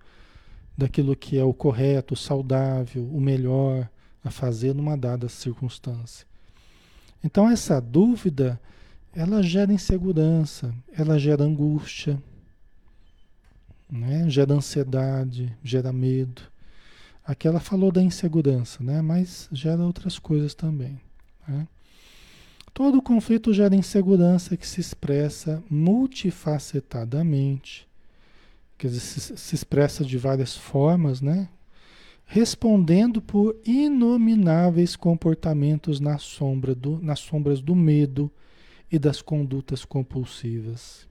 daquilo 0.76 1.16
que 1.16 1.38
é 1.38 1.44
o 1.44 1.54
correto, 1.54 2.12
o 2.12 2.16
saudável, 2.16 3.08
o 3.10 3.18
melhor 3.18 3.88
a 4.22 4.30
fazer 4.30 4.74
numa 4.74 4.98
dada 4.98 5.30
circunstância. 5.30 6.26
Então 7.24 7.48
essa 7.48 7.80
dúvida, 7.80 8.60
ela 9.12 9.42
gera 9.42 9.72
insegurança, 9.72 10.72
ela 10.96 11.18
gera 11.18 11.42
angústia, 11.42 12.22
né? 13.90 14.30
gera 14.30 14.54
ansiedade, 14.54 15.52
gera 15.62 15.92
medo. 15.92 16.40
Aqui 17.24 17.48
ela 17.48 17.60
falou 17.60 17.92
da 17.92 18.02
insegurança, 18.02 18.82
né? 18.82 19.02
mas 19.02 19.46
gera 19.52 19.82
outras 19.82 20.18
coisas 20.18 20.54
também. 20.54 20.98
Né? 21.46 21.68
Todo 22.72 23.02
conflito 23.02 23.52
gera 23.52 23.74
insegurança 23.74 24.56
que 24.56 24.66
se 24.66 24.80
expressa 24.80 25.62
multifacetadamente, 25.68 27.86
quer 28.78 28.86
dizer, 28.88 29.00
se, 29.00 29.36
se 29.36 29.54
expressa 29.54 30.02
de 30.04 30.16
várias 30.16 30.56
formas, 30.56 31.20
né? 31.20 31.48
Respondendo 32.24 33.20
por 33.20 33.56
inomináveis 33.66 34.94
comportamentos 34.94 35.98
na 35.98 36.16
sombra 36.16 36.76
do, 36.76 37.00
nas 37.02 37.18
sombras 37.18 37.60
do 37.60 37.74
medo 37.74 38.30
e 38.90 38.98
das 38.98 39.22
condutas 39.22 39.84
compulsivas. 39.84 41.08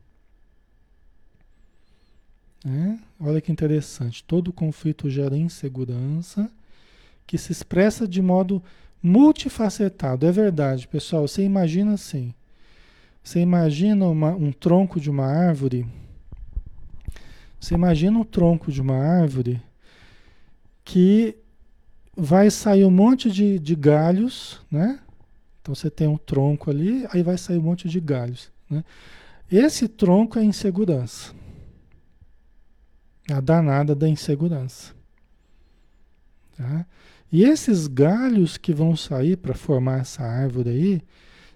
Né? 2.64 3.00
Olha 3.20 3.40
que 3.40 3.52
interessante. 3.52 4.24
Todo 4.24 4.52
conflito 4.52 5.10
gera 5.10 5.38
insegurança 5.38 6.52
que 7.26 7.38
se 7.38 7.52
expressa 7.52 8.08
de 8.08 8.22
modo 8.22 8.62
multifacetado. 9.02 10.26
É 10.26 10.32
verdade, 10.32 10.88
pessoal. 10.88 11.28
Você 11.28 11.44
imagina 11.44 11.94
assim. 11.94 12.34
Você 13.24 13.40
imagina 13.40 14.08
uma, 14.08 14.32
um 14.32 14.52
tronco 14.52 15.00
de 15.00 15.10
uma 15.10 15.26
árvore. 15.26 15.86
Você 17.60 17.76
imagina 17.76 18.20
o 18.20 18.26
tronco 18.26 18.72
de 18.72 18.82
uma 18.82 18.98
árvore 18.98 19.62
que 20.84 21.36
vai 22.16 22.50
sair 22.50 22.84
um 22.84 22.92
monte 22.92 23.30
de, 23.32 23.60
de 23.60 23.76
galhos, 23.76 24.60
né? 24.72 25.00
Então 25.62 25.76
você 25.76 25.90
tem 25.90 26.08
um 26.08 26.18
tronco 26.18 26.70
ali, 26.70 27.06
aí 27.12 27.22
vai 27.22 27.38
sair 27.38 27.58
um 27.58 27.64
monte 27.64 27.88
de 27.88 28.00
galhos. 28.00 28.52
Né? 28.70 28.84
Esse 29.52 29.88
tronco 29.88 30.40
é 30.40 30.44
insegurança. 30.44 31.34
A 33.32 33.40
danada 33.40 33.94
da 33.94 34.08
insegurança. 34.08 34.94
Tá? 36.58 36.86
E 37.32 37.44
esses 37.44 37.88
galhos 37.88 38.58
que 38.58 38.74
vão 38.74 38.96
sair 38.96 39.38
para 39.38 39.54
formar 39.54 40.00
essa 40.00 40.24
árvore 40.24 40.70
aí 40.70 41.02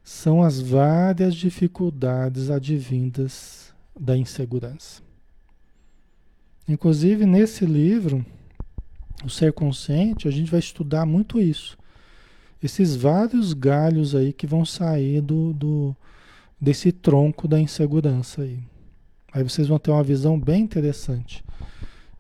são 0.03 0.43
as 0.43 0.59
várias 0.59 1.33
dificuldades 1.33 2.49
advindas 2.49 3.73
da 3.99 4.17
insegurança. 4.17 5.01
Inclusive, 6.67 7.25
nesse 7.25 7.65
livro, 7.65 8.25
O 9.23 9.29
Ser 9.29 9.53
Consciente, 9.53 10.27
a 10.27 10.31
gente 10.31 10.51
vai 10.51 10.59
estudar 10.59 11.05
muito 11.05 11.39
isso. 11.39 11.77
Esses 12.63 12.95
vários 12.95 13.53
galhos 13.53 14.15
aí 14.15 14.31
que 14.31 14.47
vão 14.47 14.63
sair 14.63 15.21
do, 15.21 15.53
do 15.53 15.95
desse 16.59 16.91
tronco 16.91 17.47
da 17.47 17.59
insegurança 17.59 18.43
aí. 18.43 18.59
Aí 19.33 19.43
vocês 19.43 19.67
vão 19.67 19.77
ter 19.77 19.91
uma 19.91 20.03
visão 20.03 20.39
bem 20.39 20.61
interessante 20.61 21.43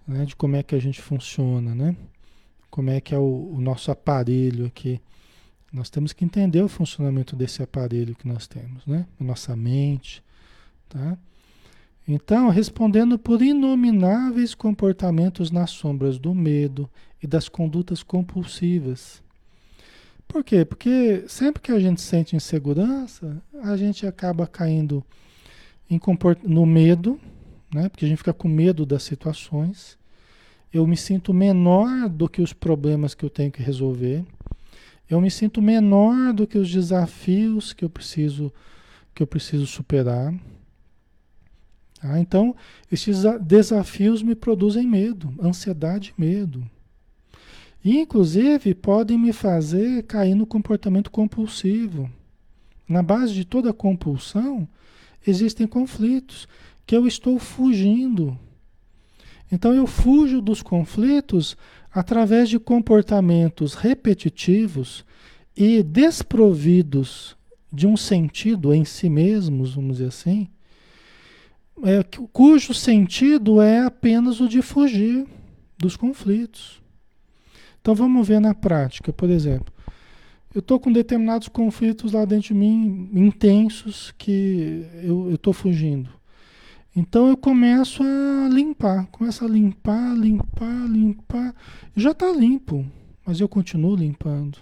né, 0.05 0.25
de 0.25 0.35
como 0.35 0.55
é 0.55 0.63
que 0.63 0.75
a 0.75 0.79
gente 0.79 1.01
funciona, 1.01 1.73
né? 1.73 1.95
como 2.73 2.89
é 2.89 2.99
que 2.99 3.13
é 3.13 3.17
o, 3.19 3.51
o 3.53 3.61
nosso 3.61 3.91
aparelho 3.91 4.65
aqui. 4.65 4.99
Nós 5.71 5.91
temos 5.91 6.11
que 6.11 6.25
entender 6.25 6.63
o 6.63 6.67
funcionamento 6.67 7.35
desse 7.35 7.61
aparelho 7.61 8.15
que 8.15 8.27
nós 8.27 8.47
temos, 8.47 8.83
né? 8.87 9.05
Nossa 9.19 9.55
mente, 9.55 10.23
tá? 10.89 11.15
Então, 12.07 12.49
respondendo 12.49 13.19
por 13.19 13.43
inomináveis 13.43 14.55
comportamentos 14.55 15.51
nas 15.51 15.69
sombras 15.69 16.17
do 16.17 16.33
medo 16.33 16.89
e 17.21 17.27
das 17.27 17.47
condutas 17.47 18.01
compulsivas. 18.01 19.22
Por 20.27 20.43
quê? 20.43 20.65
Porque 20.65 21.23
sempre 21.27 21.61
que 21.61 21.71
a 21.71 21.79
gente 21.79 22.01
sente 22.01 22.35
insegurança, 22.35 23.41
a 23.61 23.77
gente 23.77 24.05
acaba 24.07 24.47
caindo 24.47 25.03
no 26.43 26.65
medo, 26.65 27.19
né? 27.73 27.87
Porque 27.87 28.05
a 28.05 28.07
gente 28.07 28.17
fica 28.17 28.33
com 28.33 28.47
medo 28.47 28.85
das 28.85 29.03
situações 29.03 29.97
eu 30.73 30.87
me 30.87 30.97
sinto 30.97 31.33
menor 31.33 32.09
do 32.09 32.27
que 32.27 32.41
os 32.41 32.51
problemas 32.51 33.13
que 33.13 33.23
eu 33.23 33.29
tenho 33.29 33.51
que 33.51 33.61
resolver. 33.61 34.25
Eu 35.07 35.21
me 35.21 35.29
sinto 35.29 35.61
menor 35.61 36.33
do 36.33 36.47
que 36.47 36.57
os 36.57 36.71
desafios 36.71 37.71
que 37.71 37.85
eu 37.85 37.89
preciso 37.89 38.51
que 39.13 39.21
eu 39.21 39.27
preciso 39.27 39.67
superar. 39.67 40.33
Ah, 42.01 42.19
então, 42.19 42.55
esses 42.91 43.21
desafios 43.41 44.23
me 44.23 44.33
produzem 44.33 44.87
medo, 44.87 45.31
ansiedade 45.39 46.15
e 46.17 46.21
medo. 46.21 46.67
Inclusive, 47.83 48.73
podem 48.73 49.17
me 49.17 49.33
fazer 49.33 50.03
cair 50.03 50.35
no 50.35 50.45
comportamento 50.45 51.11
compulsivo. 51.11 52.09
Na 52.87 53.03
base 53.03 53.33
de 53.33 53.45
toda 53.45 53.73
compulsão, 53.73 54.67
existem 55.25 55.67
conflitos 55.67 56.47
que 56.85 56.95
eu 56.95 57.07
estou 57.07 57.39
fugindo 57.39 58.37
então 59.53 59.71
eu 59.71 59.85
fujo 59.85 60.41
dos 60.41 60.63
conflitos 60.63 61.55
através 61.91 62.49
de 62.49 62.57
comportamentos 62.57 63.75
repetitivos 63.75 65.05
e 65.55 65.83
desprovidos 65.83 67.37
de 67.71 67.85
um 67.85 67.95
sentido 67.95 68.73
em 68.73 68.83
si 68.83 69.07
mesmos, 69.09 69.75
vamos 69.75 69.97
dizer 69.97 70.07
assim, 70.07 70.47
é, 71.83 72.03
cujo 72.31 72.73
sentido 72.73 73.61
é 73.61 73.81
apenas 73.81 74.41
o 74.41 74.49
de 74.49 74.63
fugir 74.63 75.27
dos 75.77 75.95
conflitos. 75.95 76.81
Então 77.83 77.93
vamos 77.93 78.25
ver 78.25 78.39
na 78.39 78.55
prática, 78.55 79.11
por 79.11 79.29
exemplo. 79.29 79.73
Eu 80.55 80.59
estou 80.59 80.79
com 80.79 80.89
determinados 80.89 81.49
conflitos 81.49 82.13
lá 82.13 82.23
dentro 82.23 82.47
de 82.47 82.53
mim, 82.53 83.09
intensos, 83.13 84.13
que 84.17 84.87
eu 85.03 85.33
estou 85.33 85.51
fugindo. 85.51 86.09
Então 86.95 87.27
eu 87.27 87.35
começo 87.35 88.01
a 88.01 88.47
limpar, 88.47 89.07
começo 89.07 89.43
a 89.43 89.49
limpar, 89.49 90.15
limpar, 90.15 90.87
limpar. 90.87 91.53
Já 91.93 92.11
está 92.11 92.31
limpo, 92.31 92.85
mas 93.25 93.41
eu 93.41 93.49
continuo 93.49 93.97
limpando. 93.97 94.59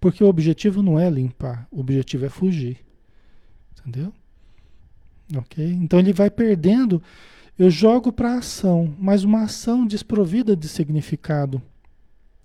Porque 0.00 0.24
o 0.24 0.28
objetivo 0.28 0.82
não 0.82 0.98
é 0.98 1.10
limpar, 1.10 1.68
o 1.70 1.80
objetivo 1.80 2.24
é 2.24 2.30
fugir. 2.30 2.78
Entendeu? 3.78 4.10
Ok? 5.36 5.62
Então 5.70 5.98
ele 5.98 6.14
vai 6.14 6.30
perdendo. 6.30 7.02
Eu 7.58 7.68
jogo 7.68 8.10
para 8.10 8.38
ação, 8.38 8.94
mas 8.98 9.22
uma 9.22 9.42
ação 9.42 9.86
desprovida 9.86 10.56
de 10.56 10.66
significado. 10.66 11.60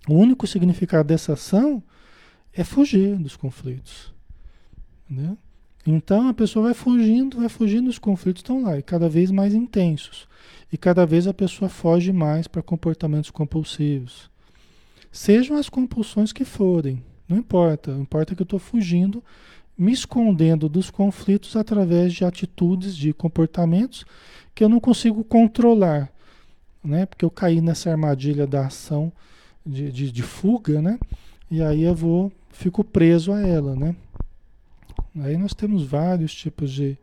O 0.08 0.14
único 0.14 0.46
significado 0.46 1.08
dessa 1.08 1.34
ação 1.34 1.82
é 2.52 2.64
fugir 2.64 3.16
dos 3.16 3.36
conflitos. 3.36 4.12
Entendeu? 5.08 5.38
Então 5.86 6.28
a 6.28 6.34
pessoa 6.34 6.66
vai 6.66 6.74
fugindo, 6.74 7.38
vai 7.38 7.48
fugindo, 7.48 7.88
os 7.88 7.98
conflitos 7.98 8.40
estão 8.40 8.62
lá, 8.62 8.78
e 8.78 8.82
cada 8.82 9.08
vez 9.08 9.30
mais 9.30 9.54
intensos. 9.54 10.28
E 10.72 10.78
cada 10.78 11.04
vez 11.04 11.26
a 11.26 11.34
pessoa 11.34 11.68
foge 11.68 12.12
mais 12.12 12.46
para 12.46 12.62
comportamentos 12.62 13.30
compulsivos. 13.30 14.30
Sejam 15.10 15.56
as 15.56 15.68
compulsões 15.68 16.32
que 16.32 16.44
forem, 16.44 17.02
não 17.28 17.36
importa. 17.36 17.90
Importa 17.92 18.34
que 18.34 18.42
eu 18.42 18.44
estou 18.44 18.58
fugindo, 18.58 19.22
me 19.76 19.92
escondendo 19.92 20.68
dos 20.68 20.90
conflitos 20.90 21.56
através 21.56 22.12
de 22.12 22.24
atitudes, 22.24 22.96
de 22.96 23.12
comportamentos 23.12 24.06
que 24.54 24.64
eu 24.64 24.68
não 24.68 24.80
consigo 24.80 25.22
controlar. 25.24 26.10
Né? 26.82 27.06
Porque 27.06 27.24
eu 27.24 27.30
caí 27.30 27.60
nessa 27.60 27.90
armadilha 27.90 28.46
da 28.46 28.66
ação 28.66 29.12
de, 29.64 29.90
de, 29.92 30.12
de 30.12 30.22
fuga, 30.22 30.80
né? 30.80 30.98
E 31.50 31.62
aí 31.62 31.82
eu 31.82 31.94
vou, 31.94 32.32
fico 32.50 32.82
preso 32.82 33.32
a 33.32 33.40
ela, 33.40 33.76
né? 33.76 33.94
Aí 35.20 35.36
nós 35.36 35.52
temos 35.52 35.84
vários 35.84 36.34
tipos 36.34 36.72
de, 36.72 36.96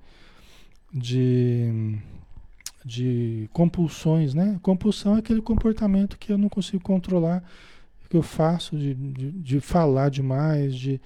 de, 0.91 1.97
de 2.83 3.49
compulsões, 3.53 4.33
né? 4.33 4.59
Compulsão 4.61 5.15
é 5.15 5.19
aquele 5.19 5.41
comportamento 5.41 6.17
que 6.17 6.31
eu 6.31 6.37
não 6.37 6.49
consigo 6.49 6.83
controlar, 6.83 7.43
que 8.09 8.17
eu 8.17 8.23
faço 8.23 8.75
de, 8.75 8.95
de, 8.95 9.31
de 9.31 9.59
falar 9.59 10.09
demais, 10.09 10.75
de, 10.75 10.99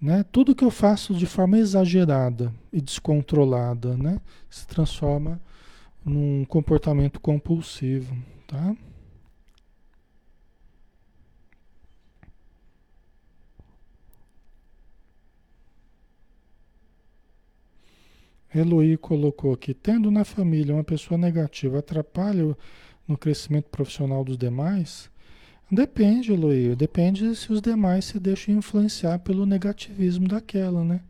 né? 0.00 0.24
Tudo 0.32 0.54
que 0.54 0.64
eu 0.64 0.70
faço 0.70 1.14
de 1.14 1.26
forma 1.26 1.58
exagerada 1.58 2.52
e 2.72 2.80
descontrolada, 2.80 3.96
né? 3.96 4.20
Se 4.50 4.66
transforma 4.66 5.40
num 6.04 6.44
comportamento 6.44 7.20
compulsivo, 7.20 8.16
tá? 8.48 8.74
Eloy 18.54 18.96
colocou 18.96 19.54
aqui, 19.54 19.72
tendo 19.72 20.10
na 20.10 20.24
família 20.24 20.74
uma 20.74 20.84
pessoa 20.84 21.16
negativa, 21.16 21.78
atrapalha 21.78 22.56
no 23.08 23.16
crescimento 23.16 23.70
profissional 23.70 24.22
dos 24.22 24.36
demais? 24.36 25.10
Depende, 25.70 26.32
Eloy, 26.32 26.76
depende 26.76 27.34
se 27.34 27.50
os 27.50 27.62
demais 27.62 28.04
se 28.04 28.20
deixam 28.20 28.54
influenciar 28.54 29.18
pelo 29.20 29.46
negativismo 29.46 30.28
daquela, 30.28 30.84
né? 30.84 31.00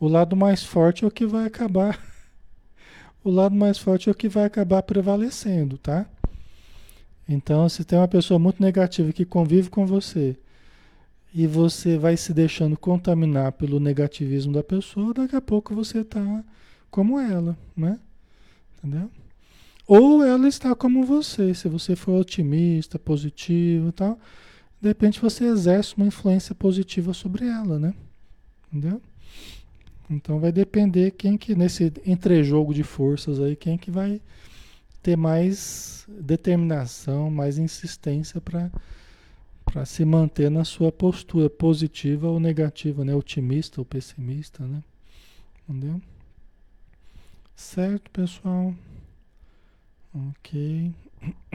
O 0.00 0.08
lado 0.08 0.34
mais 0.34 0.64
forte 0.64 1.04
é 1.04 1.06
o 1.06 1.10
que 1.10 1.24
vai 1.24 1.46
acabar. 1.46 1.98
o 3.22 3.30
lado 3.30 3.54
mais 3.54 3.78
forte 3.78 4.08
é 4.08 4.12
o 4.12 4.14
que 4.14 4.28
vai 4.28 4.44
acabar 4.44 4.82
prevalecendo, 4.82 5.78
tá? 5.78 6.06
Então, 7.28 7.68
se 7.68 7.84
tem 7.84 7.98
uma 7.98 8.08
pessoa 8.08 8.38
muito 8.38 8.60
negativa 8.60 9.12
que 9.12 9.24
convive 9.24 9.70
com 9.70 9.86
você 9.86 10.36
e 11.34 11.48
você 11.48 11.98
vai 11.98 12.16
se 12.16 12.32
deixando 12.32 12.76
contaminar 12.76 13.50
pelo 13.52 13.80
negativismo 13.80 14.52
da 14.52 14.62
pessoa, 14.62 15.12
daqui 15.12 15.34
a 15.34 15.40
pouco 15.40 15.74
você 15.74 15.98
está 15.98 16.44
como 16.88 17.18
ela, 17.18 17.58
né? 17.76 17.98
Entendeu? 18.78 19.10
Ou 19.84 20.24
ela 20.24 20.46
está 20.46 20.76
como 20.76 21.04
você, 21.04 21.52
se 21.52 21.68
você 21.68 21.96
for 21.96 22.20
otimista, 22.20 23.00
positivo 23.00 23.88
e 23.88 23.92
tal, 23.92 24.16
de 24.80 24.86
repente 24.86 25.20
você 25.20 25.46
exerce 25.46 25.96
uma 25.96 26.06
influência 26.06 26.54
positiva 26.54 27.12
sobre 27.12 27.46
ela, 27.46 27.80
né? 27.80 27.92
Entendeu? 28.72 29.02
Então 30.08 30.38
vai 30.38 30.52
depender 30.52 31.10
quem 31.10 31.36
que 31.36 31.56
nesse 31.56 31.92
entrejogo 32.06 32.72
de 32.72 32.84
forças 32.84 33.40
aí, 33.40 33.56
quem 33.56 33.76
que 33.76 33.90
vai 33.90 34.20
ter 35.02 35.16
mais 35.16 36.06
determinação, 36.08 37.28
mais 37.28 37.58
insistência 37.58 38.40
para 38.40 38.70
para 39.74 39.84
se 39.84 40.04
manter 40.04 40.48
na 40.52 40.64
sua 40.64 40.92
postura 40.92 41.50
positiva 41.50 42.28
ou 42.28 42.38
negativa, 42.38 43.04
né? 43.04 43.12
Otimista 43.12 43.80
ou 43.80 43.84
pessimista, 43.84 44.64
né? 44.64 44.84
Entendeu? 45.68 46.00
Certo, 47.56 48.08
pessoal? 48.12 48.72
Ok. 50.14 50.94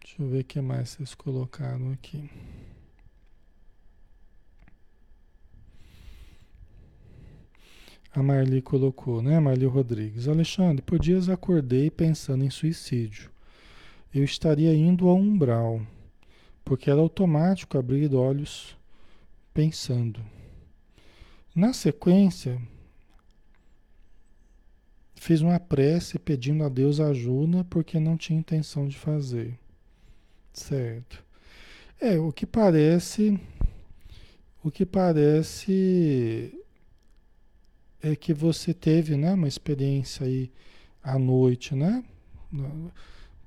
Deixa 0.00 0.22
eu 0.22 0.26
ver 0.30 0.40
o 0.40 0.44
que 0.44 0.58
mais 0.62 0.88
vocês 0.88 1.14
colocaram 1.14 1.92
aqui. 1.92 2.30
A 8.14 8.22
Marli 8.22 8.62
colocou, 8.62 9.20
né? 9.20 9.38
Marli 9.38 9.66
Rodrigues. 9.66 10.26
Alexandre, 10.28 10.80
por 10.80 10.98
dias 10.98 11.28
acordei 11.28 11.90
pensando 11.90 12.42
em 12.42 12.48
suicídio. 12.48 13.30
Eu 14.14 14.24
estaria 14.24 14.74
indo 14.74 15.08
ao 15.08 15.16
umbral, 15.16 15.82
porque 16.64 16.90
era 16.90 17.00
automático 17.00 17.78
abrir 17.78 18.14
olhos 18.14 18.76
pensando. 19.52 20.20
Na 21.54 21.72
sequência, 21.72 22.60
fiz 25.16 25.40
uma 25.40 25.60
prece 25.60 26.18
pedindo 26.18 26.64
a 26.64 26.68
Deus 26.68 26.98
ajuda 26.98 27.64
porque 27.64 28.00
não 28.00 28.16
tinha 28.16 28.38
intenção 28.38 28.88
de 28.88 28.96
fazer. 28.96 29.58
Certo. 30.52 31.24
É, 32.00 32.18
o 32.18 32.32
que 32.32 32.46
parece. 32.46 33.38
O 34.64 34.70
que 34.70 34.86
parece 34.86 36.52
é 38.00 38.16
que 38.16 38.32
você 38.32 38.72
teve 38.72 39.16
né, 39.16 39.34
uma 39.34 39.48
experiência 39.48 40.26
aí 40.26 40.50
à 41.02 41.18
noite, 41.18 41.74
né? 41.74 42.04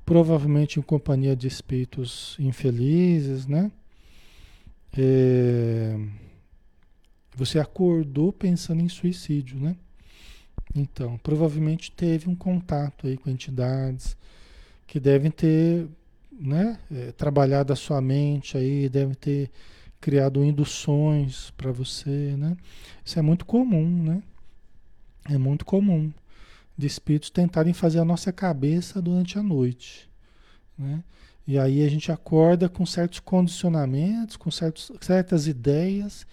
Provavelmente 0.06 0.80
em 0.80 0.84
companhia 0.84 1.36
de 1.36 1.48
espíritos 1.48 2.36
infelizes, 2.40 3.48
né? 3.48 3.72
É, 4.98 5.98
você 7.36 7.60
acordou 7.60 8.32
pensando 8.32 8.82
em 8.82 8.88
suicídio, 8.88 9.60
né? 9.60 9.76
Então, 10.74 11.18
provavelmente 11.18 11.92
teve 11.92 12.30
um 12.30 12.36
contato 12.36 13.08
aí 13.08 13.18
com 13.18 13.30
entidades 13.30 14.16
que 14.86 15.00
devem 15.00 15.32
ter 15.32 15.88
né, 16.32 16.78
é, 16.92 17.12
trabalhado 17.14 17.72
a 17.72 17.76
sua 17.76 18.02
mente 18.02 18.58
aí, 18.58 18.90
devem 18.90 19.16
ter 19.16 19.50
criado 20.02 20.44
induções 20.44 21.52
para 21.52 21.72
você, 21.72 22.36
né? 22.38 22.56
Isso 23.04 23.18
é 23.18 23.22
muito 23.22 23.46
comum, 23.46 24.04
né? 24.04 24.22
É 25.30 25.38
muito 25.38 25.66
comum 25.66 26.12
de 26.78 26.88
espíritos 26.88 27.30
tentarem 27.30 27.74
fazer 27.74 28.00
a 28.00 28.06
nossa 28.06 28.32
cabeça 28.32 29.02
durante 29.02 29.38
a 29.38 29.44
noite. 29.44 30.10
Né? 30.78 31.04
E 31.48 31.58
aí 31.58 31.86
a 31.86 31.90
gente 31.90 32.12
acorda 32.12 32.68
com 32.68 32.86
certos 32.86 33.20
condicionamentos, 33.20 34.36
com 34.36 34.50
certos, 34.52 34.92
certas 35.00 35.48
ideias 35.48 36.26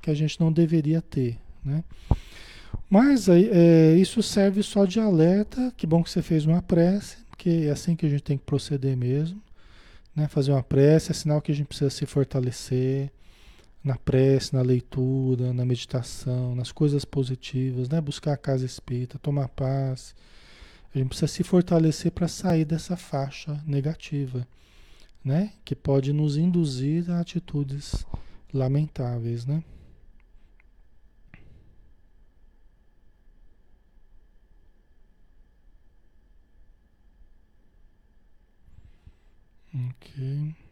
que 0.00 0.10
a 0.10 0.14
gente 0.14 0.40
não 0.40 0.52
deveria 0.52 1.02
ter. 1.02 1.38
Né? 1.64 1.84
Mas 2.88 3.28
é, 3.28 3.96
isso 3.96 4.22
serve 4.22 4.62
só 4.62 4.84
de 4.84 5.00
alerta. 5.00 5.72
Que 5.76 5.86
bom 5.86 6.02
que 6.02 6.10
você 6.10 6.22
fez 6.22 6.46
uma 6.46 6.62
prece, 6.62 7.18
porque 7.28 7.64
é 7.66 7.70
assim 7.70 7.94
que 7.94 8.06
a 8.06 8.08
gente 8.08 8.22
tem 8.22 8.38
que 8.38 8.44
proceder 8.44 8.96
mesmo. 8.96 9.40
Né? 10.14 10.28
Fazer 10.28 10.52
uma 10.52 10.62
prece 10.62 11.10
é 11.10 11.14
sinal 11.14 11.42
que 11.42 11.52
a 11.52 11.54
gente 11.54 11.66
precisa 11.66 11.90
se 11.90 12.06
fortalecer, 12.06 13.10
na 13.82 13.96
prece, 13.96 14.54
na 14.54 14.62
leitura, 14.62 15.52
na 15.52 15.64
meditação, 15.64 16.54
nas 16.54 16.70
coisas 16.72 17.04
positivas, 17.04 17.88
né? 17.88 18.00
Buscar 18.00 18.32
a 18.34 18.36
casa 18.36 18.64
espírita, 18.66 19.18
tomar 19.18 19.48
paz. 19.48 20.14
A 20.94 20.98
gente 20.98 21.08
precisa 21.08 21.28
se 21.28 21.42
fortalecer 21.42 22.12
para 22.12 22.28
sair 22.28 22.64
dessa 22.64 22.96
faixa 22.96 23.62
negativa, 23.66 24.46
né? 25.24 25.52
Que 25.64 25.74
pode 25.74 26.12
nos 26.12 26.36
induzir 26.36 27.10
a 27.10 27.20
atitudes 27.20 28.04
lamentáveis, 28.52 29.46
né? 29.46 29.62
Ok. 39.74 40.69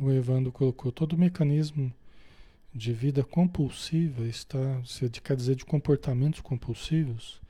O 0.00 0.10
Evandro 0.10 0.50
colocou, 0.50 0.90
todo 0.90 1.12
o 1.12 1.18
mecanismo 1.18 1.92
de 2.74 2.92
vida 2.92 3.22
compulsiva 3.22 4.26
está, 4.26 4.80
quer 5.22 5.36
dizer 5.36 5.56
de 5.56 5.64
comportamentos 5.64 6.40
compulsivos, 6.40 7.40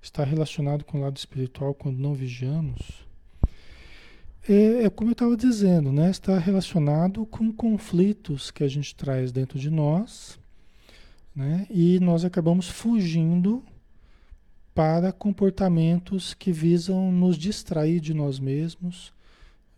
está 0.00 0.22
relacionado 0.22 0.84
com 0.84 0.98
o 0.98 1.00
lado 1.00 1.16
espiritual 1.16 1.74
quando 1.74 1.98
não 1.98 2.14
vigiamos. 2.14 3.04
É, 4.48 4.84
é 4.84 4.90
como 4.90 5.10
eu 5.10 5.12
estava 5.12 5.36
dizendo, 5.36 5.92
né? 5.92 6.10
está 6.10 6.38
relacionado 6.38 7.26
com 7.26 7.52
conflitos 7.52 8.50
que 8.50 8.62
a 8.62 8.68
gente 8.68 8.94
traz 8.94 9.32
dentro 9.32 9.58
de 9.58 9.70
nós, 9.70 10.38
né? 11.34 11.66
e 11.68 11.98
nós 12.00 12.24
acabamos 12.24 12.68
fugindo 12.68 13.62
para 14.74 15.12
comportamentos 15.12 16.32
que 16.32 16.52
visam 16.52 17.10
nos 17.10 17.36
distrair 17.36 18.00
de 18.00 18.14
nós 18.14 18.38
mesmos, 18.38 19.12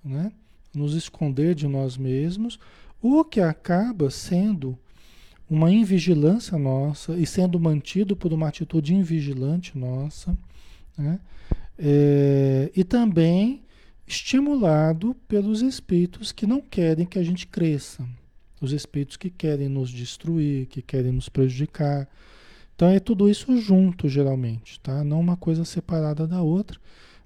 né? 0.04 0.30
Nos 0.74 0.94
esconder 0.94 1.54
de 1.54 1.66
nós 1.66 1.96
mesmos, 1.96 2.58
o 3.00 3.24
que 3.24 3.40
acaba 3.40 4.10
sendo 4.10 4.78
uma 5.48 5.70
invigilância 5.70 6.56
nossa 6.56 7.14
e 7.14 7.26
sendo 7.26 7.60
mantido 7.60 8.16
por 8.16 8.32
uma 8.32 8.48
atitude 8.48 8.94
invigilante 8.94 9.76
nossa, 9.76 10.36
né? 10.96 11.20
É, 11.78 12.70
e 12.74 12.84
também 12.84 13.62
estimulado 14.06 15.14
pelos 15.26 15.62
espíritos 15.62 16.32
que 16.32 16.46
não 16.46 16.60
querem 16.60 17.04
que 17.06 17.18
a 17.18 17.22
gente 17.22 17.46
cresça, 17.46 18.06
os 18.60 18.72
espíritos 18.72 19.16
que 19.16 19.30
querem 19.30 19.68
nos 19.68 19.90
destruir, 19.90 20.66
que 20.66 20.80
querem 20.80 21.12
nos 21.12 21.28
prejudicar. 21.28 22.08
Então 22.74 22.88
é 22.88 23.00
tudo 23.00 23.28
isso 23.28 23.56
junto, 23.58 24.08
geralmente, 24.08 24.78
tá? 24.80 25.02
Não 25.02 25.20
uma 25.20 25.36
coisa 25.36 25.64
separada 25.64 26.26
da 26.26 26.40
outra, 26.42 26.78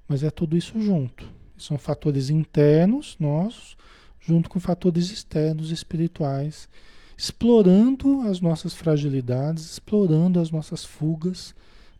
mas 0.09 0.23
é 0.23 0.31
tudo 0.31 0.57
isso 0.57 0.81
junto. 0.81 1.29
São 1.57 1.79
fatores 1.79 2.31
internos 2.31 3.17
nossos, 3.19 3.77
junto 4.21 4.49
com 4.49 4.61
fatores 4.61 5.11
externos 5.11 5.71
espirituais, 5.71 6.69
explorando 7.17 8.21
as 8.23 8.41
nossas 8.41 8.75
fragilidades, 8.75 9.65
explorando 9.65 10.41
as 10.41 10.51
nossas 10.51 10.85
fugas 10.85 11.55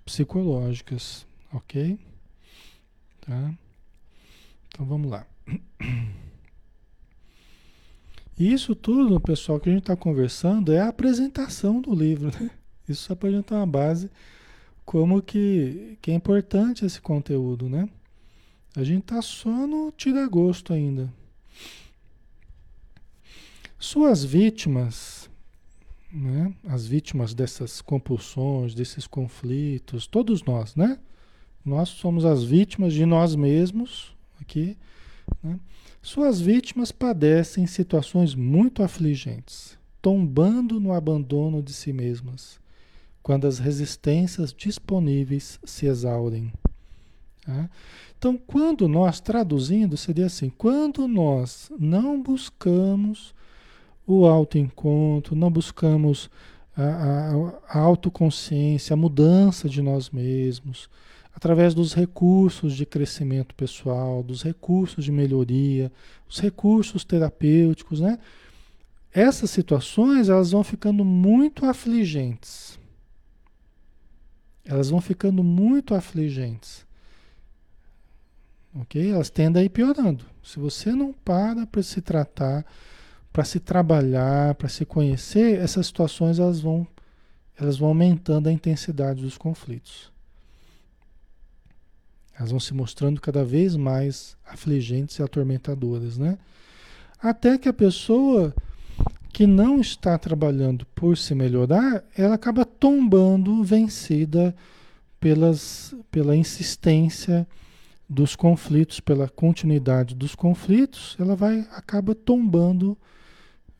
psicológicas, 0.05 1.27
ok? 1.53 1.99
Tá? 3.21 3.55
Então 4.69 4.85
vamos 4.85 5.11
lá. 5.11 5.27
Isso 8.39 8.75
tudo, 8.75 9.19
pessoal, 9.19 9.59
que 9.59 9.71
a 9.71 9.73
gente 9.73 9.83
está 9.83 9.97
conversando 9.97 10.71
é 10.71 10.81
a 10.81 10.89
apresentação 10.89 11.81
do 11.81 11.95
livro. 11.95 12.31
Né? 12.39 12.51
Isso 12.87 13.05
só 13.05 13.15
para 13.15 13.31
a 13.31 13.33
gente 13.33 13.47
ter 13.47 13.55
uma 13.55 13.67
base 13.67 14.11
como 14.85 15.21
que, 15.23 15.99
que 16.01 16.11
é 16.11 16.15
importante 16.15 16.87
esse 16.87 17.01
conteúdo, 17.01 17.69
né? 17.69 17.89
A 18.77 18.85
gente 18.85 19.05
está 19.05 19.23
só 19.23 19.67
no 19.67 19.91
tira-gosto 19.91 20.75
ainda. 20.75 21.11
Suas 23.79 24.23
vítimas, 24.23 25.31
né? 26.13 26.55
as 26.69 26.87
vítimas 26.87 27.33
dessas 27.33 27.81
compulsões, 27.81 28.75
desses 28.75 29.07
conflitos, 29.07 30.07
todos 30.07 30.43
nós, 30.43 30.77
né? 30.77 30.99
Nós 31.65 31.89
somos 31.89 32.27
as 32.27 32.45
vítimas 32.45 32.93
de 32.93 33.07
nós 33.07 33.35
mesmos 33.35 34.15
aqui. 34.39 34.77
Né? 35.43 35.59
Suas 36.03 36.39
vítimas 36.39 36.93
padecem 36.93 37.67
situações 37.67 38.35
muito 38.35 38.83
afligentes, 38.83 39.79
tombando 40.03 40.79
no 40.79 40.93
abandono 40.93 41.63
de 41.63 41.73
si 41.73 41.95
mesmas, 41.95 42.61
quando 43.23 43.47
as 43.47 43.59
resistências 43.59 44.53
disponíveis 44.53 45.59
se 45.65 45.87
exaurem. 45.87 46.53
Tá? 47.47 47.71
Então, 48.27 48.37
quando 48.45 48.89
nós, 48.89 49.21
traduzindo, 49.21 49.97
seria 49.97 50.27
assim: 50.27 50.51
quando 50.51 51.07
nós 51.07 51.71
não 51.79 52.21
buscamos 52.21 53.33
o 54.05 54.27
autoencontro, 54.27 55.37
não 55.37 55.49
buscamos 55.49 56.29
a, 56.77 56.83
a, 56.83 57.79
a 57.79 57.79
autoconsciência, 57.79 58.95
a 58.95 58.97
mudança 58.97 59.69
de 59.69 59.81
nós 59.81 60.11
mesmos, 60.11 60.91
através 61.33 61.73
dos 61.73 61.95
recursos 61.95 62.75
de 62.75 62.85
crescimento 62.85 63.55
pessoal, 63.55 64.25
dos 64.25 64.43
recursos 64.43 65.05
de 65.05 65.13
melhoria, 65.13 65.93
os 66.29 66.41
recursos 66.41 67.05
terapêuticos, 67.05 68.01
né? 68.01 68.19
Essas 69.15 69.51
situações 69.51 70.29
elas 70.29 70.51
vão 70.51 70.65
ficando 70.65 71.05
muito 71.05 71.65
afligentes. 71.65 72.77
Elas 74.65 74.91
vão 74.91 75.01
ficando 75.01 75.45
muito 75.45 75.95
afligentes 75.95 76.86
ok? 78.81 79.11
Elas 79.11 79.31
tendem 79.31 79.63
a 79.63 79.65
ir 79.65 79.69
piorando. 79.69 80.25
Se 80.43 80.59
você 80.59 80.93
não 80.93 81.13
para 81.13 81.67
para 81.67 81.83
se 81.83 82.01
tratar, 82.01 82.65
para 83.33 83.45
se 83.45 83.61
trabalhar, 83.61 84.55
para 84.55 84.69
se 84.69 84.85
conhecer, 84.85 85.59
essas 85.59 85.87
situações 85.87 86.39
elas 86.39 86.61
vão, 86.61 86.87
elas 87.59 87.77
vão 87.77 87.89
aumentando 87.89 88.49
a 88.49 88.53
intensidade 88.53 89.23
dos 89.23 89.37
conflitos. 89.37 90.13
Elas 92.39 92.51
vão 92.51 92.61
se 92.61 92.75
mostrando 92.75 93.21
cada 93.21 93.45
vez 93.45 93.77
mais 93.77 94.37
afligentes 94.47 95.19
e 95.19 95.23
atormentadoras, 95.23 96.19
né? 96.19 96.39
Até 97.21 97.57
que 97.57 97.69
a 97.69 97.73
pessoa 97.73 98.55
que 99.33 99.47
não 99.47 99.81
está 99.81 100.19
trabalhando 100.19 100.87
por 100.95 101.17
se 101.17 101.35
melhorar, 101.35 102.05
ela 102.17 102.35
acaba 102.35 102.65
tombando 102.65 103.63
vencida 103.63 104.55
pelas, 105.21 105.95
pela 106.11 106.37
insistência 106.37 107.47
dos 108.09 108.37
conflitos, 108.37 109.01
pela 109.01 109.29
continuidade 109.29 110.15
dos 110.15 110.35
conflitos, 110.35 111.17
ela 111.19 111.35
vai 111.35 111.67
acaba 111.73 112.15
tombando, 112.15 112.97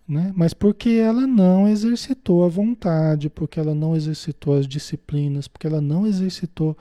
né? 0.09 0.33
Mas 0.35 0.53
porque 0.53 0.91
ela 0.91 1.27
não 1.27 1.69
exercitou 1.69 2.45
a 2.45 2.49
vontade, 2.49 3.31
porque 3.31 3.61
ela 3.61 3.75
não 3.75 3.95
exercitou 3.95 4.57
as 4.57 4.67
disciplinas, 4.67 5.47
porque 5.47 5.67
ela 5.67 5.81
não 5.81 6.07
exercitou 6.07 6.77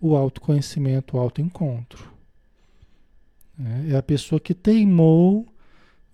o 0.00 0.14
autoconhecimento, 0.14 1.16
o 1.16 1.20
autoencontro. 1.20 2.12
É, 3.58 3.92
é 3.92 3.96
a 3.96 4.02
pessoa 4.02 4.40
que 4.40 4.52
teimou 4.52 5.46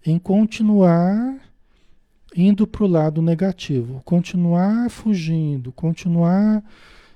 em 0.07 0.19
continuar 0.19 1.39
indo 2.35 2.67
para 2.67 2.85
o 2.85 2.89
lado 2.89 3.21
negativo, 3.21 4.01
continuar 4.05 4.89
fugindo, 4.89 5.73
continuar 5.73 6.63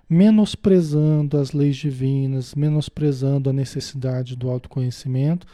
menosprezando 0.08 1.38
as 1.38 1.52
leis 1.52 1.76
divinas, 1.76 2.54
menosprezando 2.54 3.48
a 3.48 3.52
necessidade 3.52 4.36
do 4.36 4.50
autoconhecimento, 4.50 5.46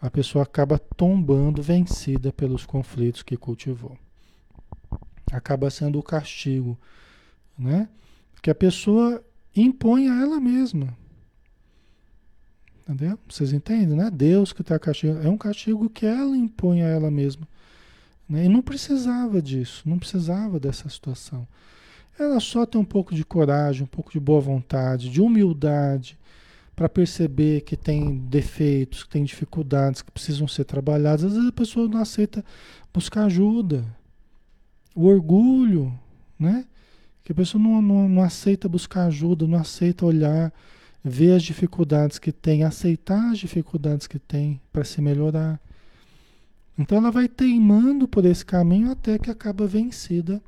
a 0.00 0.10
pessoa 0.10 0.42
acaba 0.42 0.78
tombando 0.78 1.62
vencida 1.62 2.32
pelos 2.32 2.66
conflitos 2.66 3.22
que 3.22 3.36
cultivou. 3.36 3.96
Acaba 5.30 5.70
sendo 5.70 5.98
o 5.98 6.02
castigo, 6.02 6.76
né? 7.56 7.88
Que 8.42 8.50
a 8.50 8.54
pessoa 8.54 9.24
impõe 9.54 10.08
a 10.08 10.20
ela 10.20 10.40
mesma. 10.40 10.96
Entendeu? 12.80 13.16
Vocês 13.28 13.52
entendem, 13.52 13.96
né? 13.96 14.10
Deus 14.10 14.52
que 14.52 14.62
está 14.62 14.76
castigando. 14.78 15.26
É 15.26 15.30
um 15.30 15.38
castigo 15.38 15.88
que 15.88 16.04
ela 16.04 16.36
impõe 16.36 16.82
a 16.82 16.88
ela 16.88 17.10
mesma. 17.10 17.46
Né? 18.28 18.46
E 18.46 18.48
não 18.48 18.60
precisava 18.60 19.40
disso, 19.40 19.88
não 19.88 19.98
precisava 19.98 20.58
dessa 20.58 20.88
situação. 20.88 21.46
Ela 22.18 22.40
só 22.40 22.66
tem 22.66 22.80
um 22.80 22.84
pouco 22.84 23.14
de 23.14 23.24
coragem, 23.24 23.84
um 23.84 23.86
pouco 23.86 24.12
de 24.12 24.20
boa 24.20 24.40
vontade, 24.40 25.08
de 25.08 25.20
humildade, 25.20 26.18
para 26.76 26.88
perceber 26.88 27.62
que 27.62 27.76
tem 27.76 28.18
defeitos, 28.18 29.04
que 29.04 29.10
tem 29.10 29.24
dificuldades 29.24 30.02
que 30.02 30.10
precisam 30.10 30.46
ser 30.46 30.64
trabalhadas. 30.64 31.24
Às 31.24 31.32
vezes 31.34 31.48
a 31.48 31.52
pessoa 31.52 31.88
não 31.88 32.00
aceita 32.00 32.44
buscar 32.92 33.24
ajuda. 33.24 33.84
O 34.94 35.06
orgulho, 35.06 35.92
né? 36.38 36.66
Que 37.24 37.32
a 37.32 37.34
pessoa 37.34 37.62
não, 37.62 37.80
não, 37.80 38.08
não 38.08 38.22
aceita 38.22 38.68
buscar 38.68 39.06
ajuda, 39.06 39.46
não 39.46 39.58
aceita 39.58 40.04
olhar, 40.04 40.52
ver 41.04 41.36
as 41.36 41.42
dificuldades 41.42 42.18
que 42.18 42.32
tem, 42.32 42.64
aceitar 42.64 43.30
as 43.30 43.38
dificuldades 43.38 44.06
que 44.06 44.18
tem 44.18 44.60
para 44.72 44.84
se 44.84 45.00
melhorar. 45.00 45.60
Então 46.78 46.98
ela 46.98 47.10
vai 47.10 47.28
teimando 47.28 48.08
por 48.08 48.24
esse 48.24 48.44
caminho 48.44 48.90
até 48.90 49.18
que 49.18 49.30
acaba 49.30 49.66
vencida 49.66 50.42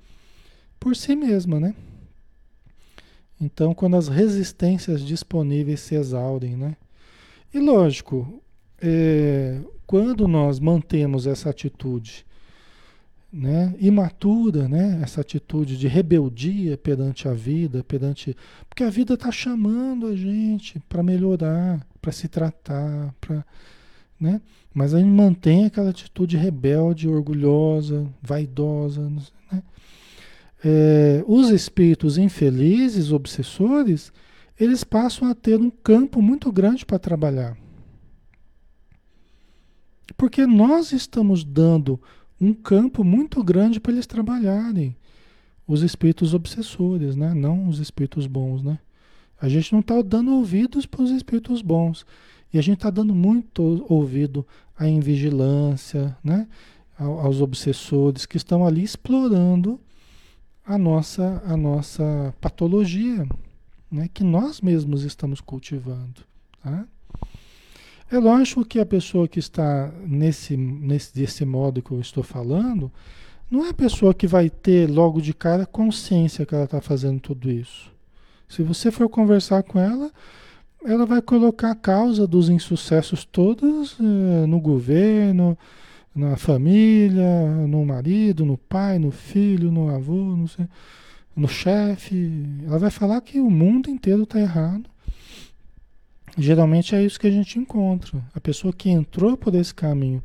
por 0.84 0.94
si 0.94 1.16
mesma, 1.16 1.58
né? 1.58 1.74
Então, 3.40 3.72
quando 3.72 3.96
as 3.96 4.06
resistências 4.06 5.00
disponíveis 5.00 5.80
se 5.80 5.94
exaurem, 5.94 6.58
né? 6.58 6.76
E 7.54 7.58
lógico, 7.58 8.42
é, 8.82 9.62
quando 9.86 10.28
nós 10.28 10.60
mantemos 10.60 11.26
essa 11.26 11.48
atitude 11.48 12.26
né, 13.32 13.74
imatura, 13.80 14.68
né, 14.68 15.00
essa 15.02 15.22
atitude 15.22 15.78
de 15.78 15.88
rebeldia 15.88 16.76
perante 16.76 17.26
a 17.26 17.32
vida, 17.32 17.82
perante 17.82 18.36
porque 18.68 18.84
a 18.84 18.90
vida 18.90 19.14
está 19.14 19.32
chamando 19.32 20.06
a 20.06 20.14
gente 20.14 20.78
para 20.80 21.02
melhorar, 21.02 21.84
para 22.02 22.12
se 22.12 22.28
tratar, 22.28 23.14
para, 23.22 23.42
né? 24.20 24.38
Mas 24.74 24.92
a 24.92 24.98
gente 24.98 25.08
mantém 25.08 25.64
aquela 25.64 25.88
atitude 25.88 26.36
rebelde, 26.36 27.08
orgulhosa, 27.08 28.06
vaidosa, 28.22 29.08
né? 29.50 29.62
É, 30.64 31.22
os 31.26 31.50
espíritos 31.50 32.16
infelizes, 32.16 33.12
obsessores, 33.12 34.10
eles 34.58 34.82
passam 34.82 35.28
a 35.28 35.34
ter 35.34 35.60
um 35.60 35.68
campo 35.68 36.22
muito 36.22 36.50
grande 36.50 36.86
para 36.86 36.98
trabalhar. 36.98 37.54
Porque 40.16 40.46
nós 40.46 40.92
estamos 40.92 41.44
dando 41.44 42.00
um 42.40 42.54
campo 42.54 43.04
muito 43.04 43.44
grande 43.44 43.78
para 43.78 43.92
eles 43.92 44.06
trabalharem. 44.06 44.96
Os 45.66 45.82
espíritos 45.82 46.32
obsessores, 46.32 47.14
né? 47.14 47.34
não 47.34 47.68
os 47.68 47.78
espíritos 47.78 48.26
bons. 48.26 48.62
Né? 48.62 48.78
A 49.40 49.48
gente 49.48 49.70
não 49.72 49.80
está 49.80 50.00
dando 50.00 50.32
ouvidos 50.34 50.86
para 50.86 51.02
os 51.02 51.10
espíritos 51.10 51.60
bons. 51.60 52.06
E 52.52 52.58
a 52.58 52.62
gente 52.62 52.78
está 52.78 52.90
dando 52.90 53.14
muito 53.14 53.84
ouvido 53.88 54.46
à 54.78 54.88
invigilância, 54.88 56.16
né? 56.22 56.46
aos 56.96 57.40
obsessores 57.40 58.24
que 58.24 58.36
estão 58.36 58.64
ali 58.64 58.82
explorando 58.82 59.80
a 60.64 60.78
nossa, 60.78 61.42
a 61.46 61.56
nossa 61.56 62.34
patologia, 62.40 63.26
né, 63.90 64.08
que 64.12 64.24
nós 64.24 64.60
mesmos 64.60 65.02
estamos 65.02 65.40
cultivando. 65.40 66.22
Tá? 66.62 66.86
É 68.10 68.18
lógico 68.18 68.64
que 68.64 68.78
a 68.78 68.86
pessoa 68.86 69.28
que 69.28 69.38
está 69.38 69.92
nesse, 70.06 70.56
nesse 70.56 71.14
desse 71.14 71.44
modo 71.44 71.82
que 71.82 71.90
eu 71.90 72.00
estou 72.00 72.22
falando, 72.22 72.90
não 73.50 73.66
é 73.66 73.70
a 73.70 73.74
pessoa 73.74 74.14
que 74.14 74.26
vai 74.26 74.48
ter 74.48 74.88
logo 74.88 75.20
de 75.20 75.34
cara 75.34 75.66
consciência 75.66 76.46
que 76.46 76.54
ela 76.54 76.64
está 76.64 76.80
fazendo 76.80 77.20
tudo 77.20 77.50
isso. 77.50 77.92
Se 78.48 78.62
você 78.62 78.90
for 78.90 79.08
conversar 79.08 79.62
com 79.62 79.78
ela, 79.78 80.10
ela 80.84 81.06
vai 81.06 81.22
colocar 81.22 81.70
a 81.70 81.74
causa 81.74 82.26
dos 82.26 82.48
insucessos 82.48 83.24
todos 83.24 83.96
eh, 83.98 84.46
no 84.46 84.60
governo, 84.60 85.56
na 86.14 86.36
família, 86.36 87.66
no 87.66 87.84
marido, 87.84 88.44
no 88.44 88.56
pai, 88.56 88.98
no 88.98 89.10
filho, 89.10 89.72
no 89.72 89.88
avô, 89.88 90.14
no, 90.14 90.46
no 91.34 91.48
chefe. 91.48 92.30
Ela 92.66 92.78
vai 92.78 92.90
falar 92.90 93.20
que 93.20 93.40
o 93.40 93.50
mundo 93.50 93.90
inteiro 93.90 94.22
está 94.22 94.38
errado. 94.38 94.88
Geralmente 96.38 96.94
é 96.94 97.04
isso 97.04 97.18
que 97.18 97.26
a 97.26 97.30
gente 97.30 97.58
encontra. 97.58 98.22
A 98.34 98.40
pessoa 98.40 98.72
que 98.72 98.90
entrou 98.90 99.36
por 99.36 99.54
esse 99.54 99.74
caminho 99.74 100.22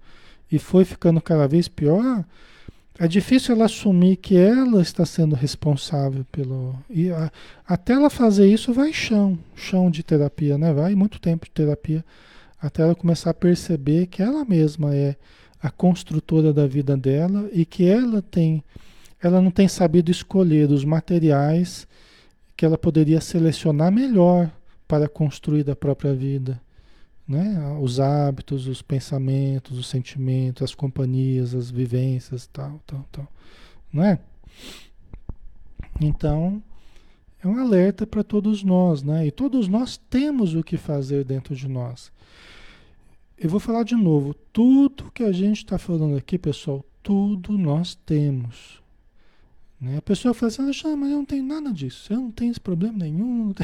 e 0.51 0.59
foi 0.59 0.85
ficando 0.85 1.21
cada 1.21 1.47
vez 1.47 1.67
pior, 1.67 2.23
é 2.97 3.07
difícil 3.07 3.55
ela 3.55 3.65
assumir 3.65 4.17
que 4.17 4.35
ela 4.35 4.81
está 4.81 5.05
sendo 5.05 5.35
responsável 5.35 6.25
pelo. 6.31 6.75
E 6.89 7.09
a, 7.09 7.31
até 7.65 7.93
ela 7.93 8.09
fazer 8.09 8.51
isso 8.51 8.73
vai 8.73 8.91
chão, 8.91 9.39
chão 9.55 9.89
de 9.89 10.03
terapia, 10.03 10.57
né? 10.57 10.73
Vai 10.73 10.95
muito 10.95 11.19
tempo 11.19 11.45
de 11.45 11.51
terapia 11.51 12.03
até 12.61 12.83
ela 12.83 12.95
começar 12.95 13.29
a 13.29 13.33
perceber 13.33 14.07
que 14.07 14.21
ela 14.21 14.43
mesma 14.43 14.93
é 14.93 15.15
a 15.61 15.69
construtora 15.69 16.53
da 16.53 16.65
vida 16.65 16.95
dela 16.95 17.49
e 17.51 17.65
que 17.65 17.85
ela 17.85 18.21
tem, 18.21 18.63
ela 19.21 19.41
não 19.41 19.51
tem 19.51 19.67
sabido 19.67 20.09
escolher 20.09 20.71
os 20.71 20.85
materiais 20.85 21.87
que 22.55 22.65
ela 22.65 22.77
poderia 22.77 23.21
selecionar 23.21 23.91
melhor 23.91 24.51
para 24.87 25.07
construir 25.07 25.63
da 25.63 25.75
própria 25.75 26.13
vida, 26.13 26.59
né? 27.27 27.77
Os 27.79 27.99
hábitos, 27.99 28.67
os 28.67 28.81
pensamentos, 28.81 29.77
os 29.77 29.87
sentimentos, 29.87 30.63
as 30.63 30.73
companhias, 30.73 31.53
as 31.53 31.69
vivências, 31.69 32.47
tal, 32.47 32.81
tal, 32.85 33.05
tal, 33.11 33.27
não 33.93 34.03
é? 34.03 34.19
Então, 36.01 36.61
é 37.41 37.47
um 37.47 37.57
alerta 37.57 38.05
para 38.07 38.23
todos 38.23 38.63
nós, 38.63 39.03
né? 39.03 39.27
E 39.27 39.31
todos 39.31 39.67
nós 39.67 39.97
temos 40.09 40.55
o 40.55 40.63
que 40.63 40.75
fazer 40.75 41.23
dentro 41.23 41.55
de 41.55 41.67
nós. 41.67 42.11
Eu 43.41 43.49
vou 43.49 43.59
falar 43.59 43.83
de 43.83 43.95
novo. 43.95 44.33
Tudo 44.51 45.11
que 45.11 45.23
a 45.23 45.31
gente 45.31 45.57
está 45.57 45.77
falando 45.77 46.17
aqui, 46.17 46.37
pessoal, 46.37 46.85
tudo 47.01 47.57
nós 47.57 47.95
temos. 47.95 48.81
Né? 49.79 49.97
A 49.97 50.01
pessoa 50.01 50.33
fala 50.33 50.51
assim, 50.51 50.61
ah, 50.85 50.95
mas 50.97 51.09
eu 51.09 51.17
não 51.17 51.25
tenho 51.25 51.43
nada 51.43 51.71
disso. 51.71 52.11
Eu 52.11 52.19
não 52.19 52.31
tenho 52.31 52.51
esse 52.51 52.59
problema 52.59 52.97
nenhum. 52.97 53.53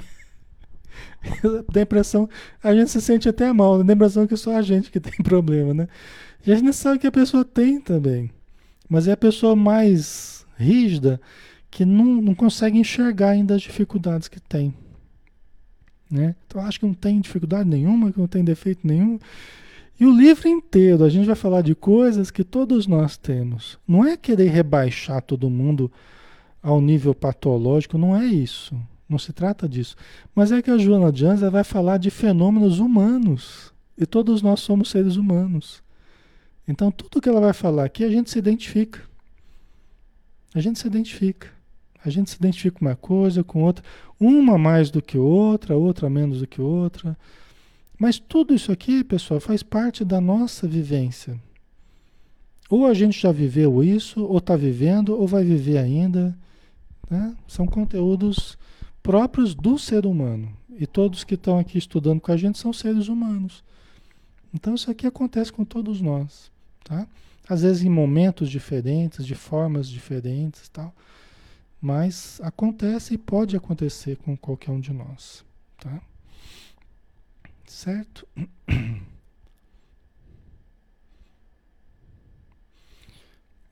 Dá 1.74 1.82
a 1.82 1.84
impressão, 1.84 2.30
a 2.64 2.74
gente 2.74 2.90
se 2.90 3.02
sente 3.02 3.28
até 3.28 3.52
mal, 3.52 3.84
dá 3.84 3.92
a 3.92 3.96
impressão 3.96 4.26
que 4.26 4.34
é 4.34 4.38
só 4.38 4.56
a 4.56 4.62
gente 4.62 4.90
que 4.90 5.00
tem 5.02 5.18
problema, 5.22 5.74
né? 5.74 5.90
E 6.48 6.54
a 6.54 6.56
gente 6.56 6.72
sabe 6.72 7.00
que 7.00 7.08
a 7.08 7.12
pessoa 7.12 7.44
tem 7.44 7.82
também. 7.82 8.32
Mas 8.88 9.06
é 9.06 9.12
a 9.12 9.18
pessoa 9.18 9.58
mais 9.58 10.46
rígida 10.58 11.20
que 11.70 11.84
não, 11.84 12.22
não 12.22 12.34
consegue 12.34 12.78
enxergar 12.78 13.32
ainda 13.32 13.56
as 13.56 13.62
dificuldades 13.62 14.30
que 14.30 14.40
tem. 14.40 14.74
Né? 16.10 16.34
Então 16.48 16.62
acho 16.62 16.80
que 16.80 16.86
não 16.86 16.94
tem 16.94 17.20
dificuldade 17.20 17.68
nenhuma, 17.68 18.14
que 18.14 18.20
não 18.20 18.28
tem 18.28 18.44
defeito 18.44 18.88
nenhum. 18.88 19.20
E 20.00 20.06
o 20.06 20.16
livro 20.16 20.48
inteiro 20.48 21.04
a 21.04 21.10
gente 21.10 21.26
vai 21.26 21.36
falar 21.36 21.62
de 21.62 21.74
coisas 21.74 22.30
que 22.30 22.44
todos 22.44 22.86
nós 22.86 23.18
temos. 23.18 23.80
Não 23.88 24.06
é 24.06 24.18
querer 24.18 24.50
rebaixar 24.50 25.22
todo 25.22 25.50
mundo 25.50 25.92
ao 26.62 26.82
nível 26.82 27.16
patológico, 27.16 27.98
não 27.98 28.16
é 28.16 28.26
isso. 28.26 28.76
Não 29.08 29.18
se 29.18 29.32
trata 29.32 29.70
disso. 29.70 29.96
Mas 30.34 30.52
é 30.52 30.62
que 30.62 30.72
a 30.72 30.78
Joana 30.78 31.16
Jans 31.16 31.40
vai 31.42 31.64
falar 31.64 31.98
de 31.98 32.10
fenômenos 32.10 32.80
humanos. 32.80 33.74
E 33.98 34.06
todos 34.06 34.42
nós 34.42 34.60
somos 34.60 34.90
seres 34.90 35.16
humanos. 35.16 35.82
Então 36.68 36.92
tudo 36.92 37.22
que 37.22 37.30
ela 37.30 37.40
vai 37.40 37.54
falar 37.54 37.86
aqui 37.86 38.04
a 38.04 38.10
gente 38.10 38.30
se 38.30 38.40
identifica. 38.40 39.02
A 40.54 40.60
gente 40.60 40.80
se 40.80 40.88
identifica. 40.88 41.48
A 42.04 42.10
gente 42.10 42.30
se 42.30 42.36
identifica 42.38 42.80
com 42.80 42.86
uma 42.86 42.96
coisa, 42.96 43.44
com 43.44 43.64
outra. 43.64 43.84
Uma 44.20 44.58
mais 44.58 44.92
do 44.92 45.02
que 45.02 45.18
outra, 45.18 45.76
outra 45.76 46.10
menos 46.10 46.40
do 46.40 46.48
que 46.48 46.62
outra. 46.62 47.18
Mas 47.98 48.20
tudo 48.20 48.54
isso 48.54 48.72
aqui, 48.72 49.04
pessoal, 49.04 49.40
faz 49.40 49.64
parte 49.64 50.04
da 50.04 50.20
nossa 50.20 50.68
vivência. 50.68 51.40
Ou 52.70 52.86
a 52.86 52.94
gente 52.94 53.20
já 53.20 53.32
viveu 53.32 53.84
isso, 53.84 54.24
ou 54.24 54.38
está 54.40 54.56
vivendo, 54.56 55.10
ou 55.10 55.28
vai 55.28 55.44
viver 55.44 55.78
ainda. 55.78 56.38
Né? 57.10 57.36
São 57.48 57.66
conteúdos 57.66 58.58
próprios 59.02 59.54
do 59.54 59.78
ser 59.78 60.06
humano. 60.06 60.52
E 60.78 60.86
todos 60.86 61.24
que 61.24 61.36
estão 61.36 61.58
aqui 61.58 61.78
estudando 61.78 62.20
com 62.20 62.32
a 62.32 62.38
gente 62.38 62.58
são 62.58 62.74
seres 62.74 63.08
humanos. 63.08 63.64
Então 64.54 64.74
isso 64.76 64.90
aqui 64.90 65.06
acontece 65.08 65.54
com 65.54 65.64
todos 65.64 66.02
nós. 66.02 66.52
Tá? 66.84 67.08
Às 67.48 67.62
vezes 67.62 67.84
em 67.84 67.90
momentos 67.90 68.50
diferentes, 68.50 69.26
de 69.26 69.36
formas 69.36 69.88
diferentes 69.88 70.68
tal. 70.70 70.94
Mas 71.80 72.42
acontece 72.42 73.14
e 73.14 73.18
pode 73.18 73.56
acontecer 73.56 74.18
com 74.18 74.36
qualquer 74.36 74.72
um 74.72 74.80
de 74.80 74.92
nós. 74.92 75.46
Tá? 75.78 76.02
Certo? 77.66 78.28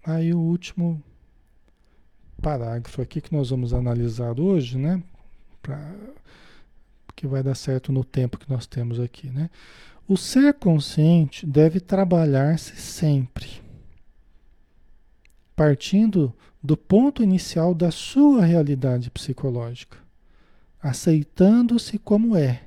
Aí 0.06 0.34
o 0.34 0.40
último 0.40 1.02
parágrafo 2.42 3.02
aqui 3.02 3.22
que 3.22 3.34
nós 3.34 3.52
vamos 3.52 3.74
analisar 3.74 4.38
hoje, 4.38 4.78
né? 4.78 5.02
Pra, 5.62 5.96
que 7.16 7.26
vai 7.26 7.42
dar 7.42 7.56
certo 7.56 7.92
no 7.92 8.04
tempo 8.04 8.38
que 8.38 8.50
nós 8.50 8.68
temos 8.68 9.00
aqui, 9.00 9.30
né? 9.30 9.50
O 10.06 10.18
ser 10.18 10.54
consciente 10.56 11.46
deve 11.46 11.80
trabalhar-se 11.80 12.76
sempre, 12.76 13.62
partindo 15.56 16.34
do 16.62 16.76
ponto 16.76 17.24
inicial 17.24 17.74
da 17.74 17.90
sua 17.92 18.44
realidade 18.44 19.10
psicológica, 19.10 19.98
aceitando-se 20.82 21.98
como 21.98 22.36
é 22.36 22.64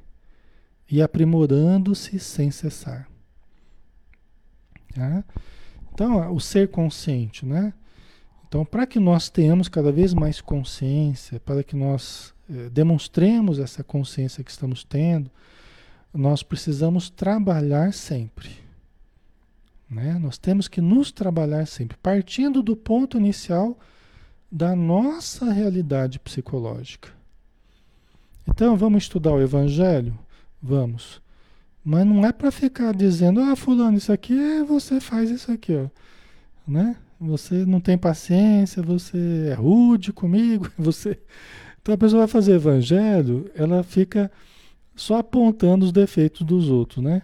e 0.91 1.03
aprimorando-se 1.03 2.19
sem 2.19 2.51
cessar. 2.51 3.09
Tá? 4.95 5.25
Então, 5.93 6.35
o 6.35 6.41
ser 6.41 6.69
consciente, 6.69 7.45
né? 7.45 7.73
Então, 8.49 8.65
para 8.65 8.87
que 8.87 9.01
nós 9.01 9.29
tenhamos 9.29 9.69
cada 9.69 9.91
vez 9.91 10.15
mais 10.15 10.41
consciência, 10.41 11.41
para 11.41 11.65
que 11.65 11.75
nós 11.75 12.33
eh, 12.49 12.69
demonstremos 12.71 13.59
essa 13.59 13.83
consciência 13.83 14.45
que 14.45 14.51
estamos 14.51 14.85
tendo, 14.85 15.31
nós 16.15 16.43
precisamos 16.43 17.11
trabalhar 17.11 17.93
sempre. 17.93 18.51
Né? 19.91 20.19
Nós 20.19 20.39
temos 20.39 20.69
que 20.69 20.81
nos 20.81 21.13
trabalhar 21.13 21.67
sempre, 21.67 21.97
partindo 21.99 22.63
do 22.63 22.77
ponto 22.77 23.19
inicial 23.19 23.79
da 24.51 24.77
nossa 24.77 25.53
realidade 25.53 26.19
psicológica. 26.19 27.11
Então, 28.49 28.77
vamos 28.77 29.05
estudar 29.05 29.33
o 29.33 29.43
Evangelho? 29.43 30.17
Vamos. 30.63 31.21
Mas 31.85 32.05
não 32.05 32.27
é 32.27 32.33
para 32.33 32.51
ficar 32.51 32.93
dizendo, 32.93 33.41
ah, 33.41 33.55
fulano, 33.55 33.97
isso 33.97 34.13
aqui 34.13 34.37
é 34.39 34.65
você 34.65 35.01
faz 35.01 35.31
isso 35.31 35.53
aqui, 35.53 35.75
ó. 35.75 35.89
Né? 36.67 36.97
Você 37.21 37.65
não 37.65 37.81
tem 37.81 37.97
paciência, 37.97 38.83
você 38.83 39.49
é 39.51 39.55
rude 39.55 40.13
comigo, 40.13 40.71
você. 40.77 41.19
Então 41.81 41.95
a 41.95 41.99
pessoa 41.99 42.21
vai 42.21 42.29
fazer 42.29 42.55
evangelho, 42.55 43.51
ela 43.55 43.83
fica 43.83 44.31
só 44.97 45.19
apontando 45.19 45.85
os 45.85 45.93
defeitos 45.93 46.43
dos 46.45 46.69
outros, 46.69 47.05
né? 47.05 47.23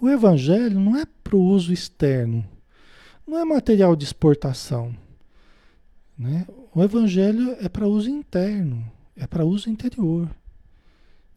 O 0.00 0.08
evangelho 0.08 0.80
não 0.80 0.96
é 0.96 1.04
para 1.22 1.36
o 1.36 1.44
uso 1.44 1.72
externo, 1.72 2.44
não 3.26 3.38
é 3.38 3.44
material 3.44 3.94
de 3.94 4.04
exportação. 4.04 4.94
Né? 6.18 6.46
O 6.74 6.82
evangelho 6.82 7.56
é 7.60 7.68
para 7.68 7.86
uso 7.86 8.08
interno, 8.08 8.84
é 9.16 9.26
para 9.26 9.44
uso 9.44 9.68
interior. 9.68 10.28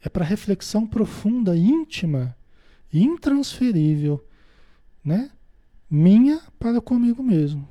É 0.06 0.10
para 0.10 0.24
reflexão 0.24 0.86
profunda, 0.86 1.58
íntima 1.58 2.36
intransferível, 2.93 4.24
né? 5.03 5.30
Minha 5.89 6.41
para 6.58 6.80
comigo 6.80 7.22
mesmo. 7.22 7.68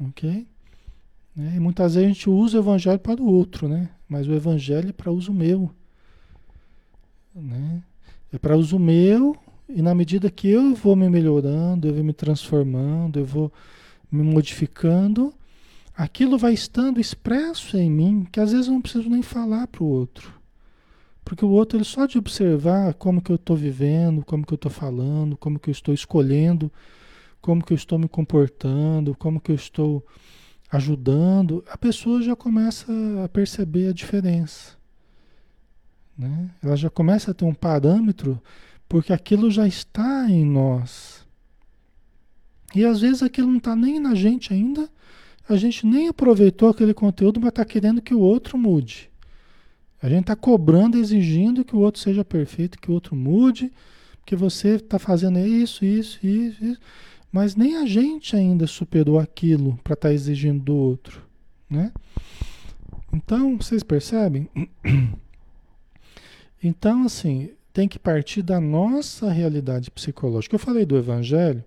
Ok? 0.00 0.46
Né? 1.34 1.54
E 1.56 1.60
muitas 1.60 1.94
vezes 1.94 2.06
a 2.06 2.12
gente 2.12 2.30
usa 2.30 2.58
o 2.58 2.60
evangelho 2.60 2.98
para 2.98 3.20
o 3.20 3.26
outro, 3.26 3.68
né? 3.68 3.90
Mas 4.08 4.28
o 4.28 4.32
evangelho 4.32 4.90
é 4.90 4.92
para 4.92 5.10
uso 5.10 5.32
meu. 5.32 5.70
Né? 7.34 7.82
É 8.32 8.38
para 8.38 8.56
uso 8.56 8.78
meu 8.78 9.36
e 9.68 9.80
na 9.80 9.94
medida 9.94 10.30
que 10.30 10.48
eu 10.48 10.74
vou 10.74 10.94
me 10.94 11.08
melhorando, 11.08 11.88
eu 11.88 11.94
vou 11.94 12.04
me 12.04 12.12
transformando, 12.12 13.18
eu 13.18 13.24
vou 13.24 13.52
me 14.10 14.22
modificando, 14.22 15.32
aquilo 15.96 16.36
vai 16.36 16.52
estando 16.52 17.00
expresso 17.00 17.78
em 17.78 17.90
mim, 17.90 18.26
que 18.30 18.38
às 18.38 18.52
vezes 18.52 18.66
eu 18.66 18.74
não 18.74 18.82
preciso 18.82 19.08
nem 19.08 19.22
falar 19.22 19.66
para 19.66 19.82
o 19.82 19.86
outro. 19.86 20.41
Porque 21.24 21.44
o 21.44 21.50
outro, 21.50 21.78
ele 21.78 21.84
só 21.84 22.06
de 22.06 22.18
observar 22.18 22.94
como 22.94 23.22
que 23.22 23.30
eu 23.30 23.36
estou 23.36 23.56
vivendo, 23.56 24.24
como 24.24 24.44
que 24.44 24.52
eu 24.52 24.56
estou 24.56 24.70
falando, 24.70 25.36
como 25.36 25.58
que 25.58 25.70
eu 25.70 25.72
estou 25.72 25.94
escolhendo, 25.94 26.70
como 27.40 27.64
que 27.64 27.72
eu 27.72 27.76
estou 27.76 27.98
me 27.98 28.08
comportando, 28.08 29.14
como 29.16 29.40
que 29.40 29.50
eu 29.50 29.56
estou 29.56 30.04
ajudando, 30.72 31.62
a 31.68 31.76
pessoa 31.76 32.22
já 32.22 32.34
começa 32.34 32.90
a 33.22 33.28
perceber 33.28 33.88
a 33.88 33.92
diferença. 33.92 34.76
Né? 36.16 36.50
Ela 36.62 36.76
já 36.76 36.88
começa 36.88 37.30
a 37.30 37.34
ter 37.34 37.44
um 37.44 37.52
parâmetro, 37.52 38.40
porque 38.88 39.12
aquilo 39.12 39.50
já 39.50 39.66
está 39.66 40.30
em 40.30 40.46
nós. 40.46 41.26
E 42.74 42.86
às 42.86 43.02
vezes 43.02 43.22
aquilo 43.22 43.48
não 43.48 43.58
está 43.58 43.76
nem 43.76 44.00
na 44.00 44.14
gente 44.14 44.52
ainda, 44.54 44.88
a 45.46 45.56
gente 45.56 45.86
nem 45.86 46.08
aproveitou 46.08 46.70
aquele 46.70 46.94
conteúdo, 46.94 47.38
mas 47.38 47.50
está 47.50 47.64
querendo 47.64 48.00
que 48.00 48.14
o 48.14 48.20
outro 48.20 48.56
mude. 48.56 49.11
A 50.02 50.08
gente 50.08 50.22
está 50.22 50.34
cobrando, 50.34 50.98
exigindo 50.98 51.64
que 51.64 51.76
o 51.76 51.78
outro 51.78 52.00
seja 52.00 52.24
perfeito, 52.24 52.78
que 52.78 52.90
o 52.90 52.94
outro 52.94 53.14
mude, 53.14 53.70
que 54.26 54.34
você 54.34 54.74
está 54.74 54.98
fazendo 54.98 55.38
isso, 55.38 55.84
isso, 55.84 56.18
isso, 56.26 56.64
isso, 56.64 56.80
mas 57.30 57.54
nem 57.54 57.76
a 57.76 57.86
gente 57.86 58.34
ainda 58.34 58.66
superou 58.66 59.18
aquilo 59.18 59.78
para 59.84 59.94
estar 59.94 60.08
tá 60.08 60.14
exigindo 60.14 60.62
do 60.62 60.74
outro, 60.74 61.22
né? 61.70 61.92
Então, 63.12 63.56
vocês 63.56 63.82
percebem? 63.82 64.48
Então, 66.64 67.02
assim, 67.02 67.50
tem 67.72 67.88
que 67.88 67.98
partir 67.98 68.40
da 68.40 68.60
nossa 68.60 69.32
realidade 69.32 69.90
psicológica. 69.90 70.54
Eu 70.54 70.60
falei 70.60 70.86
do 70.86 70.96
evangelho, 70.96 71.64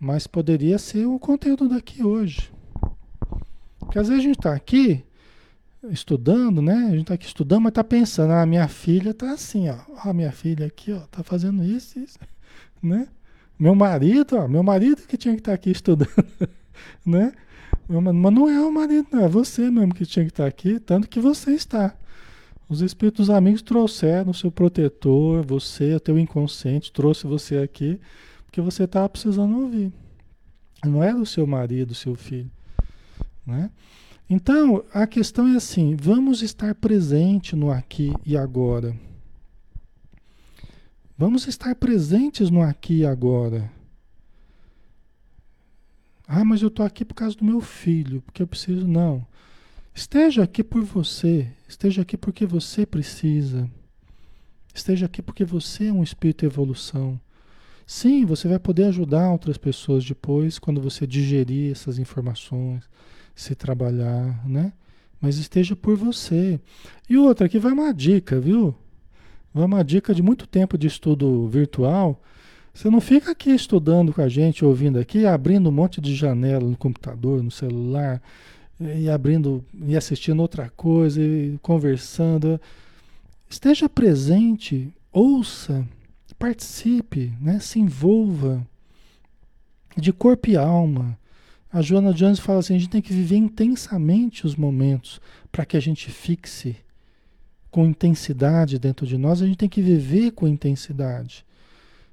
mas 0.00 0.26
poderia 0.26 0.78
ser 0.78 1.06
o 1.06 1.16
conteúdo 1.16 1.68
daqui 1.68 2.02
hoje. 2.02 2.50
Porque 3.78 4.00
às 4.00 4.08
vezes 4.08 4.24
a 4.24 4.26
gente 4.26 4.38
está 4.38 4.52
aqui 4.52 5.04
estudando, 5.90 6.60
né? 6.62 6.74
A 6.74 6.90
gente 6.90 7.02
está 7.02 7.14
aqui 7.14 7.26
estudando, 7.26 7.62
mas 7.62 7.70
está 7.70 7.84
pensando, 7.84 8.32
ah, 8.32 8.46
minha 8.46 8.68
filha 8.68 9.10
está 9.10 9.32
assim, 9.32 9.68
ó. 9.68 9.76
Ah, 10.04 10.12
minha 10.12 10.32
filha 10.32 10.66
aqui, 10.66 10.92
ó, 10.92 11.04
está 11.04 11.22
fazendo 11.22 11.64
isso, 11.64 11.98
isso, 11.98 12.18
né? 12.82 13.08
Meu 13.58 13.74
marido, 13.74 14.36
ó, 14.36 14.46
meu 14.48 14.62
marido 14.62 15.02
que 15.06 15.16
tinha 15.16 15.34
que 15.34 15.40
estar 15.40 15.52
tá 15.52 15.54
aqui 15.54 15.70
estudando, 15.70 16.10
né? 17.04 17.32
Mas 17.88 18.34
não 18.34 18.48
é 18.48 18.60
o 18.60 18.72
marido, 18.72 19.06
não, 19.12 19.24
é 19.24 19.28
você 19.28 19.70
mesmo 19.70 19.94
que 19.94 20.04
tinha 20.04 20.24
que 20.24 20.32
estar 20.32 20.42
tá 20.42 20.48
aqui, 20.48 20.80
tanto 20.80 21.08
que 21.08 21.20
você 21.20 21.52
está. 21.52 21.94
Os 22.68 22.80
espíritos 22.80 23.30
amigos 23.30 23.62
trouxeram 23.62 24.30
o 24.30 24.34
seu 24.34 24.50
protetor, 24.50 25.44
você, 25.46 25.94
o 25.94 26.00
teu 26.00 26.18
inconsciente, 26.18 26.92
trouxe 26.92 27.26
você 27.26 27.58
aqui, 27.58 28.00
porque 28.44 28.60
você 28.60 28.84
estava 28.84 29.08
precisando 29.08 29.56
ouvir. 29.56 29.92
Não 30.84 31.02
era 31.02 31.16
o 31.16 31.24
seu 31.24 31.46
marido, 31.46 31.92
o 31.92 31.94
seu 31.94 32.16
filho, 32.16 32.50
né? 33.46 33.70
Então, 34.28 34.84
a 34.92 35.06
questão 35.06 35.46
é 35.48 35.56
assim: 35.56 35.94
vamos 35.94 36.42
estar 36.42 36.74
presente 36.74 37.54
no 37.54 37.70
aqui 37.70 38.12
e 38.24 38.36
agora. 38.36 38.96
Vamos 41.16 41.46
estar 41.46 41.74
presentes 41.76 42.50
no 42.50 42.60
aqui 42.60 42.98
e 42.98 43.06
agora. 43.06 43.70
Ah, 46.26 46.44
mas 46.44 46.60
eu 46.60 46.68
estou 46.68 46.84
aqui 46.84 47.04
por 47.04 47.14
causa 47.14 47.36
do 47.36 47.44
meu 47.44 47.60
filho, 47.60 48.20
porque 48.22 48.42
eu 48.42 48.46
preciso. 48.46 48.86
Não. 48.86 49.24
Esteja 49.94 50.42
aqui 50.42 50.62
por 50.62 50.82
você. 50.82 51.48
Esteja 51.68 52.02
aqui 52.02 52.16
porque 52.16 52.44
você 52.44 52.84
precisa. 52.84 53.70
Esteja 54.74 55.06
aqui 55.06 55.22
porque 55.22 55.44
você 55.44 55.86
é 55.86 55.92
um 55.92 56.02
espírito 56.02 56.40
de 56.40 56.46
evolução. 56.46 57.18
Sim, 57.86 58.26
você 58.26 58.48
vai 58.48 58.58
poder 58.58 58.84
ajudar 58.86 59.30
outras 59.30 59.56
pessoas 59.56 60.04
depois, 60.04 60.58
quando 60.58 60.80
você 60.80 61.06
digerir 61.06 61.70
essas 61.70 62.00
informações 62.00 62.84
se 63.36 63.54
trabalhar, 63.54 64.42
né? 64.48 64.72
Mas 65.20 65.36
esteja 65.36 65.76
por 65.76 65.94
você. 65.96 66.58
E 67.08 67.16
outra, 67.16 67.46
aqui 67.46 67.58
vai 67.58 67.72
uma 67.72 67.92
dica, 67.92 68.40
viu? 68.40 68.74
Vai 69.52 69.64
uma 69.64 69.84
dica 69.84 70.14
de 70.14 70.22
muito 70.22 70.46
tempo 70.46 70.76
de 70.76 70.86
estudo 70.86 71.46
virtual. 71.46 72.20
Você 72.72 72.90
não 72.90 73.00
fica 73.00 73.32
aqui 73.32 73.50
estudando 73.50 74.12
com 74.12 74.22
a 74.22 74.28
gente, 74.28 74.64
ouvindo 74.64 74.98
aqui, 74.98 75.24
abrindo 75.26 75.68
um 75.68 75.72
monte 75.72 76.00
de 76.00 76.14
janela 76.14 76.68
no 76.68 76.76
computador, 76.76 77.42
no 77.42 77.50
celular, 77.50 78.20
e 78.80 79.08
abrindo 79.08 79.64
e 79.86 79.96
assistindo 79.96 80.40
outra 80.40 80.70
coisa, 80.70 81.20
e 81.20 81.58
conversando. 81.62 82.60
Esteja 83.48 83.88
presente, 83.88 84.92
ouça, 85.12 85.86
participe, 86.38 87.32
né? 87.40 87.58
se 87.60 87.78
envolva 87.78 88.66
de 89.96 90.12
corpo 90.12 90.50
e 90.50 90.56
alma. 90.56 91.18
A 91.76 91.82
Joana 91.82 92.14
Jones 92.14 92.38
fala 92.38 92.60
assim: 92.60 92.74
a 92.74 92.78
gente 92.78 92.88
tem 92.88 93.02
que 93.02 93.12
viver 93.12 93.36
intensamente 93.36 94.46
os 94.46 94.56
momentos 94.56 95.20
para 95.52 95.66
que 95.66 95.76
a 95.76 95.80
gente 95.80 96.10
fixe 96.10 96.74
com 97.70 97.84
intensidade 97.84 98.78
dentro 98.78 99.06
de 99.06 99.18
nós. 99.18 99.42
A 99.42 99.46
gente 99.46 99.58
tem 99.58 99.68
que 99.68 99.82
viver 99.82 100.30
com 100.30 100.48
intensidade. 100.48 101.44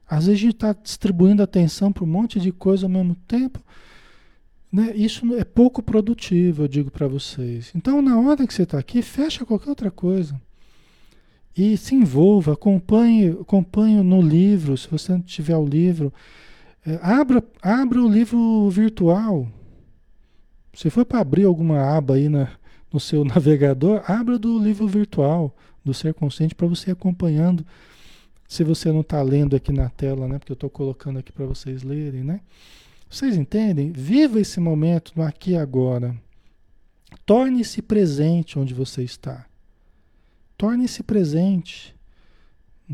Às 0.06 0.26
vezes 0.26 0.42
a 0.42 0.44
gente 0.44 0.56
está 0.56 0.74
distribuindo 0.74 1.42
atenção 1.42 1.94
para 1.94 2.04
um 2.04 2.08
monte 2.08 2.42
de 2.42 2.52
coisa 2.52 2.88
ao 2.88 2.90
mesmo 2.90 3.16
tempo. 3.26 3.64
Né? 4.70 4.92
Isso 4.98 5.34
é 5.36 5.46
pouco 5.46 5.82
produtivo, 5.82 6.64
eu 6.64 6.68
digo 6.68 6.92
para 6.92 7.08
vocês. 7.08 7.72
Então, 7.74 8.02
na 8.02 8.20
hora 8.20 8.46
que 8.46 8.54
você 8.54 8.64
está 8.64 8.78
aqui, 8.78 9.02
fecha 9.02 9.46
qualquer 9.46 9.70
outra 9.70 9.90
coisa. 9.90 10.38
E 11.56 11.78
se 11.78 11.96
envolva, 11.96 12.52
acompanhe, 12.52 13.30
acompanhe 13.30 14.04
no 14.04 14.22
livro, 14.22 14.76
se 14.76 14.90
você 14.90 15.14
não 15.14 15.22
tiver 15.22 15.56
o 15.56 15.66
livro. 15.66 16.12
É, 16.86 17.00
abra, 17.02 17.44
abra 17.62 18.02
o 18.02 18.10
livro 18.10 18.70
virtual. 18.70 19.48
Se 20.74 20.90
for 20.90 21.06
para 21.06 21.20
abrir 21.20 21.46
alguma 21.46 21.80
aba 21.96 22.16
aí 22.16 22.28
na, 22.28 22.50
no 22.92 23.00
seu 23.00 23.24
navegador, 23.26 24.04
abra 24.10 24.38
do 24.38 24.60
livro 24.60 24.88
virtual 24.88 25.56
do 25.84 25.94
Ser 25.94 26.14
Consciente 26.14 26.56
para 26.56 26.68
você 26.68 26.92
ir 26.92 26.94
acompanhando. 26.94 27.66
Se 28.48 28.64
você 28.64 28.92
não 28.92 29.02
está 29.02 29.22
lendo 29.22 29.56
aqui 29.56 29.72
na 29.72 29.90
tela, 29.90 30.28
né? 30.28 30.38
Porque 30.38 30.52
eu 30.52 30.56
estou 30.56 30.70
colocando 30.70 31.20
aqui 31.20 31.32
para 31.32 31.46
vocês 31.46 31.84
lerem, 31.84 32.24
né? 32.24 32.42
Vocês 33.10 33.38
entendem? 33.38 33.92
Viva 33.92 34.40
esse 34.40 34.60
momento 34.60 35.14
no 35.16 35.24
aqui 35.24 35.52
e 35.52 35.58
agora. 35.58 36.16
Torne-se 37.26 37.82
presente 37.82 38.60
onde 38.60 38.74
você 38.74 39.04
está. 39.04 39.46
Torne-se 40.58 41.04
presente. 41.04 41.96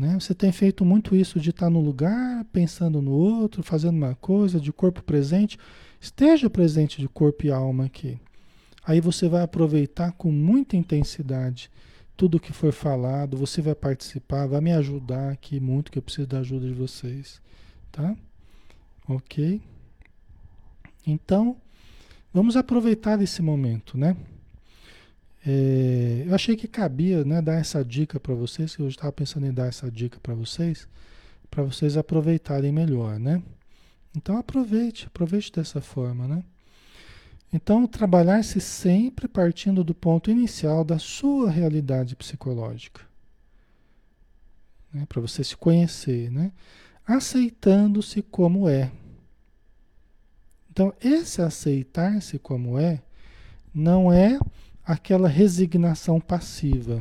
Né? 0.00 0.18
Você 0.18 0.32
tem 0.32 0.50
feito 0.50 0.82
muito 0.82 1.14
isso 1.14 1.38
de 1.38 1.50
estar 1.50 1.68
no 1.68 1.78
lugar, 1.78 2.42
pensando 2.46 3.02
no 3.02 3.10
outro, 3.10 3.62
fazendo 3.62 3.96
uma 3.96 4.14
coisa, 4.14 4.58
de 4.58 4.72
corpo 4.72 5.02
presente. 5.02 5.58
Esteja 6.00 6.48
presente 6.48 7.02
de 7.02 7.06
corpo 7.06 7.44
e 7.44 7.50
alma 7.50 7.84
aqui. 7.84 8.18
Aí 8.82 8.98
você 8.98 9.28
vai 9.28 9.42
aproveitar 9.42 10.12
com 10.12 10.32
muita 10.32 10.74
intensidade 10.74 11.70
tudo 12.16 12.40
que 12.40 12.50
for 12.50 12.72
falado, 12.72 13.36
você 13.36 13.60
vai 13.60 13.74
participar, 13.74 14.46
vai 14.46 14.62
me 14.62 14.72
ajudar 14.72 15.32
aqui 15.32 15.60
muito, 15.60 15.92
que 15.92 15.98
eu 15.98 16.02
preciso 16.02 16.26
da 16.26 16.38
ajuda 16.38 16.66
de 16.66 16.72
vocês, 16.72 17.38
tá? 17.92 18.16
Ok? 19.06 19.60
Então, 21.06 21.58
vamos 22.32 22.56
aproveitar 22.56 23.20
esse 23.20 23.42
momento, 23.42 23.98
né? 23.98 24.16
É, 25.46 26.24
eu 26.26 26.34
achei 26.34 26.54
que 26.54 26.68
cabia 26.68 27.24
né, 27.24 27.40
dar 27.40 27.54
essa 27.54 27.84
dica 27.84 28.20
para 28.20 28.34
vocês, 28.34 28.76
que 28.76 28.82
eu 28.82 28.88
estava 28.88 29.10
pensando 29.10 29.46
em 29.46 29.52
dar 29.52 29.66
essa 29.66 29.90
dica 29.90 30.18
para 30.20 30.34
vocês, 30.34 30.86
para 31.50 31.62
vocês 31.62 31.96
aproveitarem 31.96 32.70
melhor, 32.70 33.18
né? 33.18 33.42
Então 34.14 34.36
aproveite, 34.36 35.06
aproveite 35.06 35.52
dessa 35.52 35.80
forma, 35.80 36.28
né? 36.28 36.44
Então 37.52 37.86
trabalhar-se 37.86 38.60
sempre 38.60 39.26
partindo 39.26 39.82
do 39.82 39.94
ponto 39.94 40.30
inicial 40.30 40.84
da 40.84 40.98
sua 40.98 41.50
realidade 41.50 42.14
psicológica, 42.14 43.02
né? 44.92 45.04
para 45.08 45.20
você 45.20 45.42
se 45.42 45.56
conhecer, 45.56 46.30
né? 46.30 46.52
Aceitando-se 47.06 48.22
como 48.22 48.68
é. 48.68 48.92
Então 50.70 50.94
esse 51.00 51.42
aceitar-se 51.42 52.38
como 52.38 52.78
é 52.78 53.02
não 53.74 54.12
é 54.12 54.38
aquela 54.90 55.28
resignação 55.28 56.20
passiva. 56.20 57.00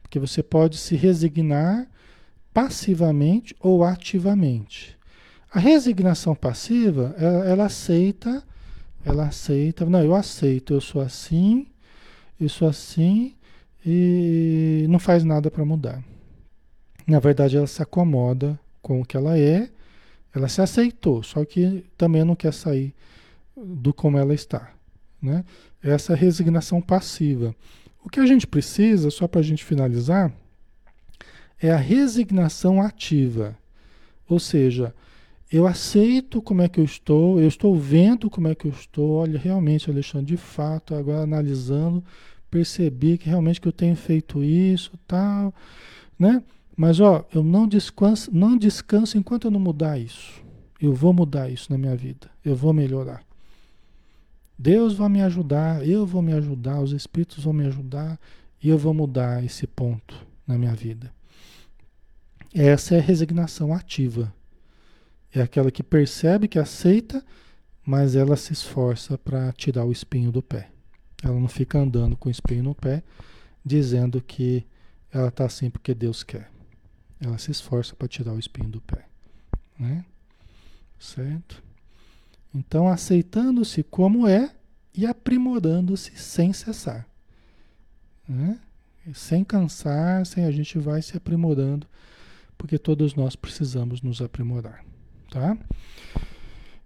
Porque 0.00 0.18
você 0.18 0.42
pode 0.42 0.78
se 0.78 0.96
resignar 0.96 1.86
passivamente 2.54 3.54
ou 3.60 3.84
ativamente. 3.84 4.96
A 5.52 5.58
resignação 5.58 6.34
passiva, 6.34 7.14
ela, 7.18 7.44
ela, 7.44 7.66
aceita, 7.66 8.42
ela 9.04 9.26
aceita, 9.26 9.84
não, 9.84 10.02
eu 10.02 10.14
aceito, 10.14 10.72
eu 10.72 10.80
sou 10.80 11.02
assim, 11.02 11.66
eu 12.40 12.48
sou 12.48 12.66
assim 12.66 13.34
e 13.84 14.86
não 14.88 14.98
faz 14.98 15.22
nada 15.22 15.50
para 15.50 15.66
mudar. 15.66 16.02
Na 17.06 17.20
verdade, 17.20 17.58
ela 17.58 17.66
se 17.66 17.82
acomoda 17.82 18.58
com 18.80 19.02
o 19.02 19.04
que 19.04 19.18
ela 19.18 19.38
é, 19.38 19.68
ela 20.34 20.48
se 20.48 20.62
aceitou, 20.62 21.22
só 21.22 21.44
que 21.44 21.84
também 21.96 22.24
não 22.24 22.34
quer 22.34 22.54
sair 22.54 22.94
do 23.54 23.92
como 23.92 24.16
ela 24.16 24.32
está. 24.32 24.75
Né? 25.26 25.44
Essa 25.82 26.14
resignação 26.14 26.80
passiva. 26.80 27.54
O 28.02 28.08
que 28.08 28.20
a 28.20 28.26
gente 28.26 28.46
precisa, 28.46 29.10
só 29.10 29.26
para 29.26 29.40
a 29.40 29.44
gente 29.44 29.64
finalizar, 29.64 30.32
é 31.60 31.72
a 31.72 31.76
resignação 31.76 32.80
ativa. 32.80 33.58
Ou 34.28 34.38
seja, 34.38 34.94
eu 35.50 35.66
aceito 35.66 36.40
como 36.40 36.62
é 36.62 36.68
que 36.68 36.78
eu 36.78 36.84
estou, 36.84 37.40
eu 37.40 37.48
estou 37.48 37.76
vendo 37.76 38.30
como 38.30 38.46
é 38.46 38.54
que 38.54 38.66
eu 38.66 38.70
estou, 38.70 39.16
olha, 39.16 39.38
realmente, 39.38 39.90
Alexandre, 39.90 40.26
de 40.26 40.36
fato, 40.36 40.94
agora 40.94 41.22
analisando, 41.22 42.04
percebi 42.48 43.18
que 43.18 43.28
realmente 43.28 43.60
que 43.60 43.66
eu 43.66 43.72
tenho 43.72 43.96
feito 43.96 44.44
isso, 44.44 44.92
tal, 45.06 45.52
né? 46.16 46.42
Mas 46.76 47.00
ó, 47.00 47.26
eu 47.34 47.42
não 47.42 47.66
descanso, 47.66 48.30
não 48.32 48.56
descanso 48.56 49.18
enquanto 49.18 49.46
eu 49.46 49.50
não 49.50 49.58
mudar 49.58 49.98
isso. 49.98 50.44
Eu 50.80 50.92
vou 50.92 51.12
mudar 51.12 51.48
isso 51.48 51.72
na 51.72 51.78
minha 51.78 51.96
vida. 51.96 52.30
Eu 52.44 52.54
vou 52.54 52.72
melhorar. 52.72 53.26
Deus 54.58 54.94
vai 54.94 55.08
me 55.08 55.22
ajudar, 55.22 55.86
eu 55.86 56.06
vou 56.06 56.22
me 56.22 56.32
ajudar, 56.32 56.80
os 56.80 56.92
espíritos 56.92 57.44
vão 57.44 57.52
me 57.52 57.66
ajudar 57.66 58.18
e 58.62 58.68
eu 58.68 58.78
vou 58.78 58.94
mudar 58.94 59.44
esse 59.44 59.66
ponto 59.66 60.26
na 60.46 60.56
minha 60.56 60.74
vida. 60.74 61.12
Essa 62.54 62.94
é 62.94 62.98
a 62.98 63.02
resignação 63.02 63.74
ativa. 63.74 64.32
É 65.32 65.42
aquela 65.42 65.70
que 65.70 65.82
percebe, 65.82 66.48
que 66.48 66.58
aceita, 66.58 67.22
mas 67.84 68.16
ela 68.16 68.36
se 68.36 68.54
esforça 68.54 69.18
para 69.18 69.52
tirar 69.52 69.84
o 69.84 69.92
espinho 69.92 70.32
do 70.32 70.42
pé. 70.42 70.70
Ela 71.22 71.38
não 71.38 71.48
fica 71.48 71.78
andando 71.78 72.16
com 72.16 72.28
o 72.28 72.32
espinho 72.32 72.62
no 72.62 72.74
pé, 72.74 73.02
dizendo 73.64 74.22
que 74.22 74.66
ela 75.12 75.28
está 75.28 75.44
assim 75.44 75.68
porque 75.68 75.94
Deus 75.94 76.22
quer. 76.22 76.50
Ela 77.20 77.36
se 77.36 77.50
esforça 77.50 77.94
para 77.94 78.08
tirar 78.08 78.32
o 78.32 78.38
espinho 78.38 78.70
do 78.70 78.80
pé. 78.80 79.06
Né? 79.78 80.04
Certo? 80.98 81.62
Então, 82.56 82.88
aceitando-se 82.88 83.82
como 83.82 84.26
é 84.26 84.50
e 84.94 85.04
aprimorando-se 85.04 86.16
sem 86.16 86.54
cessar. 86.54 87.06
Né? 88.26 88.58
Sem 89.12 89.44
cansar, 89.44 90.24
sem 90.24 90.44
a 90.44 90.50
gente 90.50 90.78
vai 90.78 91.02
se 91.02 91.16
aprimorando, 91.16 91.86
porque 92.56 92.78
todos 92.78 93.14
nós 93.14 93.36
precisamos 93.36 94.00
nos 94.00 94.22
aprimorar. 94.22 94.84
Tá? 95.30 95.56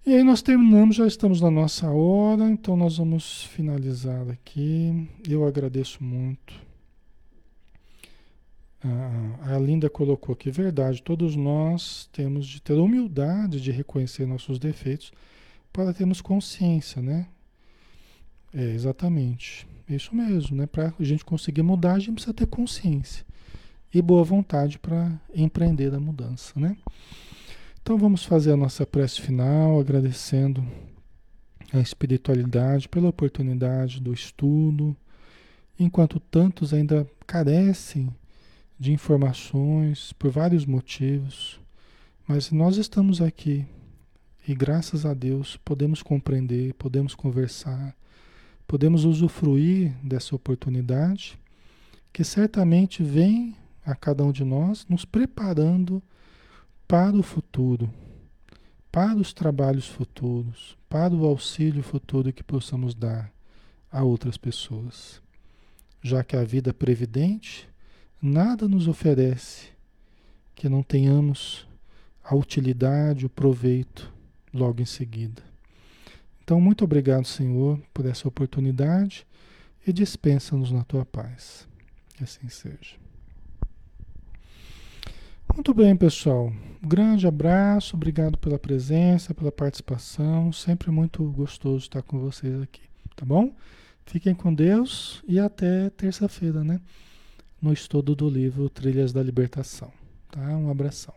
E 0.05 0.13
aí 0.13 0.25
nós 0.25 0.43
terminamos, 0.43 0.97
já 0.97 1.07
estamos 1.07 1.41
na 1.41 1.51
nossa 1.51 1.89
hora, 1.89 2.45
então 2.51 2.77
nós 2.77 2.97
vamos 2.97 3.45
finalizar 3.45 4.29
aqui. 4.29 5.09
Eu 5.29 5.47
agradeço 5.47 6.03
muito. 6.03 6.55
a 9.43 9.59
Linda 9.59 9.89
colocou 9.89 10.33
aqui, 10.33 10.51
verdade, 10.51 11.01
todos 11.01 11.37
nós 11.37 12.09
temos 12.13 12.47
de 12.47 12.61
ter 12.61 12.75
humildade 12.75 13.61
de 13.61 13.71
reconhecer 13.71 14.27
nossos 14.27 14.59
defeitos 14.59 15.13
para 15.73 15.93
termos 15.93 16.21
consciência, 16.21 17.01
né? 17.01 17.27
É, 18.53 18.71
exatamente. 18.71 19.67
Isso 19.89 20.15
mesmo, 20.15 20.57
né? 20.57 20.67
Para 20.67 20.93
a 20.99 21.05
gente 21.05 21.25
conseguir 21.25 21.63
mudar, 21.63 21.95
a 21.95 21.99
gente 21.99 22.15
precisa 22.15 22.35
ter 22.35 22.47
consciência 22.47 23.25
e 23.93 24.01
boa 24.01 24.23
vontade 24.23 24.79
para 24.79 25.21
empreender 25.35 25.93
a 25.95 26.01
mudança, 26.01 26.59
né? 26.59 26.77
Então 27.83 27.99
vamos 27.99 28.25
fazer 28.25 28.53
a 28.53 28.57
nossa 28.57 28.87
prece 28.87 29.21
final, 29.21 29.81
agradecendo 29.81 30.65
a 31.73 31.79
espiritualidade 31.79 32.89
pela 32.89 33.09
oportunidade 33.09 34.01
do 34.01 34.13
estudo, 34.13 34.97
enquanto 35.79 36.21
tantos 36.21 36.73
ainda 36.73 37.07
carecem 37.27 38.09
de 38.79 38.93
informações 38.93 40.13
por 40.15 40.31
vários 40.31 40.65
motivos, 40.65 41.61
mas 42.27 42.51
nós 42.51 42.77
estamos 42.77 43.21
aqui 43.21 43.67
e 44.51 44.55
graças 44.57 45.07
a 45.07 45.15
Deus 45.15 45.57
podemos 45.65 46.03
compreender, 46.03 46.75
podemos 46.75 47.15
conversar, 47.15 47.97
podemos 48.67 49.05
usufruir 49.05 49.93
dessa 50.03 50.35
oportunidade 50.35 51.39
que 52.13 52.25
certamente 52.25 53.01
vem 53.01 53.57
a 53.87 53.95
cada 53.95 54.25
um 54.25 54.33
de 54.33 54.43
nós 54.43 54.85
nos 54.89 55.05
preparando 55.05 56.03
para 56.89 57.17
o 57.17 57.23
futuro, 57.23 57.89
para 58.91 59.15
os 59.15 59.33
trabalhos 59.33 59.87
futuros, 59.87 60.77
para 60.89 61.15
o 61.15 61.25
auxílio 61.27 61.85
futuro 61.85 62.33
que 62.33 62.43
possamos 62.43 62.93
dar 62.93 63.33
a 63.89 64.03
outras 64.03 64.37
pessoas. 64.37 65.23
Já 66.03 66.25
que 66.25 66.35
a 66.35 66.43
vida 66.43 66.75
previdente 66.75 67.69
nada 68.21 68.67
nos 68.67 68.89
oferece 68.89 69.69
que 70.57 70.69
não 70.69 70.83
tenhamos 70.83 71.69
a 72.25 72.35
utilidade, 72.35 73.25
o 73.25 73.31
proveito 73.31 74.13
logo 74.53 74.81
em 74.81 74.87
seguida. 74.87 75.43
Então, 76.43 76.61
muito 76.61 76.85
obrigado, 76.85 77.25
Senhor, 77.25 77.81
por 77.95 78.07
essa 78.07 78.27
oportunidade 78.27 79.27
e 79.87 79.93
dispensa-nos 79.93 80.73
na 80.73 80.85
tua 80.85 81.05
paz. 81.05 81.69
Que 82.15 82.25
assim 82.25 82.49
seja. 82.49 82.97
Muito 85.55 85.75
bem, 85.75 85.97
pessoal. 85.97 86.53
Um 86.83 86.89
grande 86.89 87.27
abraço, 87.27 87.97
obrigado 87.97 88.39
pela 88.39 88.59
presença, 88.59 89.35
pela 89.35 89.51
participação. 89.51 90.53
Sempre 90.53 90.91
muito 90.91 91.25
gostoso 91.25 91.85
estar 91.85 92.03
com 92.03 92.19
vocês 92.19 92.63
aqui, 92.63 92.83
tá 93.17 93.25
bom? 93.25 93.53
Fiquem 94.07 94.35
com 94.35 94.55
Deus 94.55 95.23
e 95.27 95.39
até 95.39 95.91
terça-feira, 95.91 96.65
né? 96.65 96.81
No 97.61 97.73
estudo 97.73 98.15
do 98.15 98.29
livro 98.29 98.69
Trilhas 98.69 99.13
da 99.13 99.23
Libertação, 99.23 99.93
tá? 100.31 100.41
Um 100.41 100.71
abração. 100.71 101.15